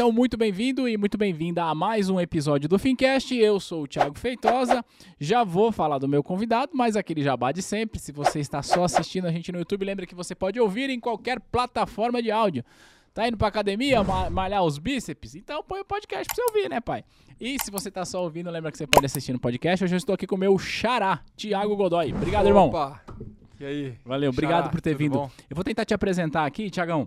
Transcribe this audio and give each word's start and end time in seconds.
então 0.00 0.10
muito 0.10 0.34
bem-vindo 0.34 0.88
e 0.88 0.96
muito 0.96 1.18
bem-vinda 1.18 1.62
a 1.62 1.74
mais 1.74 2.08
um 2.08 2.18
episódio 2.18 2.66
do 2.66 2.78
Fincast. 2.78 3.34
Eu 3.36 3.60
sou 3.60 3.82
o 3.82 3.86
Thiago 3.86 4.18
Feitosa. 4.18 4.82
Já 5.18 5.44
vou 5.44 5.70
falar 5.70 5.98
do 5.98 6.08
meu 6.08 6.22
convidado, 6.22 6.72
mas 6.74 6.96
aquele 6.96 7.22
jabá 7.22 7.52
de 7.52 7.60
sempre. 7.60 7.98
Se 8.00 8.10
você 8.10 8.40
está 8.40 8.62
só 8.62 8.84
assistindo 8.84 9.26
a 9.26 9.30
gente 9.30 9.52
no 9.52 9.58
YouTube, 9.58 9.84
lembra 9.84 10.06
que 10.06 10.14
você 10.14 10.34
pode 10.34 10.58
ouvir 10.58 10.88
em 10.88 10.98
qualquer 10.98 11.38
plataforma 11.38 12.22
de 12.22 12.30
áudio. 12.30 12.64
Tá 13.12 13.28
indo 13.28 13.36
pra 13.36 13.48
academia, 13.48 14.02
ma- 14.02 14.30
malhar 14.30 14.64
os 14.64 14.78
bíceps? 14.78 15.34
Então 15.34 15.62
põe 15.62 15.80
o 15.80 15.84
podcast 15.84 16.24
pra 16.24 16.34
você 16.34 16.42
ouvir, 16.50 16.70
né, 16.70 16.80
pai? 16.80 17.04
E 17.38 17.58
se 17.62 17.70
você 17.70 17.90
tá 17.90 18.02
só 18.06 18.22
ouvindo, 18.22 18.50
lembra 18.50 18.72
que 18.72 18.78
você 18.78 18.86
pode 18.86 19.04
assistir 19.04 19.34
no 19.34 19.38
podcast. 19.38 19.84
Hoje 19.84 19.94
eu 19.96 19.98
estou 19.98 20.14
aqui 20.14 20.26
com 20.26 20.34
o 20.34 20.38
meu 20.38 20.58
xará, 20.58 21.20
Thiago 21.36 21.76
Godoy. 21.76 22.14
Obrigado, 22.14 22.46
irmão. 22.46 22.68
Opa! 22.68 23.02
E 23.60 23.66
aí? 23.66 23.94
Valeu, 24.06 24.30
obrigado 24.30 24.60
Xará, 24.62 24.68
por 24.70 24.80
ter 24.80 24.94
vindo. 24.94 25.18
bom? 25.18 25.30
Eu 25.50 25.54
vou 25.54 25.62
tentar 25.62 25.84
te 25.84 25.92
apresentar 25.92 26.46
aqui, 26.46 26.70
Tiagão, 26.70 27.06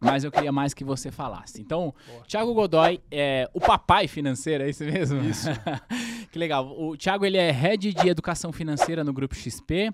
mas 0.00 0.24
eu 0.24 0.32
queria 0.32 0.50
mais 0.50 0.72
que 0.72 0.82
você 0.82 1.10
falasse. 1.10 1.60
Então, 1.60 1.94
Boa. 2.08 2.22
Thiago 2.26 2.54
Godoy 2.54 3.00
é 3.10 3.48
o 3.52 3.60
papai 3.60 4.08
financeiro, 4.08 4.64
é 4.64 4.70
isso 4.70 4.84
mesmo? 4.84 5.20
Isso. 5.22 5.48
que 6.32 6.38
legal. 6.38 6.66
O 6.80 6.96
Thiago 6.96 7.26
ele 7.26 7.36
é 7.36 7.50
head 7.50 7.92
de 7.92 8.08
educação 8.08 8.50
financeira 8.50 9.04
no 9.04 9.12
Grupo 9.12 9.34
XP, 9.34 9.92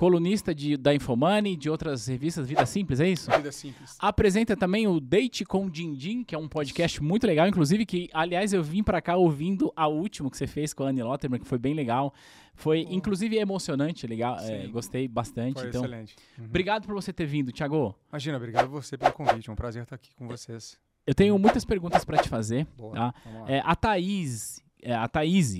colunista 0.00 0.54
de, 0.54 0.78
da 0.78 0.94
Infomoney, 0.94 1.54
de 1.54 1.68
outras 1.68 2.06
revistas, 2.06 2.48
Vida 2.48 2.64
Simples, 2.64 3.00
é 3.00 3.08
isso? 3.10 3.30
Vida 3.30 3.52
simples. 3.52 3.98
Apresenta 3.98 4.56
também 4.56 4.86
o 4.86 4.98
Date 4.98 5.44
com 5.44 5.68
Dindim, 5.68 6.24
que 6.24 6.34
é 6.34 6.38
um 6.38 6.48
podcast 6.48 7.02
muito 7.02 7.26
legal, 7.26 7.46
inclusive 7.46 7.84
que, 7.84 8.08
aliás, 8.14 8.54
eu 8.54 8.62
vim 8.62 8.82
pra 8.82 9.02
cá 9.02 9.16
ouvindo 9.16 9.70
a 9.76 9.86
última 9.86 10.30
que 10.30 10.38
você 10.38 10.46
fez 10.46 10.72
com 10.72 10.84
a 10.84 10.88
Anne 10.88 11.02
Lotterman, 11.02 11.38
que 11.38 11.46
foi 11.46 11.58
bem 11.58 11.74
legal. 11.74 12.14
Foi, 12.54 12.86
inclusive, 12.88 13.36
emocionante, 13.36 14.06
legal. 14.06 14.38
é, 14.40 14.66
gostei 14.68 15.06
bastante. 15.06 15.60
Foi 15.60 15.68
então, 15.68 15.84
excelente. 15.84 16.16
Uhum. 16.38 16.46
Obrigado 16.46 16.86
por 16.86 16.94
você 16.94 17.12
ter 17.12 17.26
vindo, 17.26 17.52
Thiago. 17.52 17.94
Imagina, 18.10 18.38
obrigado 18.38 18.70
você 18.70 18.96
pelo 18.96 19.12
convite. 19.12 19.50
É 19.50 19.52
um 19.52 19.56
prazer 19.56 19.82
estar 19.82 19.96
aqui 19.96 20.14
com 20.14 20.26
vocês. 20.26 20.78
Eu 21.06 21.14
tenho 21.14 21.38
muitas 21.38 21.62
perguntas 21.62 22.06
pra 22.06 22.16
te 22.16 22.28
fazer. 22.30 22.66
Boa. 22.74 22.94
Tá. 22.94 23.14
É, 23.46 23.60
a 23.62 23.76
Thaís, 23.76 24.62
é, 24.80 24.94
a 24.94 25.06
Thaís, 25.06 25.54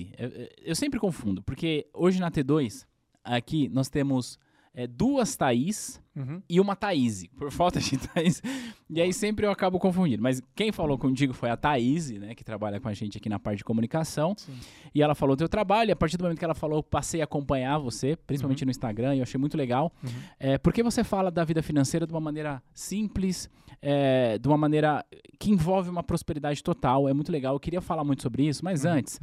eu 0.63 0.75
sempre 0.75 0.99
confundo, 0.99 1.43
porque 1.43 1.87
hoje 1.93 2.19
na 2.19 2.31
T2, 2.31 2.89
aqui 3.23 3.69
nós 3.69 3.89
temos 3.89 4.39
é, 4.73 4.87
duas 4.87 5.35
Thaís 5.35 6.01
Uhum. 6.15 6.41
e 6.49 6.59
uma 6.59 6.75
Thaís, 6.75 7.25
por 7.37 7.49
falta 7.51 7.79
de 7.79 7.97
Thaís. 7.97 8.41
E 8.89 9.01
aí 9.01 9.13
sempre 9.13 9.45
eu 9.45 9.51
acabo 9.51 9.79
confundindo. 9.79 10.21
Mas 10.21 10.41
quem 10.53 10.71
falou 10.71 10.97
contigo 10.97 11.33
foi 11.33 11.49
a 11.49 11.55
Thaís, 11.55 12.11
né, 12.11 12.35
que 12.35 12.43
trabalha 12.43 12.79
com 12.81 12.89
a 12.89 12.93
gente 12.93 13.17
aqui 13.17 13.29
na 13.29 13.39
parte 13.39 13.59
de 13.59 13.63
comunicação. 13.63 14.33
Sim. 14.37 14.53
E 14.93 15.01
ela 15.01 15.15
falou 15.15 15.35
do 15.35 15.39
teu 15.39 15.47
trabalho, 15.49 15.89
e 15.89 15.91
a 15.93 15.95
partir 15.95 16.17
do 16.17 16.23
momento 16.23 16.37
que 16.39 16.43
ela 16.45 16.53
falou, 16.53 16.79
eu 16.79 16.83
passei 16.83 17.21
a 17.21 17.23
acompanhar 17.23 17.77
você, 17.77 18.17
principalmente 18.17 18.65
no 18.65 18.71
Instagram, 18.71 19.15
e 19.15 19.19
eu 19.19 19.23
achei 19.23 19.39
muito 19.39 19.55
legal. 19.55 19.91
Uhum. 20.03 20.09
É, 20.39 20.57
porque 20.57 20.83
você 20.83 21.03
fala 21.03 21.31
da 21.31 21.43
vida 21.45 21.63
financeira 21.63 22.05
de 22.05 22.13
uma 22.13 22.19
maneira 22.19 22.61
simples, 22.73 23.49
é, 23.81 24.37
de 24.37 24.47
uma 24.47 24.57
maneira 24.57 25.05
que 25.39 25.49
envolve 25.49 25.89
uma 25.89 26.03
prosperidade 26.03 26.61
total. 26.61 27.07
É 27.07 27.13
muito 27.13 27.31
legal. 27.31 27.55
Eu 27.55 27.59
queria 27.59 27.81
falar 27.81 28.03
muito 28.03 28.21
sobre 28.21 28.45
isso, 28.47 28.63
mas 28.65 28.83
Uhum. 28.83 28.91
antes, 28.91 29.19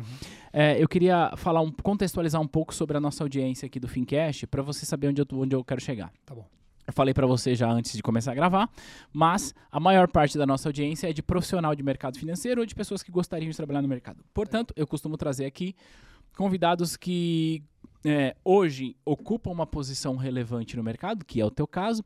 é, 0.52 0.82
eu 0.82 0.88
queria 0.88 1.32
falar 1.36 1.60
um, 1.60 1.70
contextualizar 1.70 2.40
um 2.40 2.48
pouco 2.48 2.74
sobre 2.74 2.96
a 2.96 3.00
nossa 3.00 3.22
audiência 3.22 3.66
aqui 3.66 3.78
do 3.78 3.86
Fincast, 3.86 4.46
para 4.46 4.62
você 4.62 4.86
saber 4.86 5.08
onde 5.08 5.20
eu, 5.20 5.26
onde 5.34 5.54
eu 5.54 5.62
quero 5.62 5.80
chegar. 5.80 6.10
Tá 6.24 6.34
bom. 6.34 6.46
Falei 6.92 7.12
para 7.12 7.26
você 7.26 7.54
já 7.54 7.70
antes 7.70 7.92
de 7.92 8.02
começar 8.02 8.32
a 8.32 8.34
gravar, 8.34 8.70
mas 9.12 9.54
a 9.70 9.78
maior 9.78 10.08
parte 10.08 10.38
da 10.38 10.46
nossa 10.46 10.68
audiência 10.68 11.08
é 11.08 11.12
de 11.12 11.22
profissional 11.22 11.74
de 11.74 11.82
mercado 11.82 12.18
financeiro 12.18 12.60
ou 12.62 12.66
de 12.66 12.74
pessoas 12.74 13.02
que 13.02 13.10
gostariam 13.10 13.50
de 13.50 13.56
trabalhar 13.56 13.82
no 13.82 13.88
mercado. 13.88 14.24
Portanto, 14.32 14.72
eu 14.76 14.86
costumo 14.86 15.16
trazer 15.16 15.44
aqui 15.44 15.74
convidados 16.36 16.96
que 16.96 17.62
é, 18.04 18.34
hoje 18.44 18.96
ocupam 19.04 19.50
uma 19.50 19.66
posição 19.66 20.16
relevante 20.16 20.76
no 20.76 20.82
mercado, 20.82 21.24
que 21.24 21.40
é 21.40 21.44
o 21.44 21.50
teu 21.50 21.66
caso, 21.66 22.04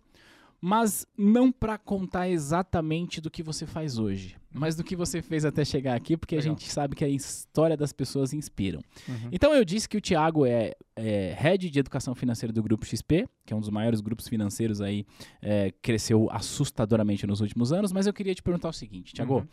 mas 0.64 1.04
não 1.18 1.50
para 1.50 1.76
contar 1.76 2.28
exatamente 2.28 3.20
do 3.20 3.28
que 3.28 3.42
você 3.42 3.66
faz 3.66 3.98
hoje, 3.98 4.36
mas 4.54 4.76
do 4.76 4.84
que 4.84 4.94
você 4.94 5.20
fez 5.20 5.44
até 5.44 5.64
chegar 5.64 5.96
aqui, 5.96 6.16
porque 6.16 6.36
a 6.36 6.38
Legal. 6.38 6.54
gente 6.54 6.70
sabe 6.70 6.94
que 6.94 7.04
a 7.04 7.08
história 7.08 7.76
das 7.76 7.92
pessoas 7.92 8.32
inspiram. 8.32 8.80
Uhum. 9.08 9.28
Então 9.32 9.52
eu 9.52 9.64
disse 9.64 9.88
que 9.88 9.96
o 9.96 10.00
Thiago 10.00 10.46
é, 10.46 10.72
é 10.94 11.34
head 11.36 11.68
de 11.68 11.78
educação 11.80 12.14
financeira 12.14 12.52
do 12.52 12.62
Grupo 12.62 12.86
XP, 12.86 13.28
que 13.44 13.52
é 13.52 13.56
um 13.56 13.60
dos 13.60 13.70
maiores 13.70 14.00
grupos 14.00 14.28
financeiros 14.28 14.80
aí, 14.80 15.04
é, 15.42 15.72
cresceu 15.82 16.28
assustadoramente 16.30 17.26
nos 17.26 17.40
últimos 17.40 17.72
anos, 17.72 17.92
mas 17.92 18.06
eu 18.06 18.12
queria 18.12 18.32
te 18.34 18.42
perguntar 18.42 18.68
o 18.68 18.72
seguinte, 18.72 19.12
Thiago, 19.12 19.38
Uhum. 19.38 19.48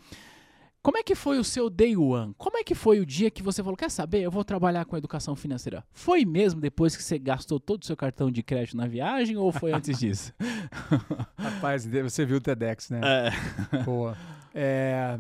Como 0.81 0.97
é 0.97 1.03
que 1.03 1.13
foi 1.15 1.37
o 1.39 1.43
seu 1.43 1.69
day 1.69 1.95
one? 1.97 2.33
Como 2.37 2.57
é 2.57 2.63
que 2.63 2.73
foi 2.73 2.99
o 2.99 3.05
dia 3.05 3.29
que 3.29 3.43
você 3.43 3.61
falou, 3.61 3.75
quer 3.75 3.91
saber, 3.91 4.21
eu 4.21 4.31
vou 4.31 4.43
trabalhar 4.43 4.85
com 4.85 4.95
educação 4.97 5.35
financeira? 5.35 5.85
Foi 5.91 6.23
mesmo 6.25 6.61
depois 6.61 6.95
que 6.95 7.03
você 7.03 7.19
gastou 7.19 7.59
todo 7.59 7.83
o 7.83 7.85
seu 7.85 7.97
cartão 7.97 8.31
de 8.31 8.41
crédito 8.41 8.77
na 8.77 8.87
viagem 8.87 9.35
ou 9.37 9.51
foi 9.51 9.73
antes 9.73 9.97
disso? 9.99 10.33
Rapaz, 11.37 11.85
você 11.85 12.25
viu 12.25 12.37
o 12.37 12.41
TEDx, 12.41 12.89
né? 12.89 13.01
É. 13.03 13.83
Boa. 13.83 14.17
É... 14.53 15.19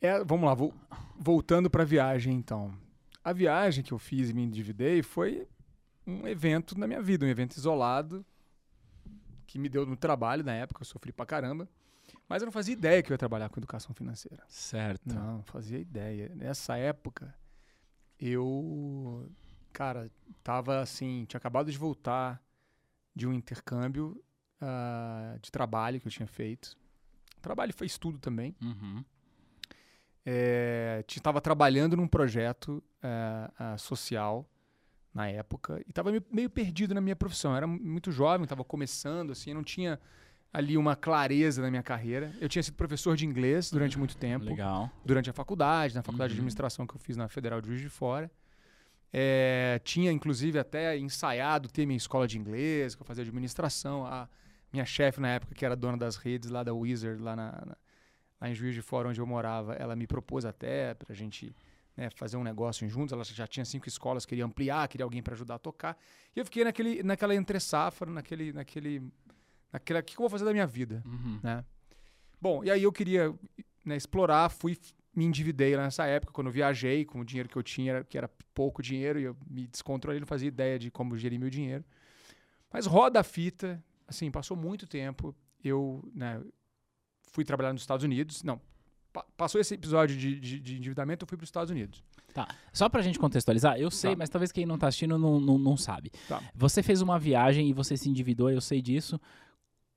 é, 0.00 0.22
vamos 0.24 0.44
lá, 0.46 0.54
vo- 0.54 0.74
voltando 1.18 1.70
para 1.70 1.82
a 1.82 1.86
viagem, 1.86 2.34
então. 2.34 2.72
A 3.22 3.32
viagem 3.32 3.82
que 3.82 3.92
eu 3.92 3.98
fiz 3.98 4.28
e 4.30 4.34
me 4.34 4.42
endividei 4.44 5.02
foi 5.02 5.48
um 6.06 6.28
evento 6.28 6.78
na 6.78 6.86
minha 6.86 7.00
vida, 7.00 7.24
um 7.24 7.28
evento 7.28 7.56
isolado 7.56 8.24
que 9.46 9.58
me 9.58 9.68
deu 9.68 9.86
no 9.86 9.96
trabalho 9.96 10.44
na 10.44 10.52
época, 10.52 10.82
eu 10.82 10.86
sofri 10.86 11.10
pra 11.12 11.24
caramba. 11.24 11.66
Mas 12.28 12.42
eu 12.42 12.46
não 12.46 12.52
fazia 12.52 12.72
ideia 12.72 13.02
que 13.02 13.12
eu 13.12 13.14
ia 13.14 13.18
trabalhar 13.18 13.48
com 13.48 13.60
educação 13.60 13.94
financeira. 13.94 14.42
Certo. 14.48 15.14
Não, 15.14 15.38
não 15.38 15.42
fazia 15.42 15.78
ideia. 15.78 16.32
Nessa 16.34 16.76
época, 16.76 17.34
eu, 18.18 19.30
cara, 19.72 20.10
tava 20.42 20.80
assim, 20.80 21.24
tinha 21.26 21.38
acabado 21.38 21.70
de 21.70 21.76
voltar 21.76 22.42
de 23.14 23.26
um 23.26 23.32
intercâmbio 23.32 24.22
ah, 24.60 25.36
de 25.40 25.52
trabalho 25.52 26.00
que 26.00 26.08
eu 26.08 26.12
tinha 26.12 26.26
feito. 26.26 26.76
Trabalho 27.42 27.74
foi 27.74 27.86
estudo 27.86 28.18
também. 28.18 28.56
Uhum. 28.62 29.04
É, 30.24 31.04
estava 31.06 31.38
trabalhando 31.38 31.94
num 31.98 32.08
projeto 32.08 32.82
eh, 33.02 33.50
ah, 33.58 33.76
social 33.76 34.48
na 35.12 35.28
época 35.28 35.82
e 35.86 35.90
estava 35.90 36.10
meio 36.30 36.48
perdido 36.48 36.94
na 36.94 37.00
minha 37.02 37.14
profissão. 37.14 37.50
Eu 37.50 37.58
era 37.58 37.66
muito 37.66 38.10
jovem, 38.10 38.44
estava 38.44 38.64
começando, 38.64 39.32
assim, 39.32 39.50
eu 39.50 39.54
não 39.56 39.62
tinha 39.62 40.00
ali 40.54 40.78
uma 40.78 40.94
clareza 40.94 41.60
na 41.60 41.68
minha 41.68 41.82
carreira. 41.82 42.32
Eu 42.40 42.48
tinha 42.48 42.62
sido 42.62 42.74
professor 42.76 43.16
de 43.16 43.26
inglês 43.26 43.70
durante 43.72 43.98
muito 43.98 44.16
tempo 44.16 44.44
Legal. 44.46 44.88
durante 45.04 45.28
a 45.28 45.32
faculdade, 45.32 45.94
na 45.96 46.02
faculdade 46.02 46.32
de 46.32 46.36
Uhum. 46.38 46.42
administração 46.44 46.86
que 46.86 46.94
eu 46.94 46.98
fiz 47.00 47.16
na 47.16 47.28
Federal 47.28 47.60
de 47.60 47.66
Juiz 47.66 47.80
de 47.80 47.88
Fora. 47.88 48.30
É, 49.12 49.80
tinha, 49.84 50.10
inclusive, 50.10 50.58
até 50.58 50.96
ensaiado 50.96 51.68
ter 51.68 51.86
minha 51.86 51.96
escola 51.96 52.26
de 52.26 52.38
inglês, 52.38 52.94
que 52.94 53.02
eu 53.02 53.06
fazia 53.06 53.22
administração. 53.22 54.06
A 54.06 54.28
minha 54.72 54.84
chefe, 54.84 55.20
na 55.20 55.28
época, 55.28 55.54
que 55.54 55.64
era 55.64 55.76
dona 55.76 55.96
das 55.96 56.16
redes 56.16 56.50
lá 56.50 56.62
da 56.62 56.72
Wizard, 56.72 57.20
lá, 57.22 57.36
na, 57.36 57.50
na- 57.66 57.76
lá 58.40 58.48
em 58.50 58.54
Juiz 58.54 58.74
de 58.74 58.82
Fora, 58.82 59.08
onde 59.08 59.20
eu 59.20 59.26
morava, 59.26 59.74
ela 59.74 59.94
me 59.96 60.06
propôs 60.06 60.44
até 60.44 60.94
pra 60.94 61.14
gente 61.14 61.54
né, 61.96 62.10
fazer 62.16 62.36
um 62.36 62.42
negócio 62.42 62.88
juntos. 62.88 63.12
Ela 63.12 63.22
já 63.24 63.46
tinha 63.46 63.64
cinco 63.64 63.88
escolas, 63.88 64.26
queria 64.26 64.44
ampliar, 64.44 64.86
queria 64.88 65.04
alguém 65.04 65.22
para 65.22 65.34
ajudar 65.34 65.54
a 65.56 65.58
tocar. 65.60 65.96
E 66.34 66.40
eu 66.40 66.44
fiquei 66.44 66.64
naquele, 66.64 67.02
naquela 67.04 67.34
entre-safra, 67.36 68.10
naquele, 68.10 68.52
naquele, 68.52 69.00
naquela, 69.74 70.00
o 70.00 70.02
que 70.02 70.14
que 70.14 70.18
eu 70.20 70.22
vou 70.22 70.30
fazer 70.30 70.44
da 70.44 70.52
minha 70.52 70.66
vida? 70.66 71.02
Uhum. 71.04 71.38
né? 71.42 71.64
Bom, 72.40 72.62
e 72.64 72.70
aí 72.70 72.82
eu 72.82 72.92
queria 72.92 73.34
né, 73.84 73.96
explorar, 73.96 74.48
fui 74.50 74.78
me 75.16 75.24
endividei 75.24 75.76
lá 75.76 75.84
nessa 75.84 76.04
época, 76.06 76.32
quando 76.32 76.48
eu 76.48 76.52
viajei 76.52 77.04
com 77.04 77.20
o 77.20 77.24
dinheiro 77.24 77.48
que 77.48 77.56
eu 77.56 77.62
tinha, 77.62 78.02
que 78.02 78.18
era 78.18 78.28
pouco 78.52 78.82
dinheiro, 78.82 79.20
e 79.20 79.24
eu 79.24 79.36
me 79.48 79.66
descontrolei, 79.68 80.18
não 80.18 80.26
fazia 80.26 80.48
ideia 80.48 80.76
de 80.78 80.90
como 80.90 81.16
gerir 81.16 81.38
meu 81.38 81.48
dinheiro. 81.48 81.84
Mas 82.72 82.84
roda 82.86 83.20
a 83.20 83.22
fita, 83.22 83.80
assim, 84.08 84.28
passou 84.30 84.56
muito 84.56 84.86
tempo, 84.88 85.32
eu 85.62 86.02
né, 86.14 86.40
fui 87.30 87.44
trabalhar 87.44 87.72
nos 87.72 87.82
Estados 87.82 88.02
Unidos, 88.04 88.42
não, 88.42 88.60
pa- 89.12 89.24
passou 89.36 89.60
esse 89.60 89.74
episódio 89.74 90.16
de, 90.16 90.40
de, 90.40 90.58
de 90.58 90.76
endividamento, 90.78 91.22
eu 91.24 91.28
fui 91.28 91.36
para 91.38 91.44
os 91.44 91.48
Estados 91.48 91.70
Unidos. 91.70 92.02
Tá. 92.34 92.48
Só 92.72 92.88
pra 92.88 93.00
gente 93.00 93.16
contextualizar, 93.16 93.78
eu 93.78 93.92
sei, 93.92 94.10
Tá. 94.10 94.16
mas 94.16 94.28
talvez 94.28 94.50
quem 94.50 94.66
não 94.66 94.76
tá 94.76 94.88
assistindo 94.88 95.16
não, 95.16 95.38
não, 95.38 95.56
não 95.56 95.76
sabe. 95.76 96.10
Tá. 96.28 96.42
Você 96.56 96.82
fez 96.82 97.00
uma 97.00 97.20
viagem 97.20 97.68
e 97.70 97.72
você 97.72 97.96
se 97.96 98.08
endividou, 98.10 98.50
eu 98.50 98.60
sei 98.60 98.82
disso. 98.82 99.20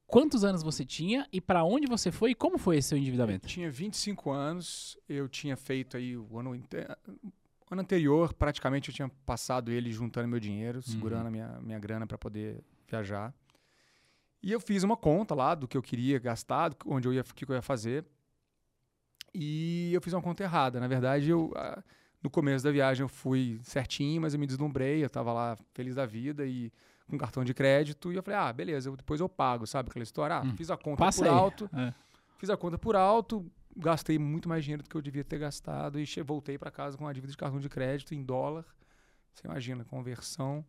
Quantos 0.08 0.46
anos 0.46 0.64
você 0.64 0.86
tinha 0.86 1.28
e 1.34 1.42
pra 1.42 1.66
onde 1.66 1.86
você 1.86 2.12
foi 2.12 2.32
e 2.32 2.36
como 2.36 2.58
foi 2.58 2.78
esse 2.78 2.88
seu 2.90 2.98
Eu 2.98 3.02
endividamento? 3.02 3.46
tinha 3.46 3.70
25 3.70 4.32
anos, 4.32 4.98
eu 5.08 5.28
tinha 5.28 5.58
feito 5.58 5.98
aí 5.98 6.16
o 6.16 6.40
ano, 6.40 6.52
ano 7.70 7.82
anterior, 7.82 8.34
praticamente 8.34 8.90
eu 8.90 8.96
tinha 8.96 9.10
passado 9.26 9.70
ele 9.70 9.92
juntando 9.92 10.30
meu 10.30 10.40
dinheiro, 10.40 10.82
segurando 10.82 11.28
a 11.28 11.32
minha, 11.32 11.60
minha 11.62 11.78
grana 11.78 12.08
para 12.08 12.18
poder 12.18 12.64
viajar. 12.88 13.34
E 14.42 14.50
eu 14.50 14.62
fiz 14.62 14.84
uma 14.84 14.96
conta 14.96 15.36
lá 15.36 15.54
do 15.54 15.68
que 15.68 15.76
eu 15.78 15.82
queria 15.82 16.18
gastar, 16.20 16.72
onde 16.86 17.06
eu 17.06 17.14
ia, 17.14 17.22
o 17.22 17.34
que 17.36 17.44
eu 17.44 17.56
ia 17.56 17.62
fazer. 17.62 18.06
E 19.34 19.92
eu 19.94 20.02
fiz 20.02 20.14
uma 20.14 20.22
conta 20.22 20.44
errada. 20.44 20.80
Na 20.80 20.88
verdade, 20.88 21.30
eu 21.30 21.54
no 22.24 22.30
começo 22.30 22.64
da 22.64 22.72
viagem 22.72 23.04
eu 23.04 23.10
fui 23.10 23.60
certinho, 23.62 24.22
mas 24.22 24.34
eu 24.34 24.40
me 24.40 24.48
deslumbrei, 24.48 25.04
eu 25.04 25.10
tava 25.10 25.34
lá 25.34 25.58
feliz 25.74 25.96
da 25.96 26.06
vida 26.06 26.46
e 26.46 26.72
com 27.10 27.18
cartão 27.18 27.44
de 27.44 27.54
crédito 27.54 28.12
e 28.12 28.16
eu 28.16 28.24
falei: 28.24 28.40
"Ah, 28.40 28.52
beleza, 28.54 28.90
eu- 28.90 28.96
depois 28.98 29.20
eu 29.22 29.30
pago", 29.30 29.66
sabe 29.66 29.90
aquela 29.90 30.04
história? 30.04 30.38
Ah, 30.38 30.42
Hum, 30.44 30.56
fiz 30.56 30.70
a 30.70 30.78
conta 30.78 31.10
por 31.12 31.24
aí. 31.26 31.30
alto. 31.34 31.70
É. 31.74 31.94
Fiz 32.38 32.50
a 32.50 32.58
conta 32.58 32.78
por 32.78 32.96
alto, 32.96 33.50
gastei 33.76 34.20
muito 34.20 34.48
mais 34.48 34.64
dinheiro 34.64 34.84
do 34.84 34.90
que 34.90 34.96
eu 34.96 35.02
devia 35.02 35.24
ter 35.24 35.40
gastado 35.40 36.00
e 36.00 36.06
voltei 36.24 36.58
para 36.58 36.70
casa 36.70 36.98
com 36.98 37.04
uma 37.06 37.14
dívida 37.14 37.32
de 37.32 37.38
cartão 37.38 37.60
de 37.60 37.70
crédito 37.70 38.14
em 38.14 38.24
dólar. 38.24 38.66
Você 39.34 39.48
imagina, 39.48 39.84
conversão 39.86 40.66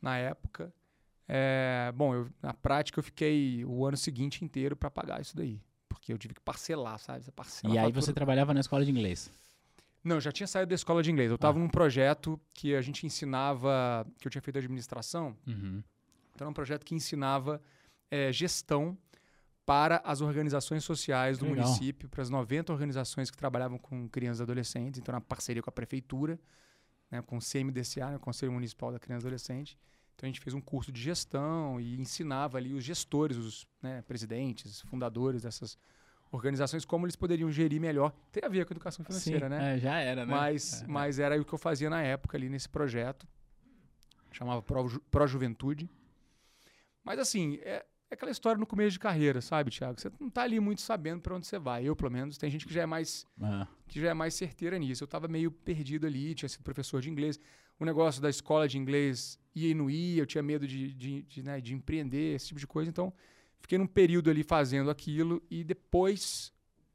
na 0.00 0.16
época. 0.16 0.72
É, 1.26 1.92
bom, 1.94 2.14
eu- 2.14 2.28
na 2.42 2.54
prática 2.54 2.98
eu 3.00 3.02
fiquei 3.04 3.64
o 3.64 3.84
ano 3.84 3.96
seguinte 3.96 4.44
inteiro 4.44 4.74
para 4.76 4.90
pagar 4.90 5.20
isso 5.20 5.36
daí. 5.36 5.60
Porque 5.88 6.06
que 6.06 6.12
eu 6.12 6.18
tive 6.18 6.32
que 6.34 6.40
parcelar, 6.40 6.98
sabe? 6.98 7.22
Você 7.24 7.30
parcela 7.32 7.74
E 7.74 7.78
aí 7.78 7.92
você 7.92 8.12
trabalhava 8.14 8.54
na 8.54 8.60
escola 8.60 8.82
de 8.84 8.90
inglês. 8.90 9.30
Não, 10.02 10.20
já 10.20 10.32
tinha 10.32 10.46
saído 10.46 10.70
da 10.70 10.74
escola 10.74 11.02
de 11.02 11.10
inglês. 11.10 11.30
Eu 11.30 11.36
estava 11.36 11.58
num 11.58 11.68
projeto 11.68 12.40
que 12.54 12.74
a 12.74 12.80
gente 12.80 13.04
ensinava, 13.04 14.06
que 14.18 14.26
eu 14.26 14.30
tinha 14.30 14.40
feito 14.42 14.58
administração. 14.58 15.36
Uhum. 15.46 15.82
Então 16.34 16.44
era 16.44 16.50
um 16.50 16.54
projeto 16.54 16.84
que 16.84 16.94
ensinava 16.94 17.60
eh, 18.10 18.32
gestão 18.32 18.96
para 19.68 20.00
as 20.02 20.22
organizações 20.22 20.82
sociais 20.82 21.36
do 21.36 21.44
legal. 21.44 21.66
município, 21.66 22.08
para 22.08 22.22
as 22.22 22.30
90 22.30 22.72
organizações 22.72 23.30
que 23.30 23.36
trabalhavam 23.36 23.76
com 23.76 24.08
crianças 24.08 24.40
e 24.40 24.42
adolescentes. 24.44 24.98
Então, 24.98 25.12
na 25.12 25.20
parceria 25.20 25.62
com 25.62 25.68
a 25.68 25.72
prefeitura, 25.72 26.40
né, 27.10 27.20
com 27.20 27.36
o 27.36 27.40
CMDCA, 27.40 28.12
né, 28.12 28.16
o 28.16 28.20
Conselho 28.20 28.50
Municipal 28.50 28.90
da 28.90 28.98
Criança 28.98 29.26
e 29.26 29.26
Adolescente. 29.26 29.78
Então, 30.14 30.26
a 30.26 30.30
gente 30.30 30.40
fez 30.40 30.54
um 30.54 30.60
curso 30.60 30.90
de 30.90 31.02
gestão 31.02 31.78
e 31.78 32.00
ensinava 32.00 32.56
ali 32.56 32.72
os 32.72 32.82
gestores, 32.82 33.36
os 33.36 33.66
né, 33.82 34.00
presidentes, 34.00 34.80
fundadores 34.80 35.42
dessas 35.42 35.76
organizações, 36.30 36.84
como 36.84 37.06
eles 37.06 37.16
poderiam 37.16 37.50
gerir 37.50 37.80
melhor. 37.80 38.12
Tem 38.30 38.42
a 38.44 38.48
ver 38.48 38.64
com 38.66 38.72
a 38.72 38.74
educação 38.74 39.04
financeira, 39.04 39.46
Sim, 39.46 39.50
né? 39.54 39.76
é, 39.76 39.78
já 39.78 39.98
era, 39.98 40.26
né? 40.26 40.32
Mas, 40.34 40.82
É, 40.82 40.86
mas 40.86 41.18
era 41.18 41.40
o 41.40 41.44
que 41.44 41.52
eu 41.54 41.58
fazia 41.58 41.88
na 41.88 42.02
época 42.02 42.36
ali 42.36 42.48
nesse 42.48 42.68
projeto. 42.68 43.26
Chamava 44.32 44.62
Pro, 44.62 44.86
Ju- 44.88 45.00
Pro 45.10 45.26
Juventude. 45.26 45.88
Mas 47.02 47.18
assim, 47.18 47.58
é, 47.62 47.84
é 48.10 48.14
aquela 48.14 48.30
história 48.30 48.58
no 48.58 48.66
começo 48.66 48.90
de 48.92 48.98
carreira, 48.98 49.40
sabe, 49.40 49.70
Thiago? 49.70 49.98
Você 50.00 50.10
não 50.20 50.28
tá 50.30 50.42
ali 50.42 50.60
muito 50.60 50.82
sabendo 50.82 51.20
para 51.22 51.34
onde 51.34 51.46
você 51.46 51.58
vai. 51.58 51.84
Eu, 51.84 51.96
pelo 51.96 52.10
menos, 52.10 52.36
tem 52.36 52.50
gente 52.50 52.66
que 52.66 52.72
já 52.74 52.82
é 52.82 52.86
mais 52.86 53.26
é. 53.42 53.66
que 53.86 54.00
já 54.00 54.10
é 54.10 54.14
mais 54.14 54.34
certeira 54.34 54.78
nisso. 54.78 55.02
Eu 55.02 55.08
tava 55.08 55.28
meio 55.28 55.50
perdido 55.50 56.06
ali, 56.06 56.34
tinha 56.34 56.48
sido 56.48 56.62
professor 56.62 57.00
de 57.00 57.10
inglês. 57.10 57.40
O 57.80 57.84
negócio 57.84 58.20
da 58.20 58.28
escola 58.28 58.68
de 58.68 58.76
inglês 58.76 59.38
ia 59.54 59.70
e 59.70 59.74
não 59.74 59.88
ia, 59.88 60.22
eu 60.22 60.26
tinha 60.26 60.42
medo 60.42 60.66
de, 60.66 60.92
de, 60.92 61.22
de, 61.22 61.42
né, 61.42 61.60
de 61.60 61.72
empreender, 61.74 62.34
esse 62.34 62.48
tipo 62.48 62.60
de 62.60 62.66
coisa. 62.66 62.90
Então, 62.90 63.12
fiquei 63.60 63.78
num 63.78 63.86
período 63.86 64.30
ali 64.30 64.42
fazendo 64.42 64.90
aquilo 64.90 65.42
e 65.50 65.62
depois 65.64 66.52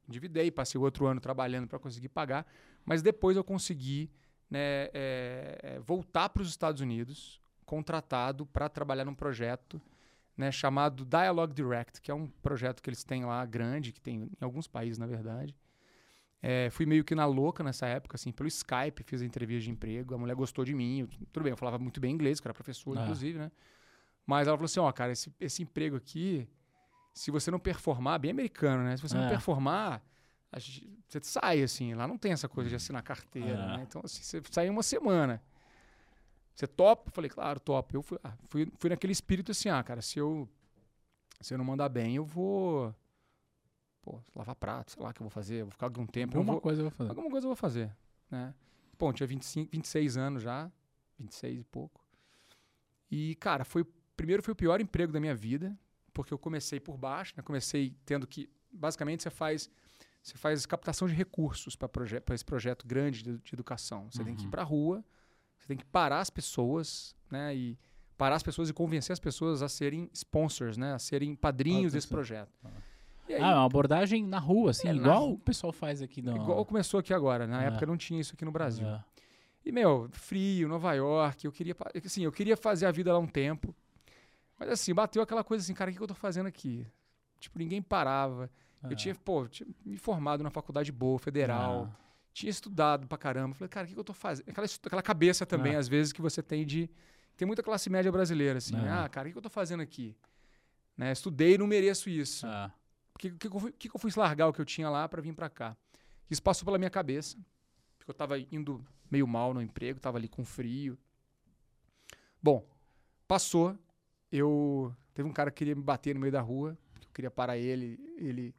endividei, 0.08 0.50
passei 0.50 0.80
outro 0.80 1.06
ano 1.06 1.20
trabalhando 1.20 1.66
para 1.66 1.78
conseguir 1.78 2.08
pagar, 2.08 2.46
mas 2.84 3.00
depois 3.02 3.36
eu 3.36 3.44
consegui 3.44 4.10
né, 4.50 4.88
é, 4.92 5.80
voltar 5.84 6.28
para 6.28 6.42
os 6.42 6.48
Estados 6.48 6.80
Unidos, 6.80 7.40
contratado 7.64 8.44
para 8.46 8.68
trabalhar 8.68 9.04
num 9.04 9.14
projeto 9.14 9.80
né, 10.36 10.52
chamado 10.52 11.04
Dialogue 11.04 11.54
Direct, 11.54 12.00
que 12.00 12.10
é 12.10 12.14
um 12.14 12.26
projeto 12.26 12.82
que 12.82 12.90
eles 12.90 13.02
têm 13.04 13.24
lá 13.24 13.44
grande, 13.46 13.92
que 13.92 14.00
tem 14.00 14.24
em 14.24 14.44
alguns 14.44 14.66
países, 14.68 14.98
na 14.98 15.06
verdade. 15.06 15.56
É, 16.42 16.68
fui 16.70 16.84
meio 16.84 17.02
que 17.02 17.14
na 17.14 17.24
louca 17.24 17.64
nessa 17.64 17.86
época, 17.86 18.16
assim, 18.16 18.30
pelo 18.30 18.46
Skype, 18.48 19.02
fiz 19.06 19.22
a 19.22 19.24
entrevista 19.24 19.64
de 19.64 19.70
emprego, 19.70 20.14
a 20.14 20.18
mulher 20.18 20.34
gostou 20.36 20.62
de 20.62 20.74
mim, 20.74 21.00
eu- 21.00 21.08
tudo 21.32 21.44
bem, 21.44 21.52
eu 21.52 21.56
falava 21.56 21.78
muito 21.78 22.00
bem 22.00 22.12
inglês, 22.12 22.38
que 22.38 22.46
era 22.46 22.52
professor, 22.52 22.98
Ah. 22.98 23.02
inclusive, 23.02 23.38
né? 23.38 23.50
Mas 24.26 24.48
ela 24.48 24.56
falou 24.56 24.66
assim, 24.66 24.80
ó, 24.80 24.90
cara, 24.92 25.12
esse, 25.12 25.32
esse 25.38 25.62
emprego 25.62 25.96
aqui, 25.96 26.48
se 27.12 27.30
você 27.30 27.50
não 27.50 27.58
performar, 27.58 28.18
bem 28.18 28.30
americano, 28.30 28.82
né? 28.84 28.96
Se 28.96 29.02
você 29.02 29.16
não 29.16 29.24
É. 29.24 29.28
performar, 29.28 30.02
a 30.50 30.58
gente- 30.58 30.88
você 31.06 31.20
sai, 31.22 31.62
assim, 31.62 31.94
lá 31.94 32.08
não 32.08 32.16
tem 32.16 32.32
essa 32.32 32.48
coisa 32.48 32.70
de 32.70 32.76
assinar 32.76 33.02
carteira, 33.02 33.62
É. 33.62 33.76
né? 33.76 33.82
Então, 33.86 34.00
assim, 34.04 34.22
você 34.22 34.42
sai 34.50 34.68
uma 34.70 34.82
semana. 34.82 35.42
Você 36.54 36.66
topa? 36.66 37.10
Falei, 37.10 37.28
claro, 37.28 37.58
topo. 37.60 37.96
Eu 37.96 38.02
fui, 38.02 38.18
ah, 38.22 38.34
fui, 38.48 38.72
fui 38.78 38.88
naquele 38.90 39.12
espírito 39.12 39.50
assim, 39.50 39.68
ah, 39.68 39.82
cara, 39.82 40.00
se 40.00 40.18
eu, 40.18 40.48
se 41.40 41.52
eu 41.52 41.58
não 41.58 41.64
mandar 41.64 41.88
bem, 41.88 42.14
eu 42.16 42.24
vou, 42.24 42.94
pô, 44.02 44.20
lavar 44.34 44.54
prato, 44.54 44.92
sei 44.92 45.02
lá 45.02 45.10
o 45.10 45.12
que 45.12 45.20
eu 45.20 45.24
vou 45.24 45.30
fazer, 45.30 45.56
eu 45.62 45.66
vou 45.66 45.72
ficar 45.72 45.86
algum 45.86 46.06
tempo, 46.06 46.38
Alguma 46.38 46.54
vou, 46.54 46.60
coisa 46.62 46.80
eu 46.80 46.84
vou 46.84 46.90
fazer. 46.96 47.10
Alguma 47.10 47.30
coisa 47.30 47.44
eu 47.44 47.48
vou 47.48 47.56
fazer, 47.56 47.94
né? 48.30 48.54
Bom, 48.96 49.12
tinha 49.12 49.26
25, 49.26 49.70
26 49.72 50.16
anos 50.16 50.42
já, 50.44 50.70
26 51.18 51.60
e 51.60 51.64
pouco. 51.64 52.00
E, 53.10 53.34
cara, 53.36 53.64
foi 53.64 53.84
primeiro 54.16 54.42
foi 54.42 54.52
o 54.52 54.56
pior 54.56 54.80
emprego 54.80 55.12
da 55.12 55.20
minha 55.20 55.34
vida, 55.34 55.76
porque 56.12 56.32
eu 56.32 56.38
comecei 56.38 56.78
por 56.80 56.96
baixo, 56.96 57.34
né? 57.36 57.42
Comecei 57.42 57.94
tendo 58.06 58.26
que, 58.26 58.48
basicamente, 58.72 59.22
você 59.22 59.30
faz 59.30 59.70
você 60.22 60.38
faz 60.38 60.64
captação 60.64 61.06
de 61.06 61.12
recursos 61.12 61.76
para 61.76 61.86
proje 61.86 62.16
esse 62.32 62.44
projeto 62.44 62.86
grande 62.86 63.22
de, 63.22 63.36
de 63.36 63.54
educação. 63.54 64.08
Você 64.10 64.24
tem 64.24 64.34
que 64.34 64.40
ir 64.42 64.44
Uhum. 64.46 64.50
para 64.50 64.62
a 64.62 64.64
rua, 64.64 65.04
você 65.58 65.66
tem 65.68 65.76
que 65.76 65.84
parar 65.84 66.20
as 66.20 66.30
pessoas, 66.30 67.14
né? 67.30 67.54
E 67.54 67.78
parar 68.16 68.36
as 68.36 68.42
pessoas 68.42 68.70
e 68.70 68.72
convencer 68.72 69.12
as 69.12 69.20
pessoas 69.20 69.60
a 69.60 69.68
serem 69.68 70.08
sponsors, 70.14 70.78
né? 70.78 70.94
A 70.94 70.98
serem 70.98 71.34
padrinhos 71.36 71.92
desse 71.92 72.08
projeto. 72.08 72.50
E 73.28 73.34
aí, 73.34 73.42
Ah, 73.42 73.50
é 73.50 73.54
uma 73.54 73.66
abordagem 73.66 74.24
na 74.24 74.38
rua, 74.38 74.70
assim, 74.70 74.88
É, 74.88 74.92
na 74.94 74.98
igual 75.00 75.24
rua. 75.26 75.34
o 75.34 75.38
pessoal 75.38 75.72
faz 75.74 76.00
aqui 76.00 76.20
igual 76.20 76.64
começou 76.64 77.00
aqui 77.00 77.12
agora. 77.12 77.46
Na 77.46 77.62
É. 77.62 77.66
época 77.66 77.84
não 77.84 77.96
tinha 77.98 78.18
isso 78.18 78.32
aqui 78.34 78.46
no 78.46 78.52
Brasil. 78.52 78.86
É. 78.86 79.04
E, 79.62 79.72
meu, 79.72 80.08
frio, 80.12 80.68
Nova 80.68 80.94
York, 80.94 81.44
eu 81.44 81.52
queria, 81.52 81.74
assim, 82.02 82.22
eu 82.24 82.32
queria 82.32 82.56
fazer 82.56 82.86
a 82.86 82.90
vida 82.90 83.12
lá 83.12 83.18
um 83.18 83.26
tempo. 83.26 83.74
Mas 84.64 84.80
assim, 84.80 84.94
bateu 84.94 85.22
aquela 85.22 85.44
coisa 85.44 85.62
assim, 85.62 85.74
cara, 85.74 85.90
o 85.90 85.94
que 85.94 86.00
eu 86.00 86.06
tô 86.06 86.14
fazendo 86.14 86.46
aqui? 86.46 86.86
Tipo, 87.38 87.58
ninguém 87.58 87.82
parava. 87.82 88.50
É. 88.82 88.92
Eu 88.92 88.96
tinha, 88.96 89.14
pô, 89.14 89.46
tinha 89.46 89.68
me 89.84 89.96
formado 89.98 90.42
na 90.42 90.50
faculdade 90.50 90.90
boa, 90.90 91.18
federal, 91.18 91.90
Ah. 91.92 91.96
tinha 92.32 92.48
estudado 92.50 93.06
pra 93.06 93.18
caramba. 93.18 93.54
Falei, 93.54 93.68
cara, 93.68 93.86
o 93.86 93.90
que, 93.90 93.98
eu 93.98 94.04
tô 94.04 94.14
fazendo? 94.14 94.48
Aquela, 94.48 94.66
aquela 94.86 95.02
cabeça 95.02 95.44
também, 95.44 95.74
É. 95.74 95.76
às 95.76 95.86
vezes, 95.88 96.12
que 96.12 96.22
você 96.22 96.42
tem 96.42 96.64
de. 96.64 96.88
Tem 97.36 97.44
muita 97.46 97.62
classe 97.62 97.90
média 97.90 98.10
brasileira, 98.10 98.58
assim. 98.58 98.76
É. 98.76 98.88
Ah, 98.88 99.08
cara, 99.08 99.28
o 99.28 99.32
que, 99.32 99.36
eu 99.38 99.42
tô 99.42 99.50
fazendo 99.50 99.82
aqui? 99.82 100.16
Né, 100.96 101.12
estudei 101.12 101.54
e 101.54 101.58
não 101.58 101.66
mereço 101.66 102.08
isso. 102.08 102.46
Por 103.12 103.20
que, 103.20 103.30
que, 103.32 103.48
que, 103.48 103.56
eu 103.56 103.60
fui, 103.60 103.72
que, 103.72 103.88
eu 103.88 103.98
fui 103.98 104.10
largar 104.16 104.48
o 104.48 104.52
que 104.52 104.60
eu 104.60 104.64
tinha 104.64 104.88
lá 104.88 105.08
pra 105.08 105.20
vir 105.20 105.34
pra 105.34 105.50
cá? 105.50 105.76
Isso 106.30 106.42
passou 106.42 106.64
pela 106.64 106.78
minha 106.78 106.90
cabeça. 106.90 107.36
Porque 107.98 108.10
eu 108.10 108.14
tava 108.14 108.38
indo 108.38 108.84
meio 109.10 109.26
mal 109.26 109.52
no 109.52 109.60
emprego, 109.60 109.98
tava 110.00 110.18
ali 110.18 110.28
com 110.28 110.44
frio. 110.44 110.96
Bom, 112.42 112.64
passou. 113.26 113.76
Eu. 114.36 114.94
Teve 115.14 115.28
um 115.28 115.32
cara 115.32 115.50
que 115.50 115.58
queria 115.58 115.74
me 115.74 115.82
bater 115.82 116.14
no 116.14 116.20
meio 116.20 116.32
da 116.32 116.40
rua. 116.40 116.76
Eu 117.00 117.08
queria 117.14 117.30
parar 117.30 117.56
ele. 117.56 117.98
Ele 118.16 118.54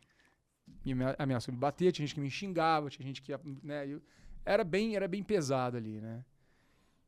me 0.85 0.93
amea- 0.93 1.15
ameaçou 1.19 1.53
me 1.53 1.59
bater. 1.59 1.91
Tinha 1.91 2.05
gente 2.07 2.15
que 2.15 2.21
me 2.21 2.29
xingava, 2.31 2.89
tinha 2.89 3.05
gente 3.05 3.21
que. 3.21 3.31
Né, 3.63 3.87
eu- 3.87 4.01
era, 4.45 4.63
bem, 4.63 4.95
era 4.95 5.07
bem 5.07 5.23
pesado 5.23 5.75
ali, 5.77 5.99
né? 5.99 6.23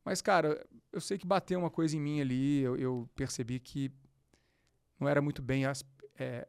Mas, 0.04 0.20
cara, 0.20 0.66
eu 0.92 1.00
sei 1.00 1.16
que 1.18 1.26
bateu 1.26 1.58
uma 1.58 1.70
coisa 1.70 1.96
em 1.96 2.00
mim 2.00 2.20
ali. 2.20 2.60
Eu, 2.60 2.76
eu 2.76 3.08
percebi 3.14 3.58
que 3.60 3.90
não 4.98 5.08
era 5.08 5.20
muito 5.22 5.40
bem 5.42 5.64
as, 5.64 5.84
é, 6.18 6.46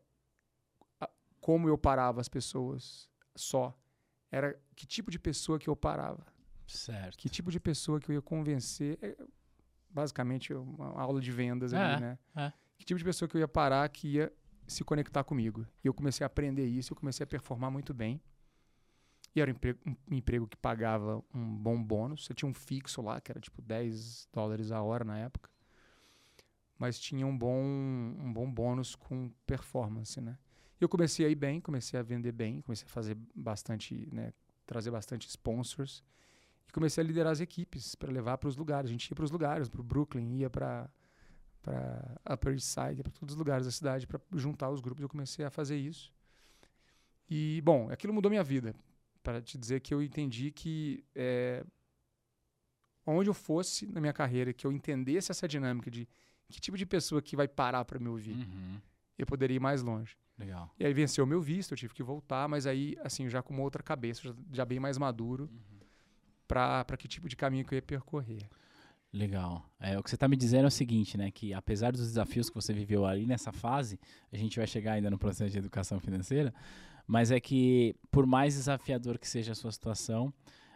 a- 1.00 1.10
como 1.40 1.68
eu 1.70 1.78
parava 1.78 2.20
as 2.22 2.28
pessoas 2.30 3.10
só. 3.36 3.78
Era 4.32 4.60
que 4.76 4.86
tipo 4.86 5.10
de 5.12 5.20
pessoa 5.20 5.58
que 5.60 5.70
eu 5.70 5.76
parava. 5.76 6.26
Certo. 6.68 7.18
Que 7.18 7.30
tipo 7.30 7.50
de 7.52 7.60
pessoa 7.60 8.00
que 8.00 8.10
eu 8.12 8.16
ia 8.16 8.22
convencer. 8.22 8.98
Basicamente, 9.90 10.54
uma 10.54 11.00
aula 11.00 11.20
de 11.20 11.32
vendas 11.32 11.74
É, 11.74 11.78
ali, 11.78 12.02
né? 12.02 12.20
é. 12.36 12.54
Que 12.78 12.86
tipo 12.86 12.98
de 12.98 13.04
pessoa 13.04 13.28
que 13.28 13.36
eu 13.36 13.40
ia 13.40 13.48
parar 13.48 13.88
que 13.90 14.08
ia 14.08 14.32
se 14.68 14.84
conectar 14.84 15.24
comigo. 15.24 15.66
E 15.84 15.88
eu 15.88 15.94
comecei 15.94 16.24
a 16.24 16.28
aprender 16.28 16.66
isso, 16.66 16.94
eu 16.94 16.98
comecei 16.98 17.24
a 17.24 17.28
performar 17.28 17.70
muito 17.72 17.94
bem. 17.94 18.22
E 19.36 19.42
era 19.42 19.50
um 19.52 19.54
emprego, 19.54 19.80
um 20.10 20.16
emprego 20.16 20.48
que 20.48 20.58
pagava 20.58 21.24
um 21.34 21.56
bom 21.56 21.82
bônus. 21.82 22.26
Você 22.26 22.34
tinha 22.34 22.50
um 22.50 22.54
fixo 22.54 23.02
lá, 23.02 23.20
que 23.22 23.32
era 23.32 23.40
tipo 23.40 23.62
10 23.62 24.28
dólares 24.34 24.72
a 24.72 24.82
hora 24.82 25.04
na 25.04 25.18
época. 25.18 25.50
Mas 26.78 27.00
tinha 27.00 27.28
um 27.28 27.38
bom, 27.38 27.62
um 27.62 28.32
bom 28.32 28.50
bônus 28.50 28.96
com 28.96 29.32
performance, 29.46 30.20
né? 30.22 30.38
E 30.80 30.84
eu 30.84 30.88
comecei 30.88 31.26
a 31.26 31.30
ir 31.30 31.36
bem, 31.36 31.60
comecei 31.60 32.00
a 32.00 32.04
vender 32.04 32.32
bem, 32.32 32.62
comecei 32.62 32.88
a 32.88 32.90
fazer 32.90 33.18
bastante, 33.36 34.08
né? 34.14 34.32
Trazer 34.66 34.90
bastante 34.92 35.28
sponsors. 35.28 36.04
E 36.70 36.72
comecei 36.72 37.04
a 37.04 37.08
liderar 37.08 37.32
as 37.32 37.40
equipes 37.40 37.96
para 37.96 38.12
levar 38.12 38.38
para 38.38 38.48
os 38.48 38.56
lugares. 38.56 38.90
A 38.90 38.92
gente 38.92 39.10
ia 39.10 39.16
para 39.16 39.26
os 39.26 39.32
lugares, 39.32 39.68
para 39.68 39.82
o 39.82 39.84
Brooklyn, 39.84 40.38
ia 40.38 40.50
para 40.50 40.88
para 41.62 42.16
Upper 42.32 42.54
East 42.54 42.68
Side, 42.68 43.04
para 43.04 43.12
todos 43.12 43.34
os 43.34 43.38
lugares 43.38 43.66
da 43.66 43.72
cidade, 43.72 44.08
para 44.08 44.20
juntar 44.36 44.70
os 44.70 44.80
grupos. 44.80 45.02
Eu 45.02 45.10
comecei 45.10 45.44
a 45.44 45.50
fazer 45.50 45.76
isso. 45.78 46.10
E, 47.30 47.60
bom, 47.66 47.90
aquilo 47.92 48.14
mudou 48.14 48.30
minha 48.30 48.44
vida. 48.44 48.74
Para 49.22 49.42
te 49.42 49.58
dizer 49.58 49.82
que 49.82 49.94
eu 49.94 50.02
entendi 50.02 50.52
que 50.52 51.04
é, 51.14 51.66
onde 53.06 53.30
eu 53.30 53.34
fosse 53.34 53.88
na 53.88 54.00
minha 54.00 54.14
carreira, 54.14 54.54
que 54.54 54.66
eu 54.66 54.72
entendesse 54.72 55.32
essa 55.32 55.48
dinâmica 55.48 55.92
de 55.92 56.08
que 56.48 56.62
tipo 56.62 56.78
de 56.78 56.86
pessoa 56.86 57.22
que 57.22 57.36
vai 57.36 57.48
parar 57.48 57.84
para 57.84 58.00
me 58.00 58.08
ouvir, 58.08 58.36
Uhum. 58.36 58.80
eu 59.18 59.26
poderia 59.26 59.56
ir 59.58 59.60
mais 59.60 59.82
longe. 59.84 60.16
Legal. 60.38 60.74
E 60.80 60.86
aí 60.86 60.94
venceu 60.94 61.26
o 61.26 61.28
meu 61.28 61.42
visto, 61.42 61.74
eu 61.74 61.78
tive 61.78 61.94
que 61.94 62.02
voltar, 62.02 62.48
mas 62.48 62.66
aí, 62.66 62.96
assim, 63.04 63.28
já 63.30 63.44
com 63.44 63.54
uma 63.54 63.64
outra 63.64 63.84
cabeça, 63.84 64.22
já, 64.24 64.34
já 64.52 64.66
bem 64.66 64.80
mais 64.80 64.98
maduro, 64.98 65.44
Uhum. 65.44 65.69
Para 66.50 66.98
que 66.98 67.08
tipo 67.08 67.30
de 67.30 67.36
caminho 67.36 67.64
que 67.64 67.74
eu 67.74 67.78
ia 67.78 67.82
percorrer. 67.82 68.42
Legal. 69.14 69.64
É, 69.80 69.98
o 69.98 70.04
que 70.04 70.10
você 70.10 70.16
está 70.16 70.28
me 70.28 70.36
dizendo 70.36 70.66
é 70.66 70.68
o 70.68 70.72
seguinte, 70.72 71.18
né? 71.18 71.32
Que 71.32 71.54
apesar 71.54 71.92
dos 71.92 72.02
desafios 72.02 72.50
que 72.50 72.56
você 72.56 72.74
viveu 72.74 73.06
ali 73.06 73.26
nessa 73.26 73.52
fase, 73.52 74.00
a 74.32 74.38
gente 74.38 74.58
vai 74.58 74.68
chegar 74.68 74.94
ainda 74.94 75.10
no 75.10 75.18
processo 75.18 75.52
de 75.52 75.58
educação 75.58 76.00
financeira, 76.00 76.54
mas 77.08 77.32
é 77.32 77.40
que 77.40 77.96
por 78.12 78.26
mais 78.26 78.56
desafiador 78.56 79.18
que 79.18 79.28
seja 79.28 79.52
a 79.54 79.56
sua 79.56 79.72
situação, 79.72 80.34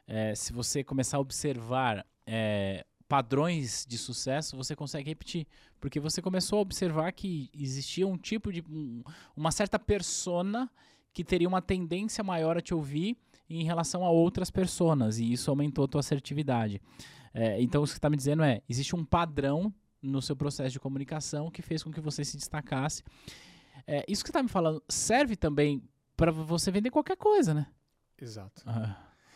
é, 0.08 0.34
se 0.36 0.52
você 0.54 0.84
começar 0.84 1.18
a 1.18 1.20
observar 1.20 2.06
é, 2.26 2.86
padrões 3.08 3.86
de 3.88 3.98
sucesso, 3.98 4.58
você 4.58 4.76
consegue 4.76 5.10
repetir. 5.10 5.46
Porque 5.80 6.00
você 6.00 6.22
começou 6.22 6.58
a 6.60 6.62
observar 6.62 7.12
que 7.12 7.50
existia 7.54 8.08
um 8.08 8.18
tipo 8.18 8.52
de. 8.52 8.62
um- 8.68 9.04
uma 9.36 9.52
certa 9.52 9.78
persona 9.78 10.72
que 11.14 11.24
teria 11.24 11.48
uma 11.48 11.62
tendência 11.62 12.24
maior 12.24 12.58
a 12.58 12.62
te 12.62 12.74
ouvir 12.74 13.16
em 13.50 13.64
relação 13.64 14.06
a 14.06 14.10
outras 14.10 14.50
personas, 14.50 15.20
e 15.20 15.32
isso 15.32 15.50
aumentou 15.50 15.86
a 15.86 15.88
tua 15.88 16.00
assertividade. 16.00 16.82
É, 17.34 17.62
então, 17.62 17.82
o 17.82 17.86
que 17.86 17.92
você 17.92 17.98
está 17.98 18.10
me 18.10 18.18
dizendo 18.18 18.44
é: 18.44 18.62
existe 18.70 18.96
um 18.96 19.04
padrão 19.04 19.74
no 20.02 20.22
seu 20.22 20.36
processo 20.36 20.72
de 20.72 20.80
comunicação 20.80 21.50
que 21.50 21.62
fez 21.62 21.82
com 21.84 21.92
que 21.92 22.02
você 22.02 22.24
se 22.24 22.38
destacasse. 22.38 23.04
É, 23.88 24.04
isso 24.08 24.24
que 24.24 24.28
você 24.28 24.32
está 24.32 24.44
me 24.44 24.50
falando 24.50 24.84
serve 24.88 25.36
também 25.36 25.82
pra 26.16 26.32
você 26.32 26.72
vender 26.72 26.92
qualquer 26.92 27.18
coisa, 27.18 27.54
né? 27.54 27.68
Exato. 28.22 28.62
Ah, 28.66 28.96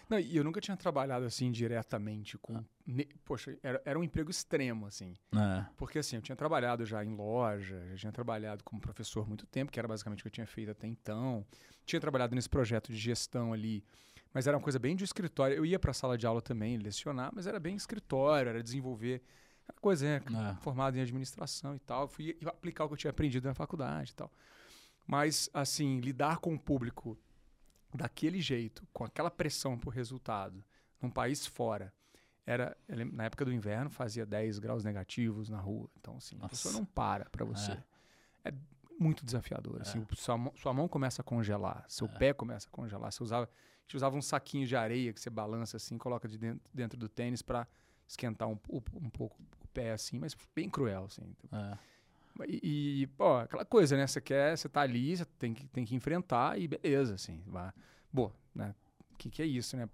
Não, 0.10 0.18
e 0.20 0.38
eu 0.38 0.44
nunca 0.44 0.62
tinha 0.62 0.78
trabalhado 0.78 1.26
assim 1.26 1.52
diretamente 1.52 2.38
com. 2.38 2.64
ne- 2.86 3.08
Poxa, 3.26 3.58
era, 3.62 3.82
era 3.84 4.00
um 4.00 4.04
emprego 4.04 4.32
extremo, 4.32 4.86
assim. 4.86 5.16
é. 5.34 5.66
Porque 5.76 6.00
assim, 6.00 6.16
eu 6.16 6.22
tinha 6.22 6.36
trabalhado 6.36 6.86
já 6.86 7.04
em 7.04 7.14
loja, 7.16 7.86
já 7.92 7.98
tinha 7.98 8.12
trabalhado 8.12 8.64
como 8.64 8.80
professor 8.82 9.24
há 9.24 9.26
muito 9.26 9.46
tempo, 9.46 9.72
que 9.72 9.80
era 9.80 9.88
basicamente 9.88 10.20
o 10.20 10.24
que 10.24 10.28
eu 10.28 10.32
tinha 10.32 10.48
feito 10.48 10.72
até 10.72 10.88
então. 10.88 11.46
Tinha 11.86 12.00
trabalhado 12.00 12.34
nesse 12.36 12.50
projeto 12.50 12.92
de 12.92 12.98
gestão 12.98 13.52
ali, 13.54 13.84
mas 14.34 14.48
era 14.48 14.56
uma 14.56 14.64
coisa 14.64 14.80
bem 14.80 14.96
de 14.96 15.04
escritório. 15.04 15.56
Eu 15.58 15.66
ia 15.66 15.78
para 15.80 15.92
a 15.92 15.94
sala 15.94 16.18
de 16.18 16.26
aula 16.26 16.42
também 16.42 16.78
lecionar, 16.78 17.32
mas 17.36 17.46
era 17.48 17.60
bem 17.60 17.76
escritório, 17.76 18.50
era 18.50 18.64
desenvolver 18.64 19.22
aquela 19.68 19.82
coisa, 19.82 20.06
né? 20.06 20.22
É. 20.52 20.62
Formado 20.62 20.98
em 20.98 21.02
administração 21.02 21.76
e 21.76 21.80
tal. 21.80 22.08
Fui 22.08 22.38
aplicar 22.46 22.86
o 22.86 22.88
que 22.88 22.94
eu 22.94 22.98
tinha 22.98 23.12
aprendido 23.12 23.46
na 23.48 23.54
faculdade 23.54 24.12
e 24.12 24.16
tal. 24.16 24.32
Mas, 25.06 25.50
assim, 25.54 26.00
lidar 26.00 26.38
com 26.40 26.54
o 26.54 26.60
público 26.60 27.18
daquele 27.98 28.40
jeito, 28.40 28.88
com 28.94 29.04
aquela 29.04 29.30
pressão 29.32 29.78
por 29.78 29.90
resultado, 29.94 30.64
num 31.02 31.10
país 31.10 31.46
fora, 31.46 31.94
era 32.46 32.78
na 32.88 33.26
época 33.26 33.44
do 33.44 33.52
inverno 33.52 33.90
fazia 33.90 34.26
10 34.26 34.58
graus 34.60 34.84
negativos 34.84 35.50
na 35.50 35.60
rua. 35.60 35.90
Então, 36.00 36.16
assim, 36.18 36.36
a 36.38 36.40
Nossa. 36.44 36.50
pessoa 36.50 36.74
não 36.74 36.86
para 36.86 37.26
para 37.30 37.44
você. 37.46 37.78
É. 38.46 38.54
muito 39.00 39.24
desafiador. 39.24 39.80
Assim, 39.82 40.00
o- 40.00 40.16
sua, 40.16 40.36
mão- 40.38 40.54
sua 40.56 40.74
mão 40.74 40.88
começa 40.88 41.22
a 41.22 41.24
congelar, 41.24 41.86
seu 41.88 42.08
pé 42.10 42.34
começa 42.34 42.68
a 42.68 42.72
congelar. 42.72 43.12
Você 43.12 43.22
usava, 43.22 43.46
a 43.46 43.82
gente 43.84 43.96
usava 43.96 44.16
um 44.16 44.22
saquinho 44.24 44.66
de 44.66 44.76
areia 44.76 45.14
que 45.14 45.20
você 45.22 45.30
balança 45.30 45.78
assim, 45.78 45.98
coloca 46.00 46.28
de 46.28 46.36
dentro, 46.38 46.62
dentro 46.74 46.98
do 46.98 47.08
tênis 47.08 47.44
para 47.44 47.68
esquentar 48.08 48.48
um, 48.48 48.58
um, 48.70 48.82
um 48.96 49.10
pouco 49.12 49.40
o 49.64 49.68
pé 49.68 49.92
assim, 49.92 50.18
mas 50.18 50.36
bem 50.56 50.68
cruel 50.68 51.04
assim. 51.06 51.36
É. 51.52 51.78
E, 52.48 53.02
e, 53.04 53.08
pô, 53.08 53.38
aquela 53.38 53.66
coisa, 53.66 53.96
né? 53.98 54.06
Você 54.06 54.20
quer, 54.22 54.58
você 54.58 54.68
tá 54.70 54.82
ali, 54.82 55.16
você 55.18 55.26
tem 55.40 55.54
que, 55.54 55.68
tem 55.68 55.86
que 55.86 55.96
enfrentar 55.96 56.60
e 56.60 56.68
beleza, 56.68 57.16
assim. 57.16 57.42
Vá. 57.48 57.74
Boa, 58.12 58.34
né? 58.54 58.76
O 59.14 59.18
que, 59.18 59.30
que 59.30 59.42
é 59.42 59.46
isso, 59.46 59.76
né? 59.78 59.88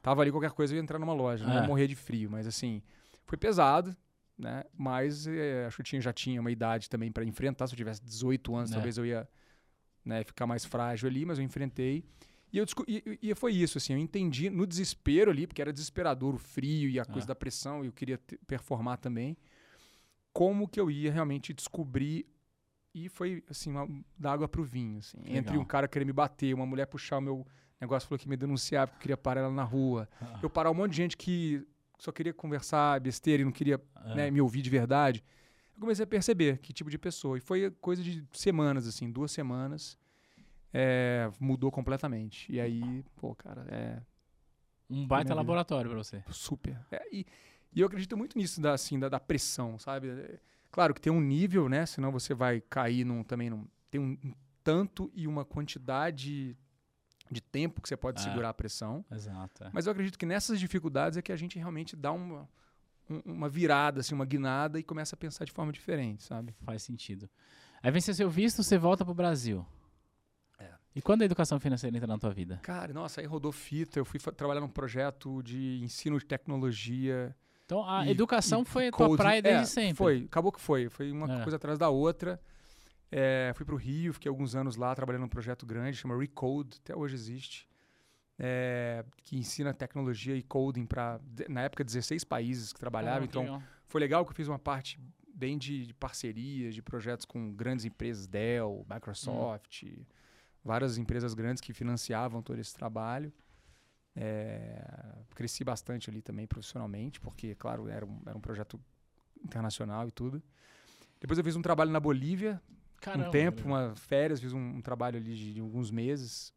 Tava 0.00 0.22
ali 0.22 0.30
qualquer 0.30 0.52
coisa 0.52 0.72
eu 0.72 0.76
ia 0.76 0.82
entrar 0.82 0.98
numa 0.98 1.12
loja, 1.12 1.44
não 1.44 1.52
É. 1.52 1.56
ia 1.60 1.66
morrer 1.66 1.86
de 1.88 1.94
frio, 1.96 2.30
mas 2.30 2.46
assim, 2.46 2.82
foi 3.26 3.36
pesado, 3.36 3.94
né? 4.38 4.64
Mas 4.72 5.26
eh, 5.26 5.64
acho 5.66 5.76
que 5.76 5.82
eu 5.82 5.84
tinha, 5.86 6.00
já 6.00 6.12
tinha 6.12 6.40
uma 6.40 6.50
idade 6.50 6.88
também 6.88 7.10
para 7.10 7.24
enfrentar. 7.24 7.66
Se 7.66 7.74
eu 7.74 7.76
tivesse 7.76 8.02
18 8.04 8.54
anos, 8.54 8.70
É. 8.70 8.74
talvez 8.74 8.96
eu 8.98 9.04
ia 9.06 9.28
né, 10.04 10.22
ficar 10.22 10.46
mais 10.46 10.64
frágil 10.64 11.08
ali, 11.08 11.24
mas 11.24 11.38
eu 11.38 11.44
enfrentei. 11.44 12.04
E, 12.52 12.58
eu 12.58 12.64
e, 12.86 13.18
e 13.20 13.34
foi 13.34 13.52
isso, 13.52 13.76
assim, 13.76 13.92
eu 13.92 13.98
entendi 13.98 14.48
no 14.48 14.66
desespero 14.66 15.30
ali, 15.32 15.46
porque 15.46 15.60
era 15.60 15.72
desesperador 15.72 16.34
o 16.34 16.38
frio 16.38 16.88
e 16.88 16.98
a 17.00 17.04
coisa 17.04 17.26
É. 17.26 17.28
da 17.28 17.34
pressão, 17.34 17.82
e 17.84 17.88
eu 17.88 17.92
queria 17.92 18.18
performar 18.46 18.98
também, 18.98 19.36
como 20.36 20.68
que 20.68 20.78
eu 20.78 20.90
ia 20.90 21.10
realmente 21.12 21.54
descobrir. 21.54 22.26
E 22.94 23.08
foi, 23.08 23.42
assim, 23.48 23.70
uma, 23.70 23.86
da 24.18 24.32
água 24.32 24.48
pro 24.48 24.64
vinho, 24.64 24.98
assim. 24.98 25.18
Que 25.18 25.30
Entre 25.32 25.50
legal. 25.50 25.60
um 25.62 25.64
cara 25.64 25.86
querer 25.88 26.04
me 26.04 26.12
bater, 26.12 26.54
uma 26.54 26.66
mulher 26.66 26.86
puxar 26.86 27.18
o 27.18 27.20
meu 27.20 27.46
negócio, 27.80 28.08
falou 28.08 28.18
que 28.18 28.28
me 28.28 28.36
denunciar 28.36 28.86
porque 28.86 28.96
eu 28.96 29.00
queria 29.02 29.16
parar 29.16 29.40
ela 29.42 29.50
na 29.50 29.62
rua. 29.64 30.08
Ah. 30.20 30.38
Eu 30.42 30.48
parar 30.50 30.70
um 30.70 30.74
monte 30.74 30.92
de 30.92 30.96
gente 30.98 31.16
que 31.16 31.66
só 31.98 32.10
queria 32.12 32.32
conversar 32.32 33.00
besteira 33.00 33.42
e 33.42 33.44
não 33.44 33.52
queria 33.52 33.80
É. 34.04 34.14
né, 34.14 34.30
me 34.30 34.40
ouvir 34.40 34.62
de 34.62 34.70
verdade. 34.70 35.22
Eu 35.74 35.80
comecei 35.80 36.04
a 36.04 36.06
perceber 36.06 36.58
que 36.58 36.72
tipo 36.72 36.88
de 36.90 36.96
pessoa. 36.98 37.36
E 37.36 37.40
foi 37.40 37.70
coisa 37.80 38.02
de 38.02 38.24
semanas, 38.32 38.86
assim, 38.86 39.10
duas 39.10 39.30
semanas. 39.30 39.96
é, 40.78 41.30
mudou 41.40 41.70
completamente. 41.70 42.50
E 42.52 42.60
aí, 42.60 43.02
pô, 43.16 43.34
cara, 43.34 43.66
é 43.70 44.02
Um 44.90 45.06
baita 45.06 45.34
laboratório 45.34 45.90
pra 45.90 45.98
você. 46.02 46.22
super. 46.30 46.78
É, 46.90 47.02
e, 47.12 47.24
e 47.76 47.80
eu 47.80 47.86
acredito 47.86 48.16
muito 48.16 48.36
nisso, 48.38 48.60
da, 48.60 48.72
assim, 48.72 48.98
da, 48.98 49.08
da 49.08 49.20
pressão, 49.20 49.78
sabe? 49.78 50.08
É, 50.08 50.38
claro 50.72 50.92
que 50.94 51.00
tem 51.00 51.12
um 51.12 51.20
nível, 51.20 51.68
né? 51.68 51.84
Senão 51.86 52.10
você 52.10 52.34
vai 52.34 52.60
cair 52.60 53.04
num, 53.04 53.22
também 53.22 53.50
num. 53.50 53.66
Tem 53.90 54.00
um, 54.00 54.16
um 54.24 54.32
tanto 54.64 55.10
e 55.14 55.26
uma 55.28 55.44
quantidade 55.44 56.56
de 57.30 57.40
tempo 57.40 57.80
que 57.82 57.88
você 57.88 57.96
pode 57.96 58.20
É. 58.20 58.24
segurar 58.24 58.48
a 58.50 58.54
pressão. 58.54 59.04
Exato. 59.10 59.64
é. 59.64 59.70
Mas 59.72 59.86
eu 59.86 59.92
acredito 59.92 60.18
que 60.18 60.26
nessas 60.26 60.58
dificuldades 60.58 61.16
é 61.18 61.22
que 61.22 61.30
a 61.32 61.36
gente 61.36 61.58
realmente 61.58 61.94
dá 61.96 62.12
uma, 62.12 62.48
um- 63.10 63.20
uma 63.24 63.48
virada, 63.48 64.00
assim, 64.00 64.14
uma 64.14 64.24
guinada 64.24 64.78
e 64.78 64.82
começa 64.82 65.14
a 65.14 65.18
pensar 65.18 65.44
de 65.44 65.52
forma 65.52 65.72
diferente, 65.72 66.22
sabe? 66.24 66.54
Faz 66.64 66.82
sentido. 66.82 67.28
Aí 67.82 67.90
vem 67.90 68.00
seu 68.00 68.28
visto, 68.30 68.62
você 68.62 68.78
volta 68.78 69.04
pro 69.04 69.12
Brasil. 69.14 69.64
É. 70.58 70.72
E 70.94 71.02
quando 71.02 71.22
a 71.22 71.24
educação 71.24 71.60
financeira 71.60 71.96
entra 71.96 72.06
na 72.06 72.18
tua 72.18 72.30
vida? 72.32 72.58
Cara, 72.62 72.92
nossa, 72.92 73.20
aí 73.20 73.26
rodou 73.26 73.52
fita, 73.52 73.98
eu 73.98 74.04
fui 74.04 74.18
trabalhar 74.18 74.60
num 74.60 74.68
projeto 74.68 75.42
de 75.42 75.80
ensino 75.82 76.18
de 76.18 76.24
tecnologia. 76.24 77.36
Então 77.66 77.84
a 77.88 78.06
e- 78.06 78.10
educação 78.10 78.62
e 78.62 78.64
foi 78.64 78.88
a 78.88 78.92
tua 78.92 79.16
praia 79.16 79.42
desde 79.42 79.62
É, 79.62 79.64
sempre. 79.66 79.96
Foi, 79.96 80.24
acabou 80.24 80.50
que 80.52 80.60
foi. 80.60 80.88
Foi 80.88 81.10
uma 81.12 81.40
É. 81.40 81.42
coisa 81.42 81.56
atrás 81.56 81.78
da 81.78 81.88
outra. 81.90 82.40
É, 83.10 83.52
fui 83.54 83.64
pro 83.66 83.76
Rio, 83.76 84.12
fiquei 84.14 84.28
alguns 84.28 84.54
anos 84.54 84.76
lá 84.76 84.94
trabalhando 84.94 85.22
num 85.22 85.28
projeto 85.28 85.64
grande, 85.66 85.96
chama 85.96 86.16
Recode, 86.18 86.78
até 86.82 86.94
hoje 86.96 87.14
existe. 87.14 87.68
é, 88.38 89.02
que 89.22 89.34
ensina 89.34 89.72
tecnologia 89.72 90.36
e 90.36 90.42
coding 90.42 90.84
para, 90.84 91.18
na 91.48 91.62
época, 91.62 91.82
16 91.82 92.22
países 92.22 92.70
que 92.70 92.78
trabalhavam. 92.78 93.22
Ah, 93.22 93.24
então, 93.24 93.42
legal. 93.42 93.62
foi 93.86 93.98
legal 93.98 94.24
que 94.26 94.30
eu 94.32 94.34
fiz 94.36 94.46
uma 94.46 94.58
parte 94.58 95.00
bem 95.34 95.56
de, 95.56 95.86
de 95.86 95.94
parcerias, 95.94 96.74
de 96.74 96.82
projetos 96.82 97.24
com 97.24 97.50
grandes 97.54 97.86
empresas, 97.86 98.26
Dell, 98.26 98.84
Microsoft, 98.92 99.84
várias 100.62 100.98
empresas 100.98 101.32
grandes 101.32 101.62
que 101.62 101.72
financiavam 101.72 102.42
todo 102.42 102.58
esse 102.58 102.74
trabalho. 102.74 103.32
É, 104.16 104.82
cresci 105.34 105.62
bastante 105.62 106.08
ali 106.08 106.22
também 106.22 106.46
profissionalmente, 106.46 107.20
porque, 107.20 107.54
claro, 107.54 107.88
era 107.88 108.04
um, 108.06 108.22
era 108.26 108.36
um 108.36 108.40
projeto 108.40 108.80
internacional 109.44 110.08
e 110.08 110.10
tudo. 110.10 110.42
Depois 111.20 111.38
eu 111.38 111.44
fiz 111.44 111.54
um 111.56 111.62
trabalho 111.62 111.90
na 111.90 112.00
Bolívia, 112.00 112.60
Caramba, 113.00 113.28
um 113.28 113.30
tempo, 113.30 113.66
uma 113.66 113.94
férias, 113.94 114.40
fiz 114.40 114.52
um, 114.52 114.76
um 114.76 114.80
trabalho 114.80 115.18
ali 115.18 115.34
de, 115.34 115.54
de 115.54 115.60
alguns 115.60 115.90
meses. 115.90 116.52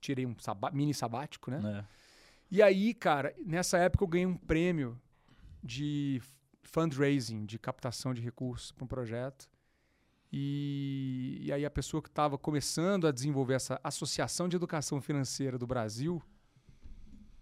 Tirei 0.00 0.24
um 0.24 0.34
sabá- 0.38 0.70
mini 0.70 0.94
sabático, 0.94 1.50
né? 1.50 1.84
É. 1.84 1.98
E 2.50 2.62
aí, 2.62 2.94
cara, 2.94 3.34
nessa 3.44 3.76
época 3.76 4.04
eu 4.04 4.08
ganhei 4.08 4.26
um 4.26 4.36
prêmio 4.36 4.98
de 5.62 6.22
fundraising, 6.62 7.44
de 7.44 7.58
captação 7.58 8.14
de 8.14 8.22
recursos 8.22 8.72
para 8.72 8.84
um 8.84 8.88
projeto. 8.88 9.48
E, 10.32 11.38
e 11.42 11.52
aí 11.52 11.64
a 11.64 11.70
pessoa 11.70 12.02
que 12.02 12.08
estava 12.08 12.38
começando 12.38 13.06
a 13.06 13.12
desenvolver 13.12 13.54
essa 13.54 13.80
Associação 13.82 14.48
de 14.48 14.56
Educação 14.56 15.00
Financeira 15.00 15.58
do 15.58 15.66
Brasil, 15.66 16.22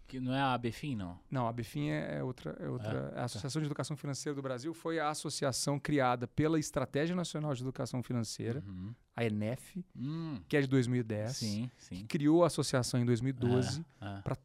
Que 0.06 0.20
não 0.20 0.32
é 0.32 0.40
a 0.40 0.54
ABFIN, 0.54 0.94
não? 0.94 1.18
não, 1.30 1.48
a 1.48 1.52
BFIN 1.52 1.88
é 1.88 2.22
outra, 2.22 2.56
é 2.60 2.68
outra. 2.68 3.12
a 3.16 3.24
Associação 3.24 3.60
de 3.60 3.66
Educação 3.66 3.96
Financeira 3.96 4.34
do 4.36 4.40
Brasil 4.42 4.72
foi 4.72 5.00
a 5.00 5.08
associação 5.10 5.80
criada 5.80 6.28
pela 6.28 6.58
Estratégia 6.60 7.16
Nacional 7.16 7.52
de 7.54 7.62
Educação 7.62 8.02
Financeira, 8.04 8.62
Uhum. 8.66 8.94
a 9.16 9.24
ENEF, 9.24 9.84
Hum, 9.96 10.40
que 10.48 10.56
é 10.56 10.60
de 10.60 10.68
2010. 10.68 11.36
sim, 11.36 11.70
sim. 11.76 12.06
Criou 12.06 12.44
a 12.44 12.46
associação 12.46 13.00
em 13.00 13.04
2012 13.04 13.84
É, 14.00 14.18
é. 14.18 14.20
para 14.22 14.36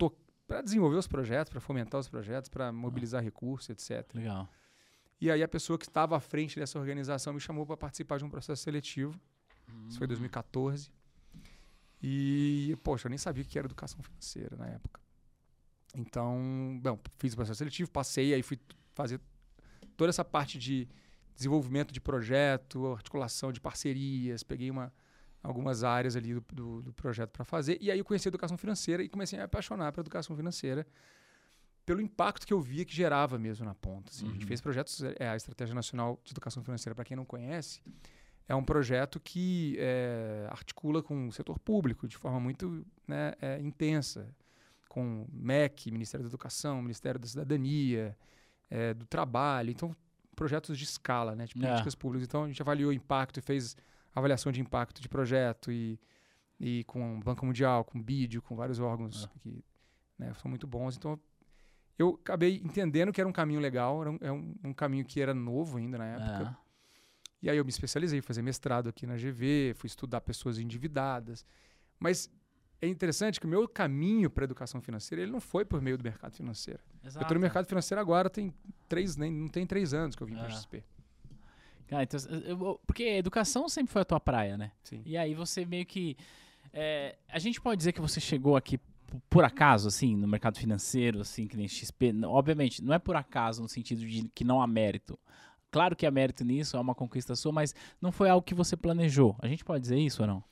para 0.47 0.61
desenvolver 0.63 0.97
os 0.97 1.07
projetos, 1.07 1.49
para 1.51 1.61
fomentar 1.61 1.97
os 1.99 2.09
projetos, 2.09 2.49
para 2.49 2.71
mobilizar 2.73 3.23
recursos, 3.23 3.69
etc. 3.69 4.13
Legal. 4.15 4.49
E 5.21 5.29
aí 5.31 5.41
a 5.43 5.47
pessoa 5.47 5.77
que 5.77 5.85
estava 5.85 6.17
à 6.17 6.19
frente 6.19 6.59
dessa 6.59 6.77
organização 6.79 7.31
me 7.33 7.39
chamou 7.39 7.65
para 7.65 7.77
participar 7.77 8.17
de 8.17 8.25
um 8.25 8.29
processo 8.29 8.61
seletivo. 8.63 9.17
Isso 9.87 9.97
foi 9.97 10.05
em 10.05 10.09
2014. 10.09 10.91
E, 12.03 12.75
poxa, 12.83 13.07
eu 13.07 13.09
nem 13.09 13.17
sabia 13.17 13.43
o 13.43 13.45
que 13.45 13.57
era 13.57 13.67
educação 13.67 14.01
financeira 14.01 14.55
na 14.57 14.67
época. 14.67 14.99
Então, 15.95 16.79
bom, 16.81 16.99
fiz 17.17 17.33
o 17.33 17.35
processo 17.35 17.57
seletivo, 17.57 17.89
passei, 17.91 18.33
aí 18.33 18.41
fui 18.43 18.57
fazer 18.93 19.19
toda 19.97 20.09
essa 20.09 20.23
parte 20.23 20.57
de 20.57 20.87
desenvolvimento 21.35 21.91
de 21.93 21.99
projeto, 21.99 22.87
articulação 22.93 23.51
de 23.51 23.59
parcerias, 23.59 24.43
peguei 24.43 24.69
uma, 24.71 24.93
algumas 25.41 25.83
áreas 25.83 26.15
ali 26.15 26.33
do, 26.33 26.41
do, 26.53 26.81
do 26.81 26.93
projeto 26.93 27.31
para 27.31 27.43
fazer. 27.43 27.77
E 27.81 27.89
aí 27.91 27.99
eu 27.99 28.05
conheci 28.05 28.27
a 28.27 28.29
educação 28.29 28.57
financeira 28.57 29.03
e 29.03 29.09
comecei 29.09 29.37
a 29.37 29.41
me 29.41 29.45
apaixonar 29.45 29.91
pela 29.91 30.03
educação 30.03 30.35
financeira 30.35 30.85
pelo 31.85 31.99
impacto 31.99 32.45
que 32.45 32.53
eu 32.53 32.61
via 32.61 32.85
que 32.85 32.93
gerava 32.95 33.39
mesmo 33.39 33.65
na 33.65 33.73
ponta. 33.73 34.11
assim. 34.11 34.27
A 34.27 34.31
gente 34.31 34.43
Uhum. 34.43 34.47
fez 34.47 34.61
projetos, 34.61 35.01
é, 35.19 35.27
a 35.29 35.35
Estratégia 35.35 35.73
Nacional 35.73 36.19
de 36.23 36.31
Educação 36.31 36.63
Financeira, 36.63 36.93
para 36.95 37.03
quem 37.03 37.17
não 37.17 37.25
conhece, 37.25 37.81
é 38.47 38.53
um 38.55 38.63
projeto 38.63 39.19
que 39.19 39.75
é, 39.79 40.45
articula 40.51 41.01
com 41.01 41.27
o 41.27 41.31
setor 41.31 41.57
público 41.59 42.07
de 42.07 42.15
forma 42.17 42.39
muito 42.39 42.85
né, 43.07 43.33
é, 43.41 43.59
intensa, 43.59 44.29
com 44.91 45.25
MEC, 45.31 45.89
Ministério 45.89 46.25
da 46.25 46.27
Educação, 46.29 46.81
Ministério 46.81 47.17
da 47.17 47.25
Cidadania, 47.25 48.13
é, 48.69 48.93
do 48.93 49.05
Trabalho. 49.05 49.71
Então, 49.71 49.95
projetos 50.35 50.77
de 50.77 50.83
escala, 50.83 51.33
né, 51.33 51.45
de 51.45 51.53
É. 51.57 51.61
políticas 51.65 51.95
públicas. 51.95 52.27
Então, 52.27 52.43
a 52.43 52.47
gente 52.47 52.61
avaliou 52.61 52.89
o 52.89 52.93
impacto 52.93 53.37
e 53.37 53.41
fez 53.41 53.77
avaliação 54.13 54.51
de 54.51 54.59
impacto 54.59 55.01
de 55.01 55.07
projeto 55.07 55.71
e, 55.71 55.97
e 56.59 56.83
com 56.83 57.17
o 57.17 57.19
Banco 57.21 57.45
Mundial, 57.45 57.85
com 57.85 57.99
o 57.99 58.03
BID, 58.03 58.41
com 58.41 58.53
vários 58.53 58.79
órgãos 58.81 59.23
É. 59.33 59.39
que 59.39 59.63
né, 60.19 60.33
são 60.41 60.49
muito 60.49 60.67
bons. 60.67 60.97
Então, 60.97 61.17
eu 61.97 62.19
acabei 62.21 62.57
entendendo 62.61 63.13
que 63.13 63.21
era 63.21 63.29
um 63.29 63.33
caminho 63.33 63.61
legal, 63.61 64.01
era 64.01 64.11
um, 64.11 64.17
é 64.19 64.31
um, 64.31 64.55
um 64.65 64.73
caminho 64.73 65.05
que 65.05 65.21
era 65.21 65.33
novo 65.33 65.77
ainda 65.77 65.97
na 65.97 66.05
época. 66.05 66.57
É. 66.57 66.71
E 67.43 67.49
aí 67.49 67.55
eu 67.57 67.63
me 67.63 67.69
especializei, 67.71 68.19
fui 68.19 68.27
fazer 68.27 68.41
mestrado 68.41 68.89
aqui 68.89 69.07
na 69.07 69.15
GV, 69.15 69.73
fui 69.75 69.87
estudar 69.87 70.19
pessoas 70.19 70.59
endividadas. 70.59 71.45
Mas 71.97 72.29
é 72.81 72.87
interessante 72.87 73.39
que 73.39 73.45
o 73.45 73.49
meu 73.49 73.67
caminho 73.67 74.29
para 74.29 74.43
a 74.43 74.45
educação 74.45 74.81
financeira 74.81 75.21
ele 75.21 75.31
não 75.31 75.39
foi 75.41 75.63
por 75.63 75.81
meio 75.81 75.97
do 75.97 76.03
mercado 76.03 76.35
financeiro. 76.35 76.79
Eu 77.03 77.07
Exato. 77.09 77.23
estou 77.25 77.35
no 77.35 77.41
mercado 77.41 77.65
financeiro 77.67 78.01
agora, 78.01 78.29
tem 78.29 78.53
três, 78.89 79.15
nem, 79.15 79.31
não 79.31 79.47
tem 79.47 79.65
três 79.65 79.93
anos 79.93 80.15
que 80.15 80.23
eu 80.23 80.27
vim 80.27 80.35
para 80.35 80.47
a 80.47 80.49
XP. 80.49 80.83
Ah, 81.91 82.03
então, 82.03 82.19
eu- 82.29 82.39
eu- 82.67 82.81
porque 82.87 83.03
educação 83.03 83.67
sempre 83.67 83.91
foi 83.91 84.01
a 84.01 84.05
tua 84.05 84.19
praia, 84.19 84.57
né? 84.57 84.71
Sim. 84.83 85.01
E 85.05 85.17
aí 85.17 85.33
você 85.35 85.65
meio 85.65 85.85
que. 85.85 86.15
É, 86.73 87.17
a 87.29 87.37
gente 87.37 87.59
pode 87.59 87.77
dizer 87.79 87.91
que 87.91 87.99
você 87.99 88.19
chegou 88.21 88.55
aqui 88.55 88.79
por 89.29 89.43
acaso, 89.43 89.89
assim, 89.89 90.15
no 90.15 90.25
mercado 90.25 90.57
financeiro, 90.57 91.19
assim, 91.19 91.47
que 91.47 91.57
nem 91.57 91.67
XP. 91.67 92.13
Obviamente, 92.25 92.81
não 92.81 92.93
é 92.93 92.99
por 92.99 93.17
acaso 93.17 93.61
no 93.61 93.67
sentido 93.67 93.99
de 94.07 94.23
que 94.33 94.45
não 94.45 94.61
há 94.61 94.67
mérito. 94.67 95.19
Claro 95.69 95.93
que 95.93 96.05
há 96.05 96.11
mérito 96.11 96.45
nisso, 96.45 96.77
é 96.77 96.79
uma 96.79 96.95
conquista 96.95 97.35
sua, 97.35 97.51
mas 97.51 97.75
não 98.01 98.11
foi 98.11 98.29
algo 98.29 98.45
que 98.45 98.53
você 98.53 98.77
planejou. 98.77 99.35
A 99.39 99.47
gente 99.47 99.65
pode 99.65 99.81
dizer 99.81 99.97
isso 99.99 100.21
ou 100.21 100.27
não? 100.27 100.43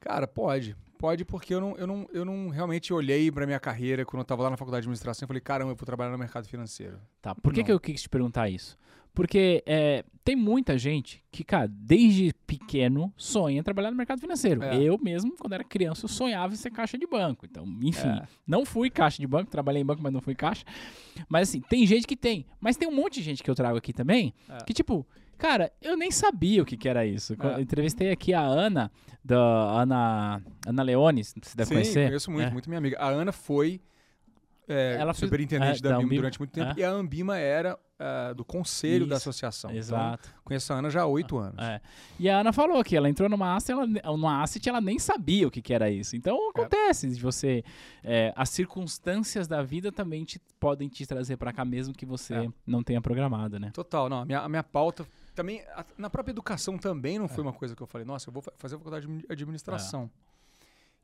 Cara, 0.00 0.26
pode. 0.26 0.74
Pode 0.98 1.24
porque 1.24 1.54
eu 1.54 1.60
não, 1.60 1.76
eu 1.76 1.86
não, 1.86 2.08
eu 2.12 2.24
não 2.24 2.48
realmente 2.48 2.92
olhei 2.92 3.30
pra 3.30 3.46
minha 3.46 3.60
carreira 3.60 4.04
quando 4.04 4.20
eu 4.20 4.24
tava 4.24 4.42
lá 4.42 4.50
na 4.50 4.56
faculdade 4.56 4.82
de 4.82 4.86
administração 4.88 5.24
e 5.24 5.28
falei, 5.28 5.40
caramba, 5.40 5.70
eu 5.72 5.76
vou 5.76 5.86
trabalhar 5.86 6.10
no 6.10 6.18
mercado 6.18 6.46
financeiro. 6.48 6.98
Tá. 7.22 7.34
Por 7.34 7.52
que, 7.52 7.60
Não. 7.60 7.66
que 7.66 7.72
eu 7.72 7.78
quis 7.80 8.02
te 8.02 8.08
perguntar 8.08 8.48
isso? 8.48 8.76
Porque 9.14 9.62
é, 9.66 10.04
tem 10.22 10.36
muita 10.36 10.76
gente 10.78 11.24
que, 11.32 11.42
cara, 11.42 11.66
desde 11.68 12.32
pequeno 12.46 13.12
sonha 13.16 13.58
em 13.58 13.62
trabalhar 13.62 13.90
no 13.90 13.96
mercado 13.96 14.20
financeiro. 14.20 14.62
É. 14.62 14.80
Eu 14.80 14.96
mesmo, 14.98 15.34
quando 15.36 15.52
era 15.54 15.64
criança, 15.64 16.04
eu 16.04 16.08
sonhava 16.08 16.52
em 16.52 16.56
ser 16.56 16.70
caixa 16.70 16.96
de 16.98 17.06
banco. 17.06 17.44
Então, 17.46 17.64
enfim, 17.82 18.06
É. 18.08 18.22
não 18.46 18.64
fui 18.64 18.90
caixa 18.90 19.18
de 19.20 19.26
banco, 19.26 19.50
trabalhei 19.50 19.82
em 19.82 19.84
banco, 19.84 20.02
mas 20.02 20.12
não 20.12 20.20
fui 20.20 20.34
caixa. 20.34 20.64
Mas 21.28 21.48
assim, 21.48 21.60
tem 21.60 21.84
gente 21.86 22.06
que 22.06 22.16
tem. 22.16 22.46
Mas 22.60 22.76
tem 22.76 22.86
um 22.88 22.94
monte 22.94 23.14
de 23.14 23.22
gente 23.22 23.42
que 23.42 23.50
eu 23.50 23.54
trago 23.54 23.76
aqui 23.78 23.92
também, 23.92 24.32
É. 24.48 24.58
que 24.64 24.72
tipo, 24.72 25.04
cara, 25.38 25.72
eu 25.80 25.96
nem 25.96 26.10
sabia 26.10 26.62
o 26.62 26.66
que, 26.66 26.76
que 26.76 26.88
era 26.88 27.06
isso. 27.06 27.34
É. 27.40 27.46
Eu 27.54 27.60
entrevistei 27.60 28.10
aqui 28.10 28.34
a 28.34 28.42
Ana, 28.42 28.90
da 29.24 29.38
Ana, 29.38 30.42
Ana 30.66 30.82
Leone, 30.82 31.24
você 31.24 31.34
deve 31.56 31.68
Sim, 31.68 31.74
conhecer. 31.74 32.06
conheço 32.08 32.30
muito, 32.30 32.48
É. 32.48 32.50
muito 32.50 32.68
minha 32.68 32.78
amiga. 32.78 32.98
A 32.98 33.08
Ana 33.08 33.32
foi 33.32 33.80
é, 34.70 34.96
Ela 35.00 35.14
superintendente 35.14 35.78
é, 35.78 35.82
da 35.82 35.90
da 35.92 35.96
Ambima 35.96 36.14
durante 36.16 36.38
muito 36.38 36.52
tempo 36.52 36.72
É. 36.72 36.74
e 36.80 36.84
a 36.84 36.90
Ambima 36.90 37.38
era 37.38 37.78
ah, 37.98 38.34
do 38.34 38.44
conselho 38.44 39.06
da 39.06 39.16
Isso, 39.16 39.28
associação. 39.30 39.70
Então, 39.70 39.78
Exato. 39.78 40.28
conheço 40.44 40.70
a 40.74 40.76
Ana 40.76 40.90
já 40.90 41.00
há 41.02 41.06
oito 41.06 41.38
anos. 41.38 41.58
É. 41.58 41.80
E 42.20 42.28
a 42.28 42.38
Ana 42.40 42.52
falou 42.52 42.84
que 42.84 42.94
ela 42.94 43.08
entrou 43.08 43.30
numa 43.30 43.56
asset, 43.56 43.72
ela, 43.72 43.86
numa 44.14 44.42
asset, 44.42 44.68
ela 44.68 44.80
nem 44.80 44.98
sabia 44.98 45.48
o 45.48 45.50
que, 45.50 45.62
que 45.62 45.72
era 45.72 45.90
isso. 45.90 46.14
Então 46.16 46.50
acontece 46.50 47.08
de 47.08 47.18
você. 47.20 47.64
é, 48.04 48.30
as 48.36 48.50
circunstâncias 48.50 49.48
da 49.48 49.62
vida 49.62 49.90
também 49.90 50.22
te, 50.24 50.38
podem 50.60 50.86
te 50.88 51.06
trazer 51.06 51.38
pra 51.38 51.50
cá, 51.50 51.64
mesmo 51.64 51.94
que 51.94 52.04
você 52.04 52.34
É. 52.34 52.48
não 52.66 52.82
tenha 52.82 53.00
programado, 53.00 53.58
né? 53.58 53.70
Total, 53.72 54.08
não. 54.10 54.18
A 54.20 54.24
minha, 54.26 54.40
a 54.40 54.48
minha 54.50 54.62
pauta 54.62 55.06
também. 55.42 55.60
a- 55.74 55.84
na 55.96 56.10
própria 56.10 56.32
educação 56.32 56.76
também 56.78 57.18
não 57.18 57.24
É. 57.26 57.28
foi 57.28 57.42
uma 57.42 57.52
coisa 57.52 57.74
que 57.74 57.82
eu 57.82 57.86
falei, 57.86 58.04
nossa, 58.06 58.28
eu 58.28 58.32
vou 58.32 58.42
fa- 58.42 58.52
fazer 58.56 58.74
a 58.74 58.78
faculdade 58.78 59.06
de 59.06 59.12
admi- 59.12 59.26
administração. 59.30 60.10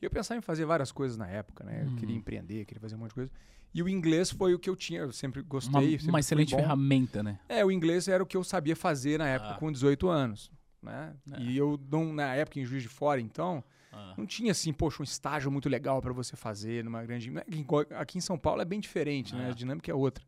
E 0.01 0.05
eu 0.05 0.11
pensava 0.11 0.39
em 0.39 0.43
fazer 0.43 0.65
várias 0.65 0.93
coisas 0.93 1.17
na 1.17 1.27
época, 1.29 1.65
né? 1.65 1.83
Eu 1.83 1.89
Uhum. 1.89 1.97
queria 1.97 2.17
empreender, 2.17 2.65
queria 2.65 2.81
fazer 2.81 2.95
um 2.97 2.99
monte 2.99 3.11
de 3.11 3.15
coisa. 3.15 3.31
E 3.73 3.83
o 3.83 3.89
inglês 3.89 4.31
foi 4.31 4.55
o 4.55 4.59
que 4.59 4.69
eu 4.71 4.77
tinha, 4.77 5.01
eu 5.01 5.13
sempre 5.13 5.43
gostei. 5.43 5.73
Uma, 5.81 5.91
sempre 5.91 6.09
uma 6.11 6.21
excelente 6.21 6.55
ferramenta, 6.55 7.23
né? 7.23 7.39
É, 7.49 7.65
o 7.65 7.71
inglês 7.73 8.07
era 8.07 8.23
o 8.23 8.27
que 8.27 8.37
eu 8.37 8.45
sabia 8.45 8.77
fazer 8.77 9.19
na 9.19 9.27
época 9.29 9.53
Ah. 9.53 9.59
com 9.59 9.71
18 9.73 10.09
anos. 10.09 10.51
Né? 10.83 11.15
É. 11.33 11.41
E 11.41 11.57
eu, 11.57 11.81
não, 11.91 12.13
na 12.13 12.35
época, 12.35 12.61
em 12.61 12.65
Juiz 12.65 12.83
de 12.83 12.89
Fora, 12.91 13.19
então, 13.21 13.65
Ah. 13.91 14.15
não 14.19 14.27
tinha 14.27 14.53
assim, 14.53 14.73
poxa, 14.73 15.01
um 15.01 15.05
estágio 15.05 15.51
muito 15.51 15.69
legal 15.69 16.03
para 16.03 16.13
você 16.13 16.37
fazer 16.37 16.85
numa 16.85 17.03
grande. 17.03 17.33
aqui 17.99 18.19
em- 18.19 18.21
São 18.21 18.37
Paulo 18.39 18.61
é 18.61 18.65
bem 18.67 18.79
diferente, 18.81 19.35
né? 19.35 19.47
É. 19.47 19.51
A 19.51 19.55
dinâmica 19.55 19.91
é 19.91 19.95
outra. 19.95 20.23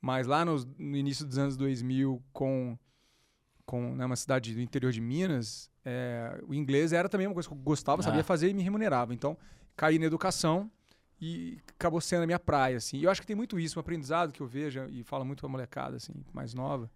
Mas 0.00 0.26
lá 0.26 0.44
nos- 0.44 0.64
no 0.78 0.96
início 0.96 1.24
dos 1.26 1.38
anos 1.38 1.56
2000, 1.56 2.22
com, 2.32 2.78
com 3.70 3.94
né, 3.94 4.04
uma 4.04 4.16
cidade 4.16 4.52
do 4.52 4.60
interior 4.60 4.90
de 4.90 5.00
Minas, 5.00 5.70
é, 5.84 6.42
o 6.48 6.52
inglês 6.52 6.92
era 6.92 7.08
também 7.08 7.28
uma 7.28 7.34
coisa 7.34 7.48
que 7.48 7.54
eu 7.54 7.58
gostava, 7.58 8.02
sabia 8.02 8.22
Ah. 8.22 8.24
fazer 8.24 8.48
e 8.48 8.52
me 8.54 8.62
remunerava. 8.64 9.14
Então, 9.14 9.38
caí 9.76 9.96
na 9.96 10.06
educação 10.06 10.68
e 11.20 11.56
acabou 11.78 12.00
sendo 12.00 12.24
a 12.24 12.26
minha 12.26 12.38
praia, 12.40 12.78
assim. 12.78 12.96
E 12.98 13.04
eu 13.04 13.10
acho 13.12 13.20
que 13.20 13.26
tem 13.28 13.36
muito 13.36 13.60
isso, 13.60 13.78
um 13.78 13.80
aprendizado 13.80 14.32
que 14.32 14.40
eu 14.40 14.46
vejo 14.48 14.84
e 14.90 15.04
falo 15.04 15.24
muito 15.24 15.38
pra 15.38 15.48
molecada, 15.48 15.96
assim, 15.98 16.12
mais 16.32 16.52
nova, 16.52 16.90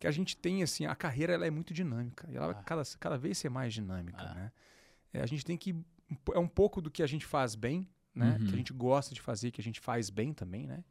que 0.00 0.08
a 0.08 0.10
gente 0.10 0.36
tem, 0.36 0.64
assim, 0.64 0.84
a 0.84 0.96
carreira 0.96 1.32
ela 1.34 1.46
é 1.46 1.50
muito 1.50 1.72
dinâmica. 1.72 2.26
E 2.28 2.36
ela 2.36 2.46
vai 2.48 2.56
Ah. 2.58 2.64
cada, 2.64 2.82
cada 2.98 3.16
vez 3.16 3.38
ser 3.38 3.48
mais 3.48 3.72
dinâmica, 3.72 4.20
Ah. 4.20 4.34
né? 4.34 4.52
É, 5.12 5.22
a 5.22 5.26
gente 5.26 5.44
tem 5.44 5.56
que... 5.56 5.76
É 6.34 6.38
um 6.40 6.48
pouco 6.48 6.82
do 6.82 6.90
que 6.90 7.04
a 7.04 7.06
gente 7.06 7.24
faz 7.24 7.54
bem, 7.54 7.88
né? 8.12 8.36
Uhum. 8.40 8.46
Que 8.48 8.52
a 8.52 8.56
gente 8.56 8.72
gosta 8.72 9.14
de 9.14 9.20
fazer, 9.20 9.52
que 9.52 9.60
a 9.60 9.64
gente 9.64 9.78
faz 9.78 10.10
bem 10.10 10.32
também, 10.34 10.66
né? 10.66 10.82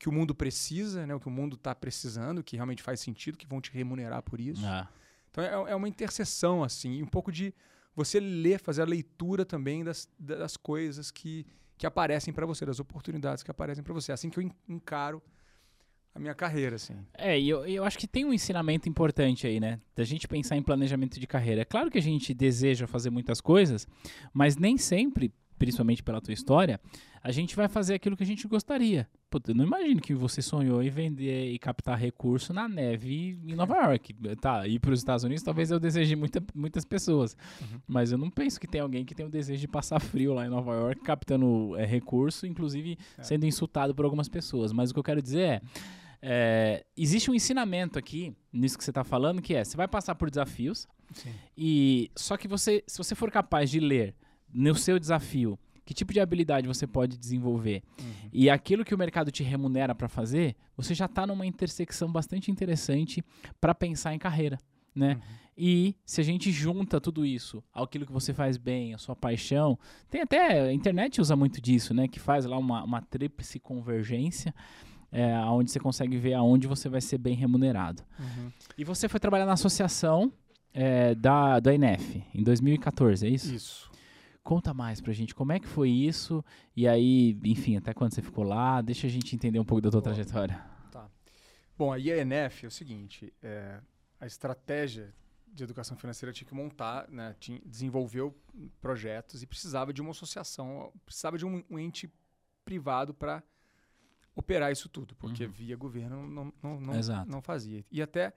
Que 0.00 0.08
o 0.08 0.12
mundo 0.12 0.34
precisa, 0.34 1.06
né? 1.06 1.14
O 1.14 1.20
que 1.20 1.28
o 1.28 1.30
mundo 1.30 1.54
está 1.54 1.74
precisando, 1.74 2.42
que 2.42 2.56
realmente 2.56 2.82
faz 2.82 2.98
sentido, 3.00 3.36
que 3.38 3.46
vão 3.46 3.60
te 3.60 3.70
remunerar 3.70 4.22
por 4.22 4.40
isso. 4.40 4.64
Ah. 4.66 4.88
Então 5.30 5.44
é, 5.44 5.72
é 5.72 5.74
uma 5.76 5.88
interseção, 5.88 6.64
assim, 6.64 7.02
um 7.02 7.06
pouco 7.06 7.30
de 7.30 7.54
você 7.94 8.18
ler, 8.18 8.58
fazer 8.58 8.82
a 8.82 8.86
leitura 8.86 9.44
também 9.44 9.84
das, 9.84 10.08
das 10.18 10.56
coisas 10.56 11.10
que, 11.10 11.46
que 11.76 11.86
aparecem 11.86 12.32
para 12.32 12.46
você, 12.46 12.64
das 12.64 12.80
oportunidades 12.80 13.42
que 13.44 13.50
aparecem 13.50 13.84
para 13.84 13.92
você. 13.92 14.10
É 14.10 14.14
Assim 14.14 14.30
que 14.30 14.38
eu 14.38 14.42
en- 14.42 14.52
encaro 14.68 15.22
a 16.14 16.18
minha 16.18 16.34
carreira, 16.34 16.76
assim. 16.76 16.96
É, 17.14 17.38
e 17.38 17.48
eu, 17.48 17.66
eu 17.66 17.84
acho 17.84 17.98
que 17.98 18.06
tem 18.08 18.24
um 18.24 18.32
ensinamento 18.32 18.88
importante 18.88 19.46
aí, 19.46 19.60
né? 19.60 19.78
Da 19.94 20.02
gente 20.02 20.26
pensar 20.26 20.56
em 20.56 20.62
planejamento 20.62 21.20
de 21.20 21.26
carreira. 21.26 21.60
É 21.60 21.64
claro 21.64 21.90
que 21.90 21.98
a 21.98 22.02
gente 22.02 22.32
deseja 22.34 22.86
fazer 22.86 23.10
muitas 23.10 23.40
coisas, 23.40 23.86
mas 24.32 24.56
nem 24.56 24.76
sempre, 24.78 25.32
principalmente 25.58 26.02
pela 26.02 26.20
tua 26.20 26.32
história, 26.34 26.80
a 27.22 27.30
gente 27.30 27.54
vai 27.54 27.68
fazer 27.68 27.94
aquilo 27.94 28.16
que 28.16 28.22
a 28.24 28.26
gente 28.26 28.48
gostaria. 28.48 29.06
Puta, 29.30 29.52
eu 29.52 29.54
não 29.54 29.64
imagino 29.64 30.00
que 30.00 30.12
você 30.12 30.42
sonhou 30.42 30.82
em 30.82 30.90
vender 30.90 31.52
e 31.52 31.58
captar 31.58 31.96
recurso 31.96 32.52
na 32.52 32.68
neve 32.68 33.38
em 33.46 33.54
Nova 33.54 33.76
York. 33.76 34.12
Tá, 34.40 34.66
ir 34.66 34.80
para 34.80 34.90
os 34.92 34.98
Estados 34.98 35.22
Unidos 35.22 35.44
talvez 35.44 35.70
eu 35.70 35.78
deseje 35.78 36.16
muita, 36.16 36.42
muitas 36.52 36.84
pessoas. 36.84 37.36
Uhum. 37.60 37.80
Mas 37.86 38.10
eu 38.10 38.18
não 38.18 38.28
penso 38.28 38.58
que 38.58 38.66
tem 38.66 38.80
alguém 38.80 39.04
que 39.04 39.14
tem 39.14 39.24
o 39.24 39.30
desejo 39.30 39.60
de 39.60 39.68
passar 39.68 40.00
frio 40.00 40.34
lá 40.34 40.44
em 40.44 40.48
Nova 40.48 40.74
York, 40.74 41.00
captando 41.02 41.76
é, 41.76 41.86
recurso, 41.86 42.44
inclusive 42.44 42.98
É. 43.16 43.22
sendo 43.22 43.46
insultado 43.46 43.94
por 43.94 44.04
algumas 44.04 44.28
pessoas. 44.28 44.72
Mas 44.72 44.90
o 44.90 44.94
que 44.94 44.98
eu 44.98 45.04
quero 45.04 45.22
dizer 45.22 45.40
é, 45.40 45.60
é, 46.20 46.84
existe 46.96 47.30
um 47.30 47.34
ensinamento 47.34 47.98
aqui 48.00 48.34
nisso 48.52 48.76
que 48.76 48.82
você 48.82 48.90
está 48.90 49.04
falando, 49.04 49.40
que 49.40 49.54
é, 49.54 49.62
você 49.64 49.76
vai 49.76 49.86
passar 49.86 50.16
por 50.16 50.28
desafios, 50.28 50.88
Sim. 51.12 51.30
e 51.56 52.10
só 52.16 52.36
que 52.36 52.48
você, 52.48 52.82
se 52.86 52.98
você 52.98 53.14
for 53.14 53.30
capaz 53.30 53.70
de 53.70 53.78
ler 53.78 54.12
no 54.52 54.74
seu 54.74 54.98
desafio 54.98 55.56
que 55.90 55.94
tipo 55.94 56.12
de 56.12 56.20
habilidade 56.20 56.68
você 56.68 56.86
pode 56.86 57.18
desenvolver 57.18 57.82
Uhum. 58.00 58.28
e 58.32 58.48
aquilo 58.48 58.84
que 58.84 58.94
o 58.94 58.98
mercado 58.98 59.32
te 59.32 59.42
remunera 59.42 59.92
para 59.92 60.08
fazer, 60.08 60.54
você 60.76 60.94
já 60.94 61.06
está 61.06 61.26
numa 61.26 61.44
intersecção 61.44 62.12
bastante 62.12 62.48
interessante 62.48 63.24
para 63.60 63.74
pensar 63.74 64.14
em 64.14 64.18
carreira, 64.18 64.56
né? 64.94 65.14
Uhum. 65.14 65.20
E 65.58 65.96
se 66.06 66.20
a 66.20 66.24
gente 66.24 66.52
junta 66.52 67.00
tudo 67.00 67.26
isso 67.26 67.60
aquilo 67.74 68.06
que 68.06 68.12
você 68.12 68.32
faz 68.32 68.56
bem, 68.56 68.94
a 68.94 68.98
sua 68.98 69.16
paixão, 69.16 69.76
tem 70.08 70.20
até 70.20 70.60
a 70.60 70.72
internet 70.72 71.20
usa 71.20 71.34
muito 71.34 71.60
disso, 71.60 71.92
né? 71.92 72.06
Que 72.06 72.20
faz 72.20 72.44
lá 72.44 72.56
uma, 72.56 72.84
uma 72.84 73.02
tríplice 73.02 73.58
convergência, 73.58 74.54
é, 75.10 75.36
onde 75.40 75.72
você 75.72 75.80
consegue 75.80 76.16
ver 76.16 76.34
aonde 76.34 76.68
você 76.68 76.88
vai 76.88 77.00
ser 77.00 77.18
bem 77.18 77.34
remunerado. 77.34 78.04
Uhum. 78.16 78.52
E 78.78 78.84
você 78.84 79.08
foi 79.08 79.18
trabalhar 79.18 79.44
na 79.44 79.54
associação 79.54 80.32
é, 80.72 81.16
da, 81.16 81.58
da 81.58 81.74
INEF 81.74 82.22
em 82.32 82.44
2014, 82.44 83.26
é 83.26 83.28
isso? 83.30 83.52
Isso. 83.52 83.89
Conta 84.42 84.72
mais 84.72 85.00
pra 85.00 85.12
gente, 85.12 85.34
como 85.34 85.52
é 85.52 85.60
que 85.60 85.68
foi 85.68 85.90
isso? 85.90 86.44
E 86.74 86.88
aí, 86.88 87.38
enfim, 87.44 87.76
até 87.76 87.92
quando 87.92 88.14
você 88.14 88.22
ficou 88.22 88.42
lá? 88.44 88.80
Deixa 88.80 89.06
a 89.06 89.10
gente 89.10 89.34
entender 89.34 89.58
um 89.60 89.64
pouco 89.64 89.82
da 89.82 89.90
tua 89.90 90.00
Bom. 90.00 90.04
trajetória. 90.04 90.70
Bom, 91.76 91.92
a 91.92 91.98
IENF 91.98 92.64
é 92.64 92.68
o 92.68 92.70
seguinte, 92.70 93.32
é, 93.42 93.80
a 94.20 94.26
estratégia 94.26 95.14
de 95.46 95.64
educação 95.64 95.96
financeira 95.96 96.30
tinha 96.30 96.46
que 96.46 96.54
montar, 96.54 97.08
né, 97.08 97.34
tinha, 97.40 97.58
desenvolveu 97.64 98.36
projetos 98.82 99.42
e 99.42 99.46
precisava 99.46 99.90
de 99.90 100.02
uma 100.02 100.10
associação, 100.10 100.92
precisava 101.06 101.38
de 101.38 101.46
um, 101.46 101.64
um 101.70 101.78
ente 101.78 102.12
privado 102.66 103.14
para 103.14 103.42
operar 104.34 104.70
isso 104.70 104.90
tudo, 104.90 105.16
porque 105.16 105.44
Uhum. 105.46 105.50
via 105.50 105.74
governo 105.74 106.26
não, 106.28 106.52
não, 106.62 106.80
não, 106.80 107.24
não 107.26 107.42
fazia. 107.42 107.82
E 107.90 108.02
até 108.02 108.34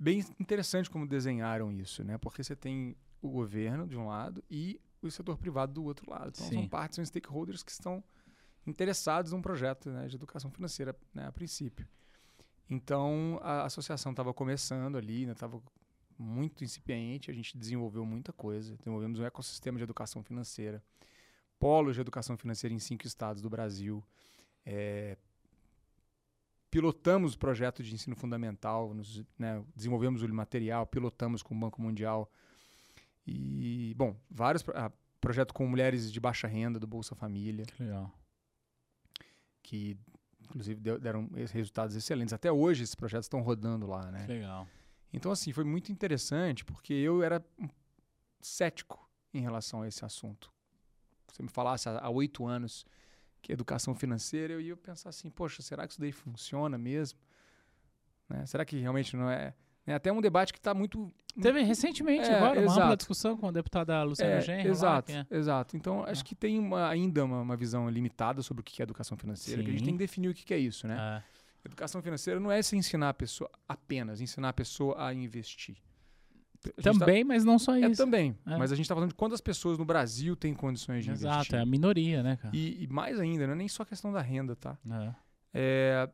bem 0.00 0.24
interessante 0.40 0.88
como 0.88 1.06
desenharam 1.06 1.70
isso, 1.70 2.02
né? 2.02 2.16
Porque 2.16 2.42
você 2.42 2.56
tem 2.56 2.96
o 3.20 3.28
governo 3.28 3.86
de 3.86 3.96
um 3.96 4.06
lado 4.08 4.42
e 4.50 4.80
o 5.08 5.10
setor 5.10 5.36
privado 5.36 5.72
do 5.72 5.84
outro 5.84 6.10
lado. 6.10 6.32
Então 6.34 6.46
Sim. 6.46 6.54
são 6.54 6.68
partes, 6.68 6.96
são 6.96 7.04
stakeholders 7.04 7.62
que 7.62 7.70
estão 7.70 8.02
interessados 8.66 9.32
num 9.32 9.42
projeto 9.42 9.90
né, 9.90 10.06
de 10.06 10.16
educação 10.16 10.50
financeira, 10.50 10.96
né, 11.12 11.26
a 11.26 11.32
princípio. 11.32 11.86
Então 12.68 13.38
a 13.42 13.64
associação 13.64 14.12
estava 14.12 14.32
começando 14.32 14.96
ali, 14.96 15.24
estava 15.24 15.62
muito 16.18 16.64
incipiente, 16.64 17.30
a 17.30 17.34
gente 17.34 17.58
desenvolveu 17.58 18.04
muita 18.06 18.32
coisa, 18.32 18.76
desenvolvemos 18.76 19.18
um 19.18 19.24
ecossistema 19.24 19.78
de 19.78 19.84
educação 19.84 20.22
financeira, 20.22 20.82
polos 21.58 21.94
de 21.94 22.00
educação 22.00 22.36
financeira 22.36 22.74
em 22.74 22.78
cinco 22.78 23.06
estados 23.06 23.42
do 23.42 23.50
Brasil, 23.50 24.02
é, 24.64 25.16
pilotamos 26.70 27.34
o 27.34 27.38
projeto 27.38 27.82
de 27.82 27.94
ensino 27.94 28.16
fundamental, 28.16 28.94
nos, 28.94 29.22
né, 29.38 29.62
desenvolvemos 29.76 30.22
o 30.22 30.28
material, 30.34 30.86
pilotamos 30.86 31.42
com 31.42 31.54
o 31.54 31.58
Banco 31.58 31.80
Mundial 31.80 32.30
e, 33.26 33.94
bom, 33.96 34.16
vários 34.30 34.64
ah, 34.74 34.90
projetos 35.20 35.52
com 35.52 35.66
mulheres 35.66 36.12
de 36.12 36.20
baixa 36.20 36.46
renda 36.46 36.78
do 36.78 36.86
Bolsa 36.86 37.14
Família, 37.14 37.64
Que 37.64 37.82
legal. 37.82 38.12
que 39.62 39.96
inclusive 40.42 40.80
deu- 40.80 40.98
deram 40.98 41.28
es- 41.36 41.50
resultados 41.50 41.96
excelentes. 41.96 42.32
Até 42.34 42.52
hoje 42.52 42.82
esses 42.82 42.94
projetos 42.94 43.26
estão 43.26 43.40
rodando 43.40 43.86
lá, 43.86 44.10
né? 44.10 44.26
Que 44.26 44.32
legal. 44.32 44.68
Então, 45.12 45.32
assim, 45.32 45.52
foi 45.52 45.64
muito 45.64 45.90
interessante 45.90 46.64
porque 46.64 46.92
eu 46.92 47.22
era 47.22 47.42
cético 48.40 49.08
em 49.32 49.40
relação 49.40 49.82
a 49.82 49.88
esse 49.88 50.04
assunto. 50.04 50.52
Se 51.32 51.42
me 51.42 51.48
falasse 51.48 51.88
há 51.88 51.98
há 51.98 52.10
oito 52.10 52.46
anos 52.46 52.84
que 53.40 53.52
educação 53.52 53.94
financeira, 53.94 54.52
eu 54.54 54.60
ia 54.60 54.76
pensar 54.76 55.08
assim, 55.10 55.30
poxa, 55.30 55.62
será 55.62 55.86
que 55.86 55.92
isso 55.92 56.00
daí 56.00 56.12
funciona 56.12 56.76
mesmo? 56.78 57.18
Né? 58.28 58.44
Será 58.46 58.64
que 58.64 58.78
realmente 58.78 59.16
não 59.16 59.28
é 59.30 59.54
Né? 59.86 59.94
Até 59.94 60.12
um 60.12 60.20
debate 60.20 60.52
que 60.52 60.58
está 60.58 60.72
muito. 60.74 61.12
Teve 61.40 61.62
recentemente 61.62 62.28
É, 62.28 62.36
agora 62.36 62.60
uma 62.60 62.70
ampla 62.72 62.82
exato. 62.84 62.96
discussão 62.96 63.36
com 63.36 63.48
a 63.48 63.50
deputada 63.50 64.02
Luciana 64.04 64.34
É, 64.34 64.40
Genro. 64.40 64.62
lá, 64.64 64.70
exato, 64.70 65.12
que 65.12 65.18
é- 65.18 65.26
exato. 65.36 65.76
Então, 65.76 66.04
acho 66.04 66.24
que 66.24 66.34
tem 66.34 66.58
uma- 66.58 66.88
ainda 66.88 67.24
uma, 67.24 67.40
uma 67.40 67.56
visão 67.56 67.88
limitada 67.90 68.40
sobre 68.40 68.60
o 68.60 68.64
que 68.64 68.80
é 68.80 68.84
educação 68.84 69.16
financeira, 69.16 69.62
que 69.62 69.68
a 69.68 69.72
gente 69.72 69.80
Sim. 69.80 69.86
tem 69.86 69.94
que 69.94 69.98
definir 69.98 70.28
o 70.28 70.34
que 70.34 70.54
é 70.54 70.58
isso, 70.58 70.86
né? 70.86 71.22
é. 71.30 71.34
Educação 71.66 72.02
financeira 72.02 72.38
não 72.38 72.52
é 72.52 72.60
se 72.62 72.76
ensinar 72.76 73.08
a 73.08 73.14
pessoa 73.14 73.50
apenas, 73.68 74.20
ensinar 74.20 74.50
a 74.50 74.52
pessoa 74.52 75.02
a 75.02 75.12
investir. 75.14 75.76
A 76.78 76.82
tá- 76.82 76.92
Também, 76.92 77.24
mas 77.24 77.42
não 77.44 77.58
só 77.58 77.74
é 77.74 77.80
isso. 77.88 77.96
também, 78.02 78.36
É. 78.46 78.56
mas 78.56 78.70
a 78.70 78.76
gente 78.76 78.84
está 78.84 78.94
falando 78.94 79.10
de 79.10 79.14
quantas 79.14 79.40
pessoas 79.40 79.76
no 79.78 79.84
Brasil 79.84 80.36
têm 80.36 80.54
condições 80.54 81.04
de 81.04 81.10
Exato, 81.10 81.34
investir. 81.36 81.58
é 81.58 81.60
a 81.62 81.66
minoria, 81.66 82.22
né, 82.22 82.36
cara? 82.36 82.54
E, 82.56 82.84
e 82.84 82.86
mais 82.86 83.18
ainda, 83.18 83.46
não 83.46 83.54
é 83.54 83.56
nem 83.56 83.68
só 83.68 83.84
questão 83.84 84.12
da 84.12 84.20
renda, 84.20 84.54
tá? 84.54 84.78
É. 84.90 85.14
É, 85.54 86.10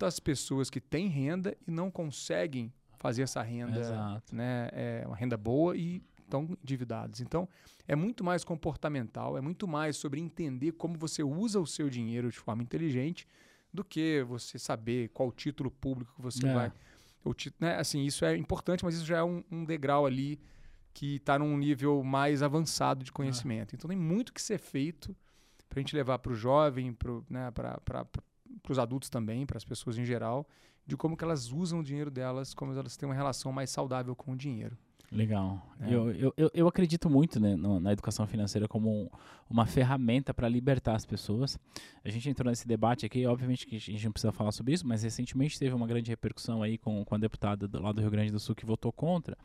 quantas 0.00 0.18
pessoas 0.18 0.70
que 0.70 0.80
têm 0.80 1.08
renda 1.08 1.54
e 1.68 1.70
não 1.70 1.90
conseguem 1.90 2.72
fazer 2.98 3.22
essa 3.22 3.42
renda, 3.42 3.78
Exato. 3.78 4.34
né? 4.34 4.68
É 4.72 5.04
uma 5.06 5.14
renda 5.16 5.36
boa 5.36 5.76
e 5.76 6.02
estão 6.22 6.48
endividados. 6.64 7.20
Então, 7.20 7.46
é 7.86 7.94
muito 7.94 8.24
mais 8.24 8.42
comportamental, 8.42 9.36
é 9.36 9.42
muito 9.42 9.68
mais 9.68 9.96
sobre 9.98 10.18
entender 10.20 10.72
como 10.72 10.96
você 10.98 11.22
usa 11.22 11.60
o 11.60 11.66
seu 11.66 11.90
dinheiro 11.90 12.30
de 12.30 12.38
forma 12.38 12.62
inteligente 12.62 13.26
do 13.72 13.84
que 13.84 14.22
você 14.26 14.58
saber 14.58 15.08
qual 15.10 15.30
título 15.30 15.70
público 15.70 16.12
você 16.18 16.46
É. 16.48 16.54
vai. 16.54 16.72
O 17.22 17.34
ti- 17.34 17.52
né? 17.60 17.76
Assim, 17.76 18.02
isso 18.04 18.24
é 18.24 18.34
importante, 18.36 18.82
mas 18.84 18.94
isso 18.94 19.04
já 19.04 19.18
é 19.18 19.22
um, 19.22 19.44
um 19.50 19.64
degrau 19.66 20.06
ali 20.06 20.40
que 20.94 21.16
está 21.16 21.38
num 21.38 21.56
nível 21.58 22.02
mais 22.02 22.42
avançado 22.42 23.04
de 23.04 23.12
conhecimento. 23.12 23.74
Então, 23.76 23.86
tem 23.88 23.98
muito 23.98 24.32
que 24.32 24.40
ser 24.40 24.58
feito 24.58 25.14
para 25.68 25.78
a 25.78 25.80
gente 25.82 25.94
levar 25.94 26.18
para 26.18 26.32
o 26.32 26.34
jovem, 26.34 26.92
para 26.94 27.12
né, 27.28 27.50
os 28.68 28.78
adultos 28.78 29.08
também, 29.08 29.46
para 29.46 29.56
as 29.56 29.64
pessoas 29.64 29.98
em 29.98 30.04
geral, 30.04 30.46
de 30.86 30.96
como 30.96 31.16
que 31.16 31.24
elas 31.24 31.52
usam 31.52 31.80
o 31.80 31.84
dinheiro 31.84 32.10
delas, 32.10 32.52
como 32.54 32.72
elas 32.72 32.96
têm 32.96 33.08
uma 33.08 33.14
relação 33.14 33.52
mais 33.52 33.70
saudável 33.70 34.14
com 34.16 34.32
o 34.32 34.36
dinheiro. 34.36 34.76
Legal. 35.12 35.60
É. 35.80 35.92
Eu, 35.92 36.12
eu, 36.36 36.50
eu, 36.54 36.68
acredito 36.68 37.10
muito 37.10 37.40
né, 37.40 37.56
no- 37.56 37.80
na 37.80 37.92
educação 37.92 38.28
financeira 38.28 38.68
como 38.68 38.88
um- 38.88 39.08
uma 39.48 39.66
ferramenta 39.66 40.32
para 40.32 40.48
libertar 40.48 40.94
as 40.94 41.04
pessoas. 41.04 41.58
A 42.04 42.08
gente 42.08 42.30
entrou 42.30 42.48
nesse 42.48 42.66
debate 42.68 43.04
aqui, 43.04 43.26
obviamente 43.26 43.66
que 43.66 43.74
a 43.74 43.78
gente 43.80 44.04
não 44.04 44.12
precisa 44.12 44.30
falar 44.30 44.52
sobre 44.52 44.72
isso, 44.72 44.86
mas 44.86 45.02
recentemente 45.02 45.58
teve 45.58 45.74
uma 45.74 45.86
grande 45.86 46.08
repercussão 46.10 46.62
aí 46.62 46.78
com, 46.78 47.04
com 47.04 47.14
a 47.16 47.18
deputada 47.18 47.66
do, 47.66 47.82
lá 47.82 47.90
do 47.90 48.00
Rio 48.00 48.10
Grande 48.10 48.30
do 48.30 48.38
Sul 48.38 48.54
que 48.54 48.64
votou 48.64 48.92
contra. 48.92 49.36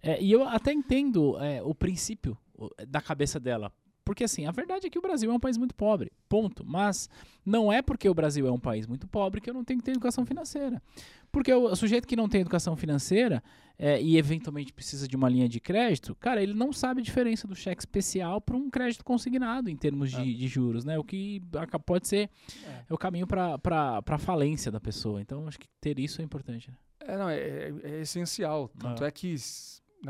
É, 0.00 0.22
e 0.22 0.30
eu 0.30 0.44
até 0.46 0.72
entendo 0.72 1.36
é, 1.42 1.60
o 1.62 1.74
princípio 1.74 2.38
da 2.86 3.00
cabeça 3.00 3.40
dela. 3.40 3.72
Porque 4.04 4.24
assim, 4.24 4.46
a 4.46 4.50
verdade 4.50 4.86
é 4.86 4.90
que 4.90 4.98
o 4.98 5.02
Brasil 5.02 5.30
é 5.30 5.34
um 5.34 5.40
país 5.40 5.56
muito 5.56 5.74
pobre, 5.74 6.10
ponto. 6.28 6.64
Mas 6.66 7.08
não 7.44 7.72
é 7.72 7.80
porque 7.82 8.08
o 8.08 8.14
Brasil 8.14 8.46
é 8.46 8.50
um 8.52 8.58
país 8.58 8.86
muito 8.86 9.06
pobre 9.06 9.40
que 9.40 9.48
eu 9.48 9.54
não 9.54 9.64
tenho 9.64 9.78
que 9.78 9.84
ter 9.84 9.92
educação 9.92 10.26
financeira. 10.26 10.82
Porque 11.30 11.52
o, 11.52 11.64
o 11.64 11.76
sujeito 11.76 12.06
que 12.06 12.16
não 12.16 12.28
tem 12.28 12.40
educação 12.42 12.76
financeira 12.76 13.42
é, 13.78 14.00
e 14.02 14.18
eventualmente 14.18 14.72
precisa 14.72 15.08
de 15.08 15.16
uma 15.16 15.28
linha 15.28 15.48
de 15.48 15.58
crédito, 15.60 16.14
cara, 16.16 16.42
ele 16.42 16.52
não 16.52 16.72
sabe 16.72 17.00
a 17.00 17.04
diferença 17.04 17.48
do 17.48 17.54
cheque 17.54 17.80
especial 17.80 18.40
para 18.40 18.54
um 18.56 18.68
crédito 18.68 19.04
consignado 19.04 19.70
em 19.70 19.76
termos 19.76 20.10
de, 20.10 20.20
É. 20.20 20.24
de 20.24 20.46
juros, 20.48 20.84
né? 20.84 20.98
O 20.98 21.04
que 21.04 21.40
pode 21.86 22.06
ser 22.06 22.28
É. 22.66 22.84
é 22.90 22.94
o 22.94 22.98
caminho 22.98 23.26
para 23.26 23.58
a 24.06 24.18
falência 24.18 24.70
da 24.70 24.78
pessoa. 24.80 25.20
Então, 25.22 25.48
acho 25.48 25.58
que 25.58 25.66
ter 25.80 25.98
isso 25.98 26.20
é 26.20 26.24
importante. 26.24 26.70
Né? 26.70 26.76
É, 27.00 27.16
não, 27.18 27.28
é, 27.28 27.38
é- 27.82 28.00
essencial. 28.02 28.68
Tanto 28.78 29.02
Ah. 29.02 29.06
é 29.06 29.10
que 29.10 29.34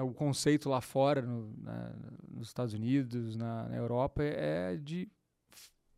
o 0.00 0.12
conceito 0.14 0.68
lá 0.70 0.80
fora, 0.80 1.20
no- 1.22 1.52
na- 1.58 1.92
nos 2.30 2.48
Estados 2.48 2.72
Unidos, 2.72 3.36
na, 3.36 3.68
na 3.68 3.76
Europa, 3.76 4.22
é 4.22 4.76
de 4.76 5.08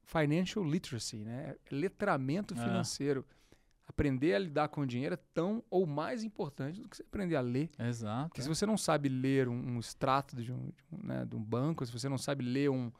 financial 0.02 0.64
literacy, 0.64 1.18
né? 1.24 1.54
É 1.70 1.74
letramento 1.74 2.54
Ah. 2.54 2.62
financeiro. 2.62 3.24
Aprender 3.86 4.34
a 4.34 4.38
lidar 4.38 4.68
com 4.68 4.80
o 4.80 4.86
dinheiro 4.86 5.14
é 5.14 5.18
tão 5.34 5.62
ou 5.70 5.86
mais 5.86 6.24
importante 6.24 6.80
do 6.80 6.88
que 6.88 6.96
você 6.96 7.02
aprender 7.02 7.36
a 7.36 7.40
ler. 7.40 7.70
Exato. 7.78 8.28
Porque 8.30 8.42
se 8.42 8.48
você 8.48 8.64
não 8.64 8.78
sabe 8.78 9.08
ler 9.08 9.46
um, 9.48 9.54
um 9.74 9.78
extrato 9.78 10.34
de 10.42 10.50
um, 10.52 10.66
de 10.70 10.84
um, 10.90 11.06
né, 11.06 11.24
de 11.26 11.36
um 11.36 11.42
banco, 11.42 11.84
se 11.84 11.92
você 11.92 12.08
não 12.08 12.16
sabe 12.18 12.42
ler 12.44 12.70
um, 12.70 12.90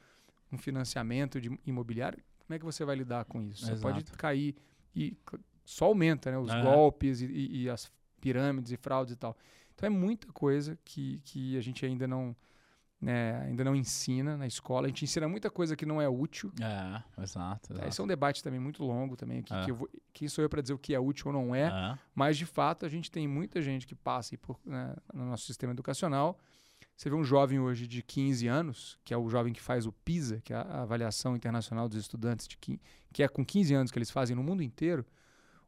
financiamento 0.58 1.40
de 1.40 1.50
imobiliário, 1.66 2.22
como 2.46 2.54
é 2.54 2.58
que 2.60 2.64
você 2.64 2.84
vai 2.84 2.94
lidar 2.94 3.24
com 3.24 3.42
isso? 3.42 3.66
Você 3.66 3.74
pode 3.76 3.98
Exato. 4.02 4.16
cair 4.16 4.54
e 4.94 5.16
só 5.64 5.86
aumenta 5.86 6.30
né, 6.30 6.38
os 6.38 6.50
É. 6.52 6.62
golpes 6.62 7.20
e, 7.22 7.26
e- 7.26 7.62
e 7.62 7.70
as 7.70 7.90
pirâmides 8.20 8.70
e 8.70 8.76
fraudes 8.76 9.14
e 9.14 9.16
tal. 9.16 9.36
Então 9.74 9.86
é 9.86 9.90
muita 9.90 10.32
coisa 10.32 10.78
que, 10.84 11.20
que 11.24 11.56
a 11.56 11.60
gente 11.60 11.84
ainda 11.84 12.06
não, 12.06 12.34
né, 13.00 13.42
ainda 13.42 13.64
não 13.64 13.74
ensina 13.74 14.36
na 14.36 14.46
escola. 14.46 14.86
A 14.86 14.88
gente 14.88 15.04
ensina 15.04 15.28
muita 15.28 15.50
coisa 15.50 15.76
que 15.76 15.84
não 15.84 16.00
é 16.00 16.08
útil. 16.08 16.52
É, 16.60 17.22
exato. 17.22 17.68
Tá? 17.68 17.74
exato. 17.74 17.88
Esse 17.88 18.00
é 18.00 18.04
um 18.04 18.06
debate 18.06 18.42
também 18.42 18.60
muito 18.60 18.82
longo 18.84 19.16
também 19.16 19.40
aqui. 19.40 19.52
É. 19.52 19.64
Que 19.64 19.70
eu 19.72 19.74
vou- 19.74 19.90
quem 20.12 20.28
sou 20.28 20.42
eu 20.42 20.48
para 20.48 20.62
dizer 20.62 20.74
o 20.74 20.78
que 20.78 20.94
é 20.94 21.00
útil 21.00 21.26
ou 21.26 21.32
não 21.32 21.54
é? 21.54 21.64
É. 21.68 21.98
Mas, 22.14 22.36
de 22.38 22.46
fato, 22.46 22.86
a 22.86 22.88
gente 22.88 23.10
tem 23.10 23.26
muita 23.28 23.60
gente 23.60 23.86
que 23.86 23.94
passa 23.94 24.36
por, 24.38 24.58
né, 24.64 24.94
no 25.12 25.26
nosso 25.26 25.44
sistema 25.44 25.72
educacional. 25.72 26.38
Você 26.96 27.10
vê 27.10 27.16
um 27.16 27.24
jovem 27.24 27.58
hoje 27.58 27.88
de 27.88 28.00
15 28.02 28.46
anos, 28.46 28.96
que 29.04 29.12
é 29.12 29.16
o 29.16 29.28
jovem 29.28 29.52
que 29.52 29.60
faz 29.60 29.84
o 29.84 29.90
PISA, 29.92 30.40
que 30.42 30.52
é 30.52 30.56
a 30.56 30.82
avaliação 30.82 31.34
internacional 31.34 31.88
dos 31.88 31.98
estudantes, 31.98 32.46
de, 32.46 32.56
quin- 32.56 32.78
que 33.12 33.20
é 33.24 33.26
com 33.28 33.44
15 33.44 33.74
anos 33.74 33.90
que 33.90 33.98
eles 33.98 34.10
fazem 34.12 34.36
no 34.36 34.44
mundo 34.44 34.62
inteiro. 34.62 35.04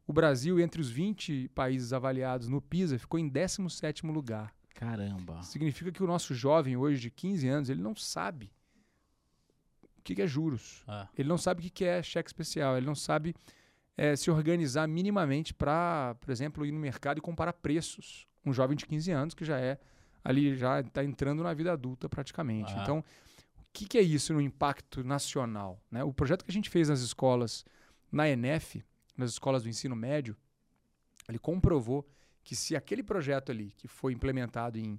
O 0.07 0.13
Brasil, 0.13 0.57
entre 0.57 0.79
os 0.79 0.89
20 0.89 1.49
países 1.49 1.91
avaliados 1.91 2.47
no 2.47 2.61
PISA, 2.61 2.97
ficou 2.97 3.19
em 3.19 3.29
17º 3.29 4.09
lugar. 4.09 4.53
Caramba. 4.73 5.43
Significa 5.43 5.91
que 5.91 6.01
o 6.01 6.07
nosso 6.07 6.33
jovem 6.33 6.77
hoje 6.77 7.01
de 7.01 7.11
15 7.11 7.47
anos, 7.47 7.69
ele 7.69 7.81
não 7.81 7.93
sabe 7.93 8.49
o 9.83 10.01
que 10.01 10.15
que 10.15 10.21
é 10.21 10.27
juros. 10.27 10.85
É. 10.87 11.07
Ele 11.17 11.27
não 11.27 11.37
sabe 11.37 11.59
o 11.59 11.63
que 11.63 11.69
que 11.69 11.83
é 11.83 12.01
cheque 12.01 12.29
especial, 12.29 12.77
ele 12.77 12.85
não 12.85 12.95
sabe 12.95 13.35
eh, 13.97 14.15
se 14.15 14.31
organizar 14.31 14.87
minimamente 14.87 15.53
para, 15.53 16.15
por 16.21 16.31
exemplo, 16.31 16.65
ir 16.65 16.71
no 16.71 16.79
mercado 16.79 17.17
e 17.17 17.21
comparar 17.21 17.51
preços. 17.51 18.25
Um 18.45 18.53
jovem 18.53 18.77
de 18.77 18.85
15 18.85 19.11
anos 19.11 19.33
que 19.33 19.43
já 19.43 19.59
é 19.59 19.77
ali, 20.23 20.55
já 20.55 20.79
está 20.79 21.03
entrando 21.03 21.43
na 21.43 21.53
vida 21.53 21.73
adulta 21.73 22.07
praticamente. 22.07 22.71
Ah. 22.73 22.83
Então, 22.83 22.99
o 22.99 23.03
que, 23.73 23.85
que 23.85 23.97
é 23.97 24.01
isso 24.01 24.33
no 24.33 24.39
impacto 24.39 25.03
nacional? 25.03 25.81
né? 25.91 26.01
O 26.03 26.13
projeto 26.13 26.45
que 26.45 26.51
a 26.51 26.53
gente 26.53 26.69
fez 26.69 26.87
nas 26.87 27.01
escolas, 27.01 27.65
na 28.09 28.29
ENEF, 28.29 28.85
nas 29.17 29.31
escolas 29.31 29.63
do 29.63 29.69
ensino 29.69 29.95
médio, 29.95 30.37
ele 31.27 31.39
comprovou 31.39 32.07
que 32.43 32.55
se 32.55 32.75
aquele 32.75 33.03
projeto 33.03 33.51
ali, 33.51 33.73
que 33.75 33.87
foi 33.87 34.13
implementado 34.13 34.77
em 34.77 34.97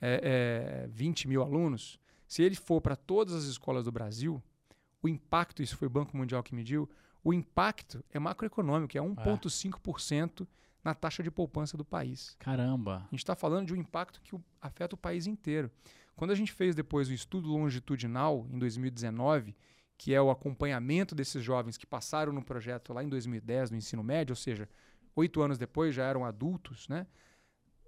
eh, 0.00 0.84
eh, 0.84 0.88
20 0.90 1.28
mil 1.28 1.42
alunos, 1.42 2.00
se 2.26 2.42
ele 2.42 2.56
for 2.56 2.80
para 2.80 2.96
todas 2.96 3.34
as 3.34 3.44
escolas 3.44 3.84
do 3.84 3.92
Brasil, 3.92 4.42
o 5.02 5.08
impacto, 5.08 5.62
isso 5.62 5.76
foi 5.76 5.86
o 5.86 5.90
Banco 5.90 6.16
Mundial 6.16 6.42
que 6.42 6.54
mediu, 6.54 6.88
o 7.22 7.32
impacto 7.32 8.04
é 8.10 8.18
macroeconômico, 8.18 8.96
é 8.96 9.00
1,5% 9.00 10.46
na 10.82 10.94
taxa 10.94 11.22
de 11.22 11.30
poupança 11.30 11.76
do 11.76 11.84
país. 11.84 12.34
Caramba. 12.38 12.96
A 13.06 13.10
gente 13.10 13.20
está 13.20 13.36
falando 13.36 13.66
de 13.66 13.74
um 13.74 13.76
impacto 13.76 14.20
que 14.20 14.36
afeta 14.60 14.94
o 14.94 14.98
país 14.98 15.26
inteiro. 15.26 15.70
Quando 16.16 16.32
a 16.32 16.34
gente 16.34 16.52
fez 16.52 16.74
depois 16.74 17.08
o 17.08 17.12
estudo 17.12 17.48
longitudinal, 17.48 18.46
em 18.50 18.58
2019, 18.58 19.54
que 19.98 20.14
é 20.14 20.22
o 20.22 20.30
acompanhamento 20.30 21.14
desses 21.14 21.42
jovens 21.42 21.76
que 21.76 21.84
passaram 21.86 22.32
no 22.32 22.42
projeto 22.42 22.92
lá 22.94 23.02
em 23.04 23.08
2010, 23.08 23.70
no 23.72 23.76
ensino 23.76 24.02
médio, 24.02 24.32
ou 24.32 24.36
seja, 24.36 24.68
oito 25.16 25.42
anos 25.42 25.58
depois 25.58 25.94
já 25.94 26.04
eram 26.04 26.24
adultos, 26.24 26.88
né? 26.88 27.06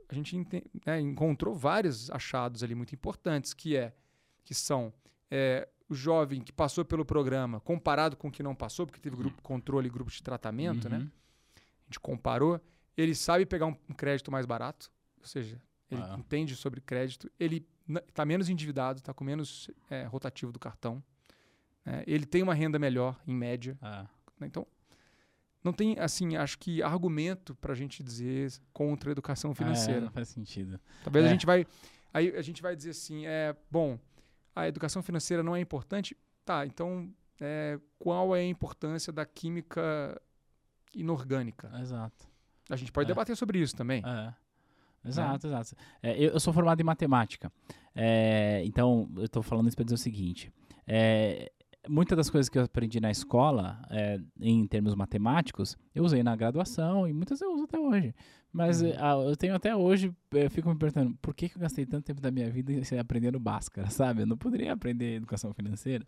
A 0.08 0.14
gente 0.14 0.36
ente- 0.36 0.64
né, 0.84 1.00
encontrou 1.00 1.54
vários 1.54 2.10
achados 2.10 2.62
ali 2.64 2.74
muito 2.74 2.92
importantes, 2.94 3.54
que 3.54 3.76
é 3.76 3.94
que 4.44 4.52
são 4.54 4.92
é, 5.30 5.68
o 5.88 5.94
jovem 5.94 6.40
que 6.40 6.52
passou 6.52 6.84
pelo 6.84 7.04
programa 7.04 7.60
comparado 7.60 8.16
com 8.16 8.26
o 8.26 8.30
que 8.32 8.42
não 8.42 8.52
passou, 8.56 8.84
porque 8.84 8.98
teve 9.00 9.14
grupo 9.14 9.40
controle 9.40 9.86
e 9.86 9.90
grupo 9.90 10.10
de 10.10 10.20
tratamento, 10.20 10.88
né? 10.88 10.98
Uhum. 10.98 11.10
A 11.54 11.84
gente 11.86 12.00
comparou, 12.00 12.60
ele 12.96 13.14
sabe 13.14 13.46
pegar 13.46 13.66
um, 13.66 13.76
um 13.88 13.94
crédito 13.94 14.32
mais 14.32 14.44
barato, 14.46 14.90
ou 15.20 15.24
seja, 15.26 15.62
ele 15.88 16.02
Ah. 16.02 16.16
entende 16.18 16.56
sobre 16.56 16.80
crédito, 16.80 17.30
ele 17.38 17.64
está 18.08 18.24
menos 18.24 18.48
endividado, 18.48 18.98
está 18.98 19.14
com 19.14 19.22
menos 19.22 19.70
é, 19.88 20.04
rotativo 20.06 20.50
do 20.50 20.58
cartão, 20.58 21.00
né? 21.84 22.04
ele 22.06 22.26
tem 22.26 22.42
uma 22.42 22.54
renda 22.54 22.78
melhor, 22.78 23.20
em 23.26 23.34
média. 23.34 23.78
É. 23.82 24.02
né? 24.40 24.46
Então, 24.46 24.66
não 25.62 25.72
tem, 25.72 25.98
assim, 25.98 26.36
acho 26.36 26.58
que 26.58 26.82
argumento 26.82 27.54
para 27.54 27.72
a 27.72 27.76
gente 27.76 28.02
dizer 28.02 28.50
contra 28.72 29.10
a 29.10 29.12
educação 29.12 29.50
É, 29.52 29.54
financeira. 29.54 30.00
não 30.00 30.10
faz 30.10 30.28
sentido. 30.28 30.80
Talvez 31.04 31.24
É. 31.24 31.28
a 31.28 31.32
gente 31.32 31.44
vai, 31.44 31.66
aí 32.14 32.34
a 32.36 32.42
gente 32.42 32.62
vai 32.62 32.74
dizer 32.74 32.90
assim, 32.90 33.26
é, 33.26 33.54
bom, 33.70 33.98
a 34.56 34.66
educação 34.66 35.02
financeira 35.02 35.42
não 35.42 35.54
é 35.54 35.60
importante, 35.60 36.16
tá, 36.44 36.64
então 36.66 37.12
é, 37.40 37.78
qual 37.98 38.34
é 38.34 38.40
a 38.40 38.46
importância 38.46 39.12
da 39.12 39.24
química 39.26 40.20
inorgânica? 40.94 41.70
Exato. 41.80 42.28
A 42.68 42.76
gente 42.76 42.92
pode 42.92 43.06
É. 43.06 43.08
debater 43.08 43.36
sobre 43.36 43.58
isso 43.58 43.74
também. 43.76 44.02
É. 44.06 44.34
Exato, 45.08 45.46
exato. 45.46 45.74
É, 46.02 46.14
eu, 46.16 46.32
eu 46.32 46.40
sou 46.40 46.52
formado 46.52 46.78
em 46.80 46.84
matemática. 46.84 47.50
É, 47.94 48.62
então, 48.66 49.10
eu 49.16 49.24
estou 49.24 49.42
falando 49.42 49.66
isso 49.66 49.76
para 49.76 49.84
dizer 49.84 49.94
o 49.94 49.98
seguinte. 49.98 50.52
É, 50.86 51.50
muitas 51.88 52.16
das 52.16 52.30
coisas 52.30 52.48
que 52.48 52.58
eu 52.58 52.62
aprendi 52.64 53.00
na 53.00 53.10
escola, 53.10 53.80
é, 53.90 54.18
em 54.40 54.66
termos 54.66 54.94
matemáticos, 54.94 55.76
eu 55.94 56.04
usei 56.04 56.22
na 56.22 56.36
graduação 56.36 57.06
e 57.08 57.12
muitas 57.12 57.40
eu 57.40 57.52
uso 57.52 57.64
até 57.64 57.78
hoje. 57.78 58.14
Mas 58.52 58.82
Uhum. 58.82 58.92
ah, 58.98 59.12
eu 59.28 59.36
tenho 59.36 59.54
até 59.54 59.74
hoje, 59.76 60.12
é, 60.34 60.46
eu 60.46 60.50
fico 60.50 60.68
me 60.68 60.76
perguntando, 60.76 61.16
por 61.22 61.32
que, 61.34 61.48
que 61.48 61.56
eu 61.56 61.60
gastei 61.60 61.86
tanto 61.86 62.04
tempo 62.04 62.20
da 62.20 62.30
minha 62.30 62.50
vida 62.50 62.72
em- 62.72 62.98
aprendendo 62.98 63.38
Bhaskara, 63.38 63.88
sabe? 63.90 64.22
Eu 64.22 64.26
não 64.26 64.36
poderia 64.36 64.72
aprender 64.72 65.14
educação 65.16 65.52
financeira. 65.54 66.04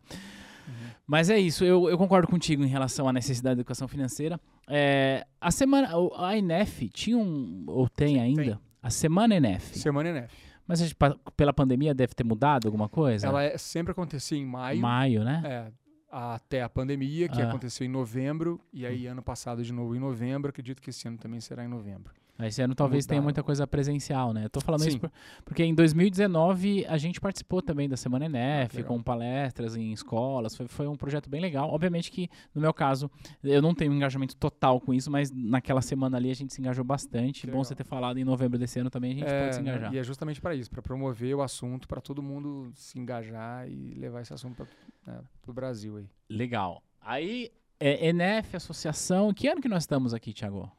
Mas 1.07 1.29
é 1.29 1.39
isso, 1.39 1.65
eu, 1.65 1.89
eu 1.89 1.99
concordo 1.99 2.29
contigo 2.29 2.63
em 2.63 2.69
relação 2.69 3.09
à 3.09 3.13
necessidade 3.13 3.57
da 3.57 3.61
educação 3.61 3.89
financeira. 3.89 4.41
É, 4.69 5.27
a 5.41 5.51
semana, 5.51 5.89
a 6.17 6.37
INEF 6.37 6.89
tinha 6.89 7.19
um, 7.19 7.65
ou 7.67 7.89
tem 7.89 8.21
ainda, 8.21 8.43
tem. 8.45 8.59
a 8.83 8.91
Semana 8.91 9.35
INEF. 9.37 9.77
Semana 9.79 10.09
ENEF. 10.11 10.33
Mas 10.73 10.81
gente 10.81 10.97
pela 11.37 11.53
pandemia 11.53 11.93
deve 11.93 12.15
ter 12.15 12.25
mudado 12.25 12.67
alguma 12.67 12.89
coisa? 12.89 13.27
Ela 13.27 13.43
é- 13.43 13.59
sempre 13.59 13.93
acontecia 13.93 14.39
em 14.39 14.47
maio, 14.47 14.81
Maio, 14.81 15.23
né? 15.23 15.43
é, 15.45 15.73
até 16.11 16.63
a 16.63 16.69
pandemia, 16.69 17.29
que 17.29 17.43
Ah. 17.43 17.49
aconteceu 17.49 17.85
em 17.87 17.91
novembro, 17.91 18.59
e 18.73 18.87
aí 18.87 19.07
ano 19.07 19.23
passado 19.23 19.63
de 19.63 19.71
novo 19.71 19.95
em 19.95 19.99
novembro, 19.99 20.49
acredito 20.49 20.81
que 20.81 20.89
esse 20.89 21.07
ano 21.07 21.19
também 21.19 21.41
será 21.41 21.63
em 21.63 21.69
novembro. 21.69 22.15
Esse 22.41 22.61
ano 22.61 22.75
talvez 22.75 23.07
tenha 23.07 23.17
Mudaram. 23.21 23.25
muita 23.27 23.43
coisa 23.43 23.67
presencial, 23.67 24.33
né? 24.33 24.45
Eu 24.47 24.51
tô 24.51 24.61
falando 24.61 24.81
isso 24.81 24.93
Sim. 24.93 24.99
por- 24.99 25.13
porque 25.45 25.63
em 25.63 25.73
2019 25.75 26.85
a 26.87 26.97
gente 26.99 27.21
participou 27.21 27.63
também 27.63 27.89
da 27.89 27.97
Semana 27.97 28.25
ENEF, 28.25 28.81
Ah, 28.81 28.85
com 28.85 29.01
palestras 29.03 29.77
em 29.77 29.93
escolas. 29.93 30.57
Foi, 30.57 30.67
foi 30.67 30.87
um 30.89 30.97
projeto 30.97 31.31
bem 31.31 31.41
legal. 31.41 31.71
Obviamente 31.71 32.11
que, 32.11 32.29
no 32.55 32.61
meu 32.61 32.75
caso, 32.75 33.11
eu 33.45 33.63
não 33.63 33.75
tenho 33.75 33.93
um 33.93 33.95
engajamento 33.95 34.35
total 34.37 34.81
com 34.81 34.93
isso, 34.93 35.11
mas 35.11 35.31
naquela 35.31 35.81
semana 35.83 36.17
ali 36.17 36.31
a 36.31 36.35
gente 36.35 36.53
se 36.53 36.61
engajou 36.61 36.85
bastante. 36.85 37.43
Que 37.43 37.47
Bom 37.47 37.53
legal. 37.53 37.65
você 37.65 37.75
ter 37.75 37.85
falado 37.85 38.19
em 38.19 38.25
novembro 38.25 38.59
desse 38.59 38.81
ano 38.81 38.91
também, 38.91 39.13
a 39.13 39.15
gente 39.15 39.25
pode 39.27 39.55
se 39.55 39.63
né, 39.63 39.71
engajar. 39.71 39.95
E 39.95 39.99
é 39.99 40.03
justamente 40.03 40.41
para 40.41 40.55
isso, 40.55 40.71
para 40.71 40.83
promover 40.83 41.37
o 41.37 41.43
assunto, 41.43 41.87
para 41.87 42.01
todo 42.01 42.23
mundo 42.23 42.73
se 42.75 42.99
engajar 42.99 43.69
e 43.69 43.95
levar 43.95 44.23
esse 44.23 44.33
assunto 44.33 44.67
para 45.05 45.23
o 45.47 45.53
Brasil 45.53 45.97
aí. 45.99 46.09
Legal. 46.29 46.83
Aí, 47.01 47.51
é, 47.79 48.09
ENEF, 48.09 48.57
associação. 48.57 49.33
Que 49.33 49.47
ano 49.49 49.61
que 49.61 49.69
nós 49.69 49.83
estamos 49.85 50.13
aqui, 50.15 50.33
Thiago? 50.33 50.71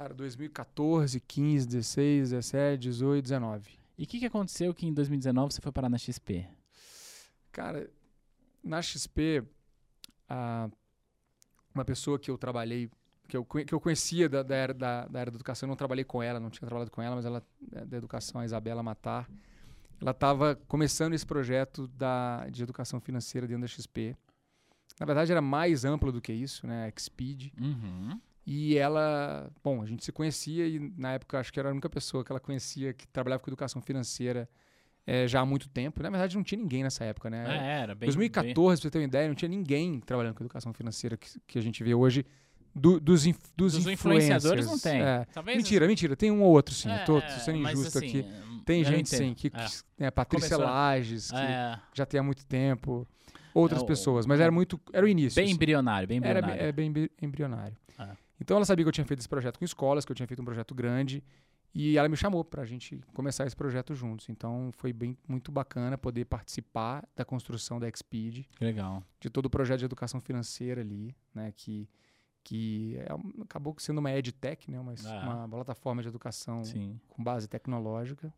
Cara, 0.00 0.14
2014, 0.14 1.20
15, 1.20 1.66
16, 1.66 2.30
17, 2.30 2.80
18, 2.80 3.22
19. 3.22 3.68
E 3.98 4.04
o 4.04 4.06
que, 4.06 4.18
que 4.18 4.24
aconteceu 4.24 4.72
que 4.72 4.86
em 4.86 4.94
2019 4.94 5.52
você 5.52 5.60
foi 5.60 5.70
parar 5.70 5.90
na 5.90 5.98
XP? 5.98 6.46
Cara, 7.52 7.90
na 8.64 8.80
XP, 8.80 9.44
a- 10.26 10.70
uma 11.74 11.84
pessoa 11.84 12.18
que 12.18 12.30
eu 12.30 12.38
trabalhei, 12.38 12.90
que 13.28 13.36
eu, 13.36 13.44
que 13.44 13.74
eu 13.74 13.78
conhecia 13.78 14.26
da, 14.26 14.42
da, 14.42 14.54
era, 14.54 14.72
da, 14.72 15.06
da 15.06 15.20
área 15.20 15.30
da 15.32 15.36
educação, 15.36 15.66
eu 15.66 15.68
não 15.68 15.76
trabalhei 15.76 16.02
com 16.04 16.22
ela, 16.22 16.40
não 16.40 16.48
tinha 16.48 16.66
trabalhado 16.66 16.90
com 16.90 17.02
ela, 17.02 17.16
mas 17.16 17.26
ela 17.26 17.46
é 17.72 17.84
da 17.84 17.98
educação, 17.98 18.40
a 18.40 18.44
Isabela 18.46 18.82
Matar, 18.82 19.28
ela 20.00 20.12
estava 20.12 20.56
começando 20.66 21.12
esse 21.12 21.26
projeto 21.26 21.86
da, 21.88 22.48
de 22.48 22.62
educação 22.62 23.00
financeira 23.00 23.46
dentro 23.46 23.60
da 23.60 23.68
XP. 23.68 24.16
Na 24.98 25.04
verdade, 25.04 25.30
era 25.30 25.42
mais 25.42 25.84
amplo 25.84 26.10
do 26.10 26.22
que 26.22 26.32
isso, 26.32 26.66
né? 26.66 26.86
A 26.90 26.98
Xpeed. 26.98 27.52
Uhum. 27.60 28.18
E 28.52 28.76
ela, 28.76 29.48
bom, 29.62 29.80
a 29.80 29.86
gente 29.86 30.04
se 30.04 30.10
conhecia 30.10 30.66
e 30.66 30.92
na 30.98 31.12
época 31.12 31.38
acho 31.38 31.52
que 31.52 31.60
era 31.60 31.68
a 31.68 31.72
única 31.72 31.88
pessoa 31.88 32.24
que 32.24 32.32
ela 32.32 32.40
conhecia 32.40 32.92
que 32.92 33.06
trabalhava 33.06 33.40
com 33.40 33.48
educação 33.48 33.80
financeira 33.80 34.48
eh, 35.06 35.28
já 35.28 35.38
há 35.40 35.46
muito 35.46 35.68
tempo. 35.68 36.02
Na 36.02 36.10
verdade, 36.10 36.34
não 36.36 36.42
tinha 36.42 36.60
ninguém 36.60 36.82
nessa 36.82 37.04
época, 37.04 37.30
né? 37.30 37.44
É, 37.48 37.82
era 37.82 37.94
bem. 37.94 38.08
2014, 38.08 38.80
pra 38.80 38.88
você 38.88 38.90
ter 38.90 38.98
uma 38.98 39.04
ideia, 39.04 39.28
não 39.28 39.36
tinha 39.36 39.48
ninguém 39.48 40.00
trabalhando 40.00 40.34
com 40.34 40.42
educação 40.42 40.72
financeira 40.72 41.16
que, 41.16 41.28
que 41.46 41.58
a 41.60 41.62
gente 41.62 41.84
vê 41.84 41.94
hoje 41.94 42.26
do- 42.74 42.98
dos, 42.98 43.24
inf- 43.24 43.38
dos, 43.56 43.74
Dos 43.74 43.86
influenciadores 43.86 44.66
não 44.66 44.78
tem. 44.80 45.00
É. 45.00 45.26
Mentira, 45.46 45.86
mentira. 45.86 46.16
Tem 46.16 46.32
um 46.32 46.42
ou 46.42 46.50
outro, 46.50 46.74
sim. 46.74 46.90
É, 46.90 47.04
Tô, 47.04 47.18
é, 47.18 47.20
tô 47.20 47.40
sendo 47.40 47.58
mas 47.60 47.78
injusto 47.78 47.98
assim, 47.98 48.08
aqui. 48.08 48.26
Tem 48.64 48.84
gente, 48.84 49.08
sim, 49.08 49.32
que, 49.32 49.46
É. 49.48 49.66
né, 49.96 50.10
Patrícia 50.10 50.56
Começou- 50.56 50.64
Lages, 50.74 51.30
que 51.30 51.36
É, 51.36 51.78
já 51.94 52.04
tem 52.04 52.18
há 52.18 52.22
muito 52.22 52.44
tempo. 52.46 53.06
Outras 53.52 53.80
É, 53.80 53.84
o- 53.84 53.86
pessoas, 53.86 54.26
mas 54.26 54.38
era 54.38 54.52
muito. 54.52 54.78
Era 54.92 55.04
o 55.04 55.08
início. 55.08 55.34
bem 55.34 55.46
assim. 55.46 55.54
embrionário, 55.54 56.06
bem 56.06 56.18
Era 56.18 56.38
embrionário. 56.38 56.58
bem, 56.60 56.68
é 56.68 56.72
bem 56.72 56.88
embri- 56.88 57.10
embrionário. 57.20 57.76
Então 58.40 58.56
ela 58.56 58.64
sabia 58.64 58.84
que 58.84 58.88
eu 58.88 58.92
tinha 58.92 59.04
feito 59.06 59.20
esse 59.20 59.28
projeto 59.28 59.58
com 59.58 59.64
escolas, 59.64 60.04
que 60.04 60.12
eu 60.12 60.16
tinha 60.16 60.26
feito 60.26 60.40
um 60.40 60.44
projeto 60.44 60.74
grande, 60.74 61.22
e 61.74 61.96
ela 61.96 62.08
me 62.08 62.16
chamou 62.16 62.44
para 62.44 62.62
a 62.62 62.64
gente 62.64 63.00
começar 63.14 63.46
esse 63.46 63.54
projeto 63.54 63.94
juntos. 63.94 64.28
Então 64.28 64.70
foi 64.72 64.92
bem 64.92 65.16
muito 65.28 65.52
bacana 65.52 65.96
poder 65.98 66.24
participar 66.24 67.06
da 67.14 67.24
construção 67.24 67.78
da 67.78 67.86
Que 67.90 68.64
legal. 68.64 69.04
de 69.20 69.28
todo 69.30 69.46
o 69.46 69.50
projeto 69.50 69.78
de 69.80 69.84
educação 69.84 70.20
financeira 70.20 70.80
ali, 70.80 71.14
né, 71.34 71.52
que 71.54 71.88
que 72.42 72.96
é 72.96 73.06
acabou 73.42 73.74
sendo 73.78 73.98
uma 73.98 74.10
edtech, 74.12 74.70
né, 74.70 74.80
uma, 74.80 74.94
Ah. 75.04 75.22
uma 75.44 75.48
plataforma 75.48 76.00
de 76.00 76.08
educação 76.08 76.64
Sim. 76.64 76.98
com 77.06 77.22
base 77.22 77.46
tecnológica, 77.46 78.32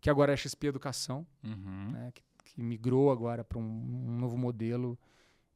que 0.00 0.10
agora 0.10 0.32
é 0.32 0.36
XP 0.36 0.66
Educação 0.66 1.24
Uhum. 1.44 1.90
né, 1.92 2.10
que, 2.12 2.24
que 2.44 2.60
migrou 2.60 3.08
agora 3.12 3.44
para 3.44 3.56
um, 3.56 3.62
um 3.62 4.18
novo 4.18 4.36
modelo 4.36 4.98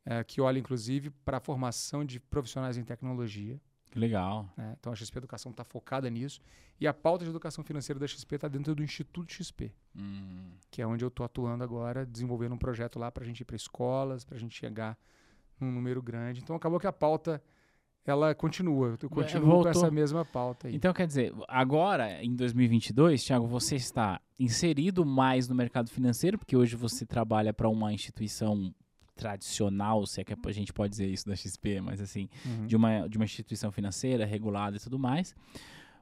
eh, 0.07 0.23
que 0.25 0.40
olha 0.40 0.59
inclusive 0.59 1.11
para 1.11 1.38
a 1.38 1.40
formação 1.40 2.05
de 2.05 2.19
profissionais 2.21 2.77
em 2.77 2.85
tecnologia. 2.85 3.61
Que 3.90 3.99
legal. 3.99 4.49
né? 4.57 4.75
Então 4.79 4.93
a 4.93 4.97
XP 4.97 5.19
Educação 5.19 5.51
está 5.53 5.62
focada 5.62 6.11
nisso 6.11 6.40
e 6.81 6.87
a 6.87 6.93
pauta 6.93 7.25
de 7.25 7.31
educação 7.31 7.62
financeira 7.62 7.99
da 8.01 8.07
XP 8.09 8.35
está 8.35 8.49
dentro 8.49 8.75
do 8.75 8.83
Instituto 8.83 9.33
XP, 9.33 9.73
Hum. 9.97 10.51
que 10.71 10.83
é 10.83 10.87
onde 10.87 11.05
eu 11.05 11.09
estou 11.09 11.25
atuando 11.25 11.62
agora, 11.62 12.05
desenvolvendo 12.05 12.55
um 12.55 12.59
projeto 12.59 12.99
lá 12.99 13.12
para 13.12 13.23
a 13.23 13.27
gente 13.27 13.40
ir 13.40 13.45
para 13.45 13.55
escolas, 13.55 14.25
para 14.25 14.37
a 14.37 14.40
gente 14.40 14.57
chegar 14.57 14.99
num 15.61 15.71
número 15.71 16.03
grande. 16.03 16.40
Então 16.40 16.57
acabou 16.57 16.81
que 16.81 16.87
a 16.88 16.93
pauta 16.93 17.40
ela 18.05 18.35
continua, 18.35 18.99
eu 19.01 19.09
continuo 19.09 19.47
voltou. 19.47 19.62
com 19.62 19.79
essa 19.79 19.90
mesma 19.90 20.25
pauta 20.27 20.69
aí. 20.69 20.75
Então, 20.75 20.93
quer 20.93 21.07
dizer, 21.07 21.33
agora, 21.49 22.23
em 22.23 22.35
2022, 22.37 23.25
Thiago, 23.25 23.47
você 23.47 23.77
está 23.77 24.21
inserido 24.38 25.07
mais 25.07 25.49
no 25.49 25.55
mercado 25.55 25.88
financeiro, 25.88 26.37
porque 26.37 26.55
hoje 26.55 26.77
você 26.77 27.07
trabalha 27.07 27.55
para 27.55 27.67
uma 27.69 27.95
instituição 27.95 28.75
tradicional, 29.14 30.07
se 30.07 30.20
é 30.20 30.24
que 30.24 30.35
a 30.35 30.53
gente 30.53 30.72
pode 30.72 30.90
dizer 30.90 31.07
isso 31.09 31.27
da 31.27 31.35
XP, 31.37 31.81
mas 31.81 32.00
assim, 32.00 32.29
Uhum. 32.44 32.66
de 32.66 32.77
uma, 32.77 33.09
de 33.09 33.16
uma 33.16 33.24
instituição 33.24 33.70
financeira 33.72 34.24
regulada 34.24 34.77
e 34.77 34.81
tudo 34.81 34.98
mais, 34.98 35.35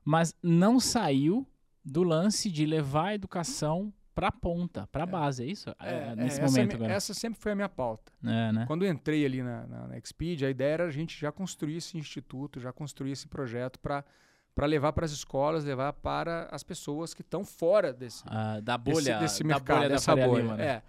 mas 0.05 0.35
não 0.43 0.81
saiu 0.81 1.47
do 1.85 2.03
lance 2.03 2.51
de 2.51 2.65
levar 2.67 3.09
a 3.09 3.15
educação 3.15 3.93
para 4.15 4.29
a 4.29 4.33
ponta, 4.33 4.87
para 4.93 5.05
a 5.05 5.07
base, 5.07 5.43
é 5.43 5.47
isso? 5.47 5.71
É, 5.81 6.15
nesse 6.15 6.39
essa, 6.39 6.47
momento 6.51 6.69
me- 6.71 6.75
agora. 6.77 6.93
essa 6.93 7.15
sempre 7.15 7.41
foi 7.41 7.53
a 7.53 7.55
minha 7.55 7.69
pauta. 7.69 8.13
É, 8.23 8.53
né? 8.53 8.65
Quando 8.67 8.85
eu 8.85 8.91
entrei 8.93 9.25
ali 9.25 9.43
na, 9.43 9.67
na, 9.67 9.89
na 9.89 9.95
a 9.95 10.51
ideia 10.51 10.73
era 10.75 10.85
a 10.87 10.91
gente 10.91 11.19
já 11.19 11.33
construir 11.33 11.77
esse 11.77 11.97
instituto, 11.97 12.61
já 12.61 12.73
construir 12.73 13.13
esse 13.13 13.27
projeto 13.29 13.79
para 13.79 14.05
para 14.55 14.67
levar 14.67 14.93
para 14.93 15.07
as 15.07 15.13
escolas, 15.13 15.65
levar 15.65 15.95
para 15.95 16.47
as 16.53 16.63
pessoas 16.63 17.15
que 17.15 17.23
estão 17.23 17.43
fora 17.43 17.91
desse, 17.91 18.23
Ah, 18.27 18.61
da 18.61 18.77
desse, 18.77 19.01
bolha, 19.03 19.19
desse 19.19 19.43
da 19.43 19.49
mercado, 19.49 19.77
bolha 19.79 19.89
da 19.89 19.95
dessa 19.95 20.05
Faria 20.13 20.29
bolha. 20.29 20.43
Lima, 20.43 20.57
né? 20.59 20.65
É. 20.67 20.83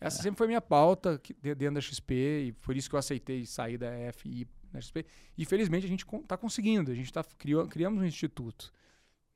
Essa 0.00 0.22
sempre 0.22 0.38
foi 0.38 0.46
minha 0.46 0.60
pauta 0.60 1.18
que- 1.18 1.34
dentro 1.34 1.74
da 1.74 1.80
XP 1.80 2.14
e 2.46 2.52
por 2.52 2.76
isso 2.76 2.88
que 2.88 2.94
eu 2.94 2.98
aceitei 2.98 3.44
sair 3.44 3.76
da 3.76 3.90
FI 4.12 4.46
na 4.72 4.80
XP. 4.80 5.04
E 5.36 5.44
felizmente 5.44 5.84
a 5.84 5.88
gente 5.88 6.04
está 6.06 6.36
conseguindo. 6.36 6.90
A 6.90 6.94
gente 6.94 7.12
tá, 7.12 7.22
criou, 7.36 7.66
criamos 7.66 8.00
um 8.02 8.06
instituto. 8.06 8.72